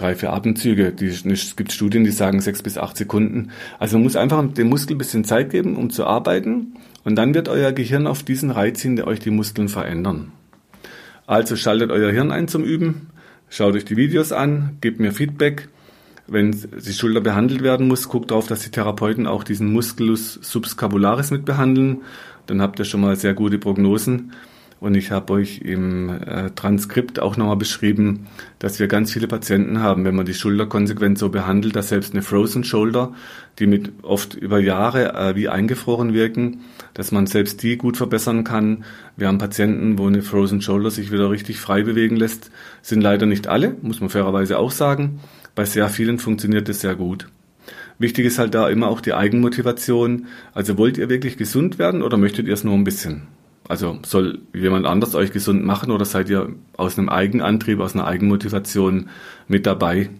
drei, 0.00 0.14
vier 0.14 0.32
Atemzüge. 0.32 0.92
Die, 0.92 1.06
es 1.06 1.56
gibt 1.56 1.72
Studien, 1.72 2.04
die 2.04 2.10
sagen 2.10 2.40
sechs 2.40 2.62
bis 2.62 2.78
acht 2.78 2.96
Sekunden. 2.96 3.50
Also 3.78 3.96
man 3.96 4.04
muss 4.04 4.16
einfach 4.16 4.44
dem 4.52 4.68
Muskel 4.68 4.94
ein 4.94 4.98
bisschen 4.98 5.24
Zeit 5.24 5.50
geben, 5.50 5.76
um 5.76 5.90
zu 5.90 6.06
arbeiten. 6.06 6.74
Und 7.04 7.16
dann 7.16 7.34
wird 7.34 7.48
euer 7.48 7.72
Gehirn 7.72 8.06
auf 8.06 8.22
diesen 8.22 8.50
Reiz 8.50 8.80
hin, 8.80 8.96
der 8.96 9.06
euch 9.06 9.20
die 9.20 9.30
Muskeln 9.30 9.68
verändern. 9.68 10.32
Also 11.26 11.56
schaltet 11.56 11.90
euer 11.90 12.10
Hirn 12.10 12.32
ein 12.32 12.48
zum 12.48 12.64
Üben, 12.64 13.08
schaut 13.48 13.74
euch 13.74 13.84
die 13.84 13.96
Videos 13.96 14.32
an, 14.32 14.76
gebt 14.80 14.98
mir 14.98 15.12
Feedback. 15.12 15.68
Wenn 16.26 16.52
die 16.52 16.92
Schulter 16.92 17.20
behandelt 17.20 17.62
werden 17.62 17.88
muss, 17.88 18.08
guckt 18.08 18.30
darauf, 18.30 18.46
dass 18.46 18.62
die 18.62 18.70
Therapeuten 18.70 19.26
auch 19.26 19.44
diesen 19.44 19.72
Musculus 19.72 20.34
subscapularis 20.42 21.30
mit 21.30 21.44
behandeln. 21.44 22.02
Dann 22.46 22.60
habt 22.62 22.78
ihr 22.78 22.84
schon 22.84 23.00
mal 23.00 23.16
sehr 23.16 23.34
gute 23.34 23.58
Prognosen. 23.58 24.32
Und 24.80 24.94
ich 24.94 25.10
habe 25.10 25.34
euch 25.34 25.58
im 25.58 26.08
äh, 26.08 26.50
Transkript 26.52 27.20
auch 27.20 27.36
nochmal 27.36 27.56
beschrieben, 27.56 28.26
dass 28.58 28.80
wir 28.80 28.88
ganz 28.88 29.12
viele 29.12 29.28
Patienten 29.28 29.82
haben, 29.82 30.06
wenn 30.06 30.14
man 30.14 30.24
die 30.24 30.32
Schulter 30.32 30.64
konsequent 30.64 31.18
so 31.18 31.28
behandelt, 31.28 31.76
dass 31.76 31.90
selbst 31.90 32.14
eine 32.14 32.22
Frozen 32.22 32.64
Shoulder, 32.64 33.12
die 33.58 33.66
mit 33.66 33.92
oft 34.00 34.34
über 34.34 34.58
Jahre 34.58 35.12
äh, 35.14 35.36
wie 35.36 35.50
eingefroren 35.50 36.14
wirken, 36.14 36.60
dass 36.94 37.12
man 37.12 37.26
selbst 37.26 37.62
die 37.62 37.76
gut 37.76 37.98
verbessern 37.98 38.42
kann. 38.42 38.84
Wir 39.18 39.28
haben 39.28 39.36
Patienten, 39.36 39.98
wo 39.98 40.06
eine 40.06 40.22
Frozen 40.22 40.62
Shoulder 40.62 40.90
sich 40.90 41.12
wieder 41.12 41.30
richtig 41.30 41.60
frei 41.60 41.82
bewegen 41.82 42.16
lässt. 42.16 42.50
Sind 42.80 43.02
leider 43.02 43.26
nicht 43.26 43.48
alle, 43.48 43.76
muss 43.82 44.00
man 44.00 44.08
fairerweise 44.08 44.56
auch 44.58 44.70
sagen. 44.70 45.20
Bei 45.54 45.66
sehr 45.66 45.90
vielen 45.90 46.18
funktioniert 46.18 46.70
es 46.70 46.80
sehr 46.80 46.94
gut. 46.94 47.28
Wichtig 47.98 48.24
ist 48.24 48.38
halt 48.38 48.54
da 48.54 48.66
immer 48.70 48.88
auch 48.88 49.02
die 49.02 49.12
Eigenmotivation. 49.12 50.26
Also 50.54 50.78
wollt 50.78 50.96
ihr 50.96 51.10
wirklich 51.10 51.36
gesund 51.36 51.78
werden 51.78 52.00
oder 52.00 52.16
möchtet 52.16 52.48
ihr 52.48 52.54
es 52.54 52.64
nur 52.64 52.72
ein 52.72 52.84
bisschen? 52.84 53.28
Also 53.70 54.00
soll 54.04 54.40
jemand 54.52 54.84
anders 54.84 55.14
euch 55.14 55.30
gesund 55.30 55.64
machen 55.64 55.92
oder 55.92 56.04
seid 56.04 56.28
ihr 56.28 56.48
aus 56.76 56.98
einem 56.98 57.08
Eigenantrieb, 57.08 57.78
aus 57.78 57.94
einer 57.94 58.04
Eigenmotivation 58.04 59.10
mit 59.46 59.64
dabei? 59.64 60.10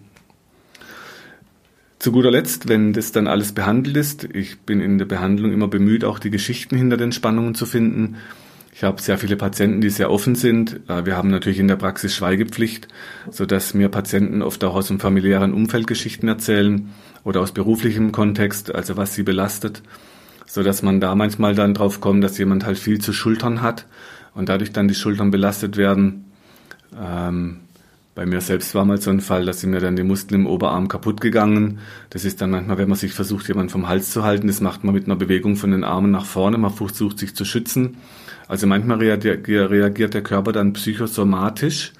Zu 1.99 2.13
guter 2.13 2.31
Letzt, 2.31 2.69
wenn 2.69 2.93
das 2.93 3.11
dann 3.11 3.27
alles 3.27 3.51
behandelt 3.51 3.97
ist, 3.97 4.23
ich 4.23 4.61
bin 4.61 4.79
in 4.79 4.97
der 4.97 5.05
Behandlung 5.05 5.51
immer 5.51 5.67
bemüht, 5.67 6.05
auch 6.05 6.17
die 6.17 6.29
Geschichten 6.29 6.77
hinter 6.77 6.95
den 6.95 7.11
Spannungen 7.11 7.53
zu 7.53 7.65
finden. 7.65 8.15
Ich 8.73 8.85
habe 8.85 9.01
sehr 9.01 9.17
viele 9.17 9.35
Patienten, 9.35 9.81
die 9.81 9.89
sehr 9.89 10.11
offen 10.11 10.35
sind. 10.35 10.79
Äh, 10.87 11.05
wir 11.05 11.17
haben 11.17 11.29
natürlich 11.29 11.59
in 11.59 11.67
der 11.67 11.75
Praxis 11.75 12.15
Schweigepflicht, 12.15 12.87
sodass 13.31 13.73
mir 13.73 13.89
Patienten 13.89 14.41
oft 14.43 14.63
auch 14.63 14.75
aus 14.75 14.87
dem 14.87 15.01
familiären 15.01 15.53
Umfeld 15.53 15.87
Geschichten 15.87 16.29
erzählen 16.29 16.89
oder 17.25 17.41
aus 17.41 17.51
beruflichem 17.51 18.13
Kontext, 18.13 18.73
also 18.73 18.95
was 18.95 19.13
sie 19.13 19.23
belastet 19.23 19.83
so 20.51 20.63
dass 20.63 20.81
man 20.81 20.99
da 20.99 21.15
manchmal 21.15 21.55
dann 21.55 21.73
drauf 21.73 22.01
kommt, 22.01 22.21
dass 22.23 22.37
jemand 22.37 22.65
halt 22.65 22.77
viel 22.77 22.99
zu 22.99 23.13
Schultern 23.13 23.61
hat 23.61 23.85
und 24.33 24.49
dadurch 24.49 24.73
dann 24.73 24.89
die 24.89 24.95
Schultern 24.95 25.31
belastet 25.31 25.77
werden. 25.77 26.25
Ähm, 26.99 27.61
bei 28.15 28.25
mir 28.25 28.41
selbst 28.41 28.75
war 28.75 28.83
mal 28.83 28.99
so 28.99 29.11
ein 29.11 29.21
Fall, 29.21 29.45
dass 29.45 29.65
mir 29.65 29.79
dann 29.79 29.95
die 29.95 30.03
Muskeln 30.03 30.41
im 30.41 30.47
Oberarm 30.47 30.89
kaputt 30.89 31.21
gegangen. 31.21 31.79
Das 32.09 32.25
ist 32.25 32.41
dann 32.41 32.51
manchmal, 32.51 32.77
wenn 32.77 32.89
man 32.89 32.97
sich 32.97 33.13
versucht, 33.13 33.47
jemanden 33.47 33.69
vom 33.69 33.87
Hals 33.87 34.11
zu 34.11 34.23
halten, 34.23 34.47
das 34.47 34.59
macht 34.59 34.83
man 34.83 34.93
mit 34.93 35.05
einer 35.05 35.15
Bewegung 35.15 35.55
von 35.55 35.71
den 35.71 35.85
Armen 35.85 36.11
nach 36.11 36.25
vorne. 36.25 36.57
Man 36.57 36.73
versucht, 36.73 37.17
sich 37.19 37.33
zu 37.33 37.45
schützen. 37.45 37.95
Also 38.49 38.67
manchmal 38.67 38.97
reagiert 38.97 40.13
der 40.13 40.23
Körper 40.23 40.51
dann 40.51 40.73
psychosomatisch, 40.73 41.93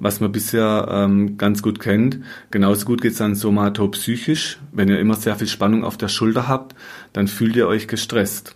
was 0.00 0.20
man 0.20 0.32
bisher 0.32 0.86
ähm, 0.90 1.38
ganz 1.38 1.62
gut 1.62 1.80
kennt. 1.80 2.18
Genauso 2.50 2.84
gut 2.84 3.00
geht 3.00 3.12
es 3.12 3.18
dann 3.18 3.34
somatopsychisch. 3.34 4.58
Wenn 4.70 4.90
ihr 4.90 5.00
immer 5.00 5.14
sehr 5.14 5.36
viel 5.36 5.48
Spannung 5.48 5.82
auf 5.82 5.96
der 5.96 6.08
Schulter 6.08 6.46
habt, 6.46 6.74
dann 7.14 7.28
fühlt 7.28 7.56
ihr 7.56 7.66
euch 7.66 7.88
gestresst. 7.88 8.54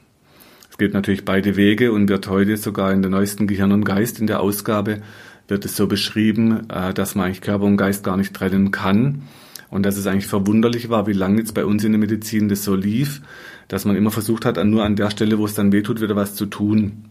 Es 0.70 0.76
geht 0.76 0.92
natürlich 0.92 1.24
beide 1.24 1.56
Wege 1.56 1.92
und 1.92 2.10
wird 2.10 2.28
heute 2.28 2.58
sogar 2.58 2.92
in 2.92 3.00
der 3.00 3.10
neuesten 3.10 3.46
Gehirn 3.46 3.72
und 3.72 3.84
Geist 3.84 4.20
in 4.20 4.26
der 4.26 4.40
Ausgabe 4.40 5.00
wird 5.48 5.64
es 5.64 5.76
so 5.76 5.86
beschrieben, 5.86 6.68
äh, 6.68 6.92
dass 6.92 7.14
man 7.14 7.26
eigentlich 7.26 7.40
Körper 7.40 7.64
und 7.64 7.78
Geist 7.78 8.04
gar 8.04 8.18
nicht 8.18 8.34
trennen 8.34 8.70
kann. 8.70 9.22
Und 9.70 9.84
dass 9.84 9.96
es 9.96 10.06
eigentlich 10.06 10.26
verwunderlich 10.26 10.88
war, 10.88 11.06
wie 11.06 11.12
lange 11.12 11.38
jetzt 11.38 11.52
bei 11.54 11.64
uns 11.64 11.84
in 11.84 11.92
der 11.92 11.98
Medizin 11.98 12.48
das 12.48 12.64
so 12.64 12.74
lief, 12.74 13.20
dass 13.68 13.84
man 13.84 13.96
immer 13.96 14.10
versucht 14.10 14.46
hat, 14.46 14.62
nur 14.64 14.82
an 14.82 14.96
der 14.96 15.10
Stelle, 15.10 15.38
wo 15.38 15.44
es 15.44 15.54
dann 15.54 15.72
wehtut, 15.72 16.00
wieder 16.00 16.16
was 16.16 16.34
zu 16.34 16.46
tun. 16.46 17.04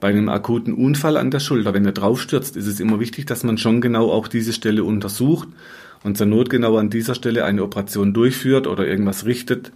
Bei 0.00 0.08
einem 0.08 0.30
akuten 0.30 0.72
Unfall 0.72 1.18
an 1.18 1.30
der 1.30 1.40
Schulter, 1.40 1.74
wenn 1.74 1.84
er 1.84 1.92
draufstürzt, 1.92 2.56
ist 2.56 2.66
es 2.66 2.80
immer 2.80 2.98
wichtig, 2.98 3.26
dass 3.26 3.44
man 3.44 3.58
schon 3.58 3.82
genau 3.82 4.10
auch 4.10 4.28
diese 4.28 4.54
Stelle 4.54 4.84
untersucht 4.84 5.48
und 6.02 6.16
zur 6.16 6.26
Not 6.26 6.48
genau 6.48 6.78
an 6.78 6.88
dieser 6.88 7.14
Stelle 7.14 7.44
eine 7.44 7.62
Operation 7.62 8.14
durchführt 8.14 8.66
oder 8.66 8.86
irgendwas 8.86 9.26
richtet. 9.26 9.72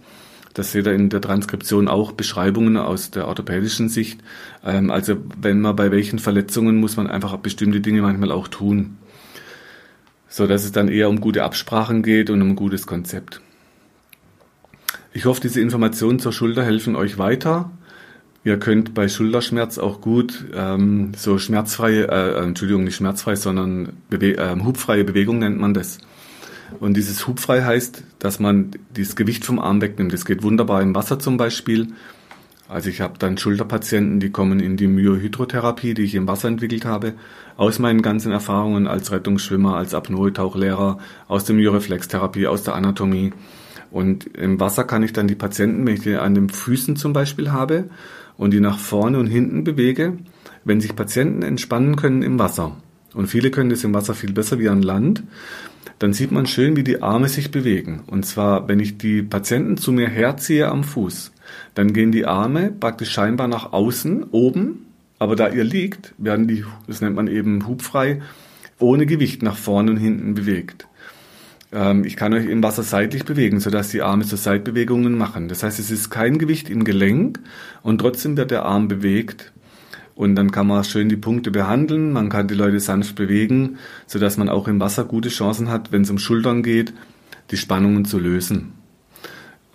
Das 0.53 0.71
seht 0.71 0.85
ihr 0.85 0.93
in 0.93 1.09
der 1.09 1.21
Transkription 1.21 1.87
auch 1.87 2.11
Beschreibungen 2.11 2.77
aus 2.77 3.11
der 3.11 3.27
orthopädischen 3.27 3.89
Sicht. 3.89 4.21
Ähm, 4.63 4.91
also 4.91 5.17
wenn 5.39 5.61
man 5.61 5.75
bei 5.75 5.91
welchen 5.91 6.19
Verletzungen 6.19 6.79
muss 6.79 6.97
man 6.97 7.07
einfach 7.07 7.35
bestimmte 7.37 7.81
Dinge 7.81 8.01
manchmal 8.01 8.31
auch 8.31 8.47
tun. 8.47 8.97
So 10.27 10.47
dass 10.47 10.63
es 10.63 10.71
dann 10.71 10.87
eher 10.87 11.09
um 11.09 11.21
gute 11.21 11.43
Absprachen 11.43 12.03
geht 12.03 12.29
und 12.29 12.41
um 12.41 12.49
ein 12.49 12.55
gutes 12.55 12.87
Konzept. 12.87 13.41
Ich 15.11 15.25
hoffe, 15.25 15.41
diese 15.41 15.61
Informationen 15.61 16.19
zur 16.19 16.33
Schulter 16.33 16.63
helfen 16.63 16.95
euch 16.95 17.19
weiter. 17.19 17.71
Ihr 18.43 18.57
könnt 18.57 18.93
bei 18.93 19.07
Schulterschmerz 19.07 19.77
auch 19.77 20.01
gut 20.01 20.45
ähm, 20.53 21.13
so 21.15 21.37
schmerzfreie, 21.37 22.07
äh, 22.09 22.39
äh, 22.39 22.43
Entschuldigung, 22.43 22.83
nicht 22.83 22.95
schmerzfrei, 22.95 23.35
sondern 23.35 23.93
bewe 24.09 24.37
äh, 24.37 24.55
hubfreie 24.59 25.03
Bewegung 25.03 25.39
nennt 25.39 25.59
man 25.59 25.73
das. 25.73 25.99
Und 26.79 26.95
dieses 26.95 27.27
hubfrei 27.27 27.63
heißt, 27.63 28.03
dass 28.19 28.39
man 28.39 28.71
dieses 28.95 29.15
Gewicht 29.15 29.45
vom 29.45 29.59
Arm 29.59 29.81
wegnimmt. 29.81 30.13
Das 30.13 30.25
geht 30.25 30.43
wunderbar 30.43 30.81
im 30.81 30.95
Wasser 30.95 31.19
zum 31.19 31.37
Beispiel. 31.37 31.87
Also 32.67 32.89
ich 32.89 33.01
habe 33.01 33.19
dann 33.19 33.37
Schulterpatienten, 33.37 34.19
die 34.19 34.31
kommen 34.31 34.59
in 34.59 34.77
die 34.77 34.87
Myohydrotherapie, 34.87 35.93
die 35.93 36.03
ich 36.03 36.15
im 36.15 36.27
Wasser 36.27 36.47
entwickelt 36.47 36.85
habe, 36.85 37.13
aus 37.57 37.77
meinen 37.77 38.01
ganzen 38.01 38.31
Erfahrungen 38.31 38.87
als 38.87 39.11
Rettungsschwimmer, 39.11 39.75
als 39.75 39.93
Apnoe-Tauchlehrer, 39.93 40.97
aus 41.27 41.45
der 41.45 41.55
Myoreflextherapie, 41.55 42.47
aus 42.47 42.63
der 42.63 42.75
Anatomie. 42.75 43.33
Und 43.91 44.25
im 44.35 44.59
Wasser 44.59 44.85
kann 44.85 45.03
ich 45.03 45.13
dann 45.13 45.27
die 45.27 45.35
Patienten, 45.35 45.85
wenn 45.85 45.93
ich 45.93 46.01
die 46.01 46.15
an 46.15 46.33
den 46.33 46.49
Füßen 46.49 46.95
zum 46.95 47.13
Beispiel 47.13 47.51
habe, 47.51 47.89
und 48.37 48.51
die 48.51 48.59
nach 48.59 48.79
vorne 48.79 49.19
und 49.19 49.27
hinten 49.27 49.63
bewege, 49.63 50.17
wenn 50.63 50.81
sich 50.81 50.95
Patienten 50.95 51.43
entspannen 51.43 51.95
können 51.95 52.23
im 52.23 52.39
Wasser, 52.39 52.77
und 53.13 53.27
viele 53.27 53.51
können 53.51 53.69
das 53.69 53.83
im 53.83 53.93
Wasser 53.93 54.15
viel 54.15 54.33
besser 54.33 54.59
wie 54.59 54.69
an 54.69 54.81
Land, 54.81 55.23
dann 55.99 56.13
sieht 56.13 56.31
man 56.31 56.45
schön, 56.45 56.75
wie 56.75 56.83
die 56.83 57.01
Arme 57.01 57.29
sich 57.29 57.51
bewegen. 57.51 58.03
Und 58.07 58.25
zwar, 58.25 58.67
wenn 58.67 58.79
ich 58.79 58.97
die 58.97 59.21
Patienten 59.21 59.77
zu 59.77 59.91
mir 59.91 60.09
herziehe 60.09 60.67
am 60.67 60.83
Fuß, 60.83 61.31
dann 61.75 61.93
gehen 61.93 62.11
die 62.11 62.25
Arme 62.25 62.71
praktisch 62.77 63.11
scheinbar 63.11 63.47
nach 63.47 63.73
außen, 63.73 64.25
oben, 64.31 64.85
aber 65.19 65.35
da 65.35 65.49
ihr 65.49 65.63
liegt, 65.63 66.13
werden 66.17 66.47
die, 66.47 66.65
das 66.87 67.01
nennt 67.01 67.15
man 67.15 67.27
eben 67.27 67.67
hubfrei, 67.67 68.21
ohne 68.79 69.05
Gewicht 69.05 69.43
nach 69.43 69.55
vorne 69.55 69.91
und 69.91 69.97
hinten 69.97 70.33
bewegt. 70.33 70.87
Ähm, 71.71 72.03
ich 72.03 72.15
kann 72.15 72.33
euch 72.33 72.45
im 72.45 72.61
Wasser 72.61 72.83
seitlich 72.83 73.25
bewegen, 73.25 73.59
sodass 73.59 73.89
die 73.89 74.01
Arme 74.01 74.23
so 74.23 74.35
Seitbewegungen 74.35 75.17
machen. 75.17 75.47
Das 75.47 75.63
heißt, 75.63 75.79
es 75.79 75.91
ist 75.91 76.09
kein 76.09 76.37
Gewicht 76.37 76.69
im 76.69 76.83
Gelenk 76.83 77.39
und 77.81 77.99
trotzdem 77.99 78.37
wird 78.37 78.51
der 78.51 78.65
Arm 78.65 78.87
bewegt. 78.87 79.51
Und 80.15 80.35
dann 80.35 80.51
kann 80.51 80.67
man 80.67 80.83
schön 80.83 81.09
die 81.09 81.17
Punkte 81.17 81.49
behandeln, 81.49 82.13
man 82.13 82.29
kann 82.29 82.47
die 82.47 82.53
Leute 82.53 82.79
sanft 82.79 83.15
bewegen, 83.15 83.77
sodass 84.05 84.37
man 84.37 84.47
auch 84.47 84.67
im 84.67 84.79
Wasser 84.79 85.05
gute 85.05 85.29
Chancen 85.29 85.69
hat, 85.69 85.91
wenn 85.91 86.03
es 86.03 86.09
um 86.09 86.19
Schultern 86.19 86.61
geht, 86.61 86.93
die 87.49 87.57
Spannungen 87.57 88.05
zu 88.05 88.19
lösen. 88.19 88.73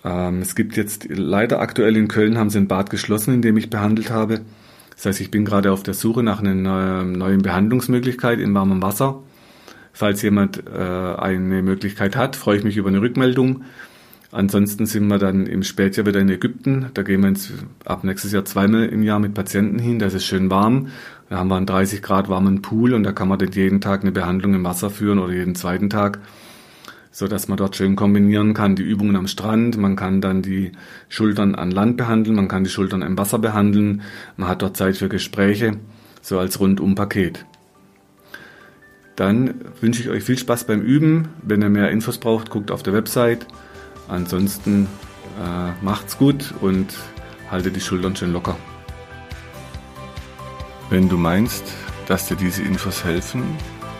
Ähm, 0.05 0.41
es 0.41 0.55
gibt 0.55 0.77
jetzt 0.77 1.09
leider 1.09 1.61
aktuell 1.61 1.97
in 1.97 2.09
Köln 2.09 2.39
haben 2.39 2.51
sie 2.51 2.59
ein 2.59 2.69
Bad 2.69 2.91
geschlossen, 2.91 3.35
in 3.35 3.43
dem 3.43 3.57
ich 3.57 3.69
behandelt 3.69 4.11
habe. 4.11 4.41
Das 4.95 5.07
heißt, 5.07 5.21
ich 5.21 5.31
bin 5.31 5.45
gerade 5.45 5.73
auf 5.73 5.83
der 5.83 5.95
Suche 5.95 6.23
nach 6.23 6.41
einer 6.41 7.05
neuen 7.05 7.43
Behandlungsmöglichkeit 7.43 8.39
in 8.41 8.55
warmem 8.55 8.83
Wasser. 8.83 9.23
Falls 9.93 10.23
jemand 10.23 10.63
äh, 10.67 10.79
eine 10.79 11.63
Möglichkeit 11.63 12.17
hat, 12.17 12.37
freue 12.37 12.59
ich 12.59 12.65
mich 12.65 12.77
über 12.77 12.89
eine 12.89 13.01
Rückmeldung. 13.01 13.65
Ansonsten 14.31 14.85
sind 14.85 15.07
wir 15.07 15.19
dann 15.19 15.47
im 15.47 15.63
Spätjahr 15.63 16.05
wieder 16.05 16.21
in 16.21 16.29
Ägypten. 16.29 16.91
Da 16.93 17.03
gehen 17.03 17.23
wir 17.23 17.31
ins, 17.31 17.51
ab 17.87 18.05
nächstes 18.05 18.33
Jahr 18.33 18.45
zweimal 18.45 18.85
im 18.87 19.03
Jahr 19.03 19.19
mit 19.21 19.33
Patienten 19.33 19.79
hin. 19.79 19.99
Da 19.99 20.07
ist 20.07 20.15
es 20.15 20.27
schön 20.27 20.51
warm. 20.51 20.89
Da 21.31 21.39
haben 21.39 21.49
wir 21.49 21.57
einen 21.57 21.67
30 21.67 22.03
Grad 22.03 22.29
warmen 22.29 22.61
Pool 22.61 22.93
und 22.93 23.05
da 23.05 23.13
kann 23.13 23.29
man 23.29 23.39
dann 23.39 23.53
jeden 23.53 23.81
Tag 23.81 24.03
eine 24.03 24.13
Behandlung 24.13 24.55
im 24.55 24.65
Wasser 24.65 24.91
führen 24.91 25.19
oder 25.19 25.33
jeden 25.33 25.55
zweiten 25.55 25.89
Tag, 25.89 26.21
so 27.11 27.27
dass 27.27 27.49
man 27.49 27.57
dort 27.57 27.77
schön 27.77 27.97
kombinieren 27.97 28.53
kann. 28.53 28.77
Die 28.77 28.83
Übungen 28.83 29.17
am 29.17 29.29
Strand, 29.29 29.79
man 29.79 29.97
kann 29.97 30.21
dann 30.21 30.43
die 30.43 30.73
Schultern 31.09 31.55
an 31.55 31.71
Land 31.71 31.97
behandeln, 31.97 32.37
man 32.37 32.49
kann 32.49 32.65
die 32.65 32.71
Schultern 32.71 33.01
im 33.01 33.17
Wasser 33.17 33.39
behandeln. 33.39 34.03
Man 34.37 34.49
hat 34.49 34.61
dort 34.61 34.77
Zeit 34.77 34.99
für 34.99 35.09
Gespräche, 35.09 35.79
so 36.21 36.39
als 36.39 36.61
Rundum-Paket. 36.61 37.47
Dann 39.17 39.55
wünsche 39.81 40.03
ich 40.03 40.11
euch 40.11 40.23
viel 40.23 40.39
Spaß 40.39 40.65
beim 40.65 40.81
Üben. 40.81 41.29
Wenn 41.43 41.63
ihr 41.63 41.71
mehr 41.71 41.91
Infos 41.91 42.19
braucht, 42.19 42.51
guckt 42.51 42.71
auf 42.71 42.83
der 42.83 42.93
Website. 42.93 43.47
Ansonsten 44.09 44.89
äh, 45.39 45.85
macht's 45.85 46.19
gut 46.19 46.53
und 46.61 46.95
haltet 47.51 47.77
die 47.77 47.81
Schultern 47.81 48.17
schön 48.17 48.33
locker. 48.33 48.57
Wenn 50.91 51.09
du 51.09 51.17
meinst, 51.17 51.65
dass 52.07 52.27
dir 52.27 52.37
diese 52.37 52.63
Infos 52.63 53.05
helfen 53.05 53.57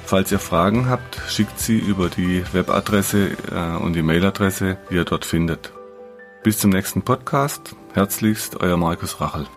Falls 0.07 0.31
ihr 0.31 0.39
Fragen 0.39 0.89
habt, 0.89 1.19
schickt 1.27 1.59
sie 1.59 1.77
über 1.77 2.07
die 2.07 2.41
Webadresse 2.53 3.31
äh, 3.51 3.75
und 3.75 3.91
die 3.91 4.01
Mailadresse, 4.01 4.77
die 4.89 4.95
ihr 4.95 5.03
dort 5.03 5.25
findet. 5.25 5.73
Bis 6.43 6.59
zum 6.59 6.71
nächsten 6.71 7.01
Podcast. 7.01 7.75
Herzlichst, 7.93 8.61
euer 8.61 8.77
Markus 8.77 9.19
Rachel. 9.19 9.47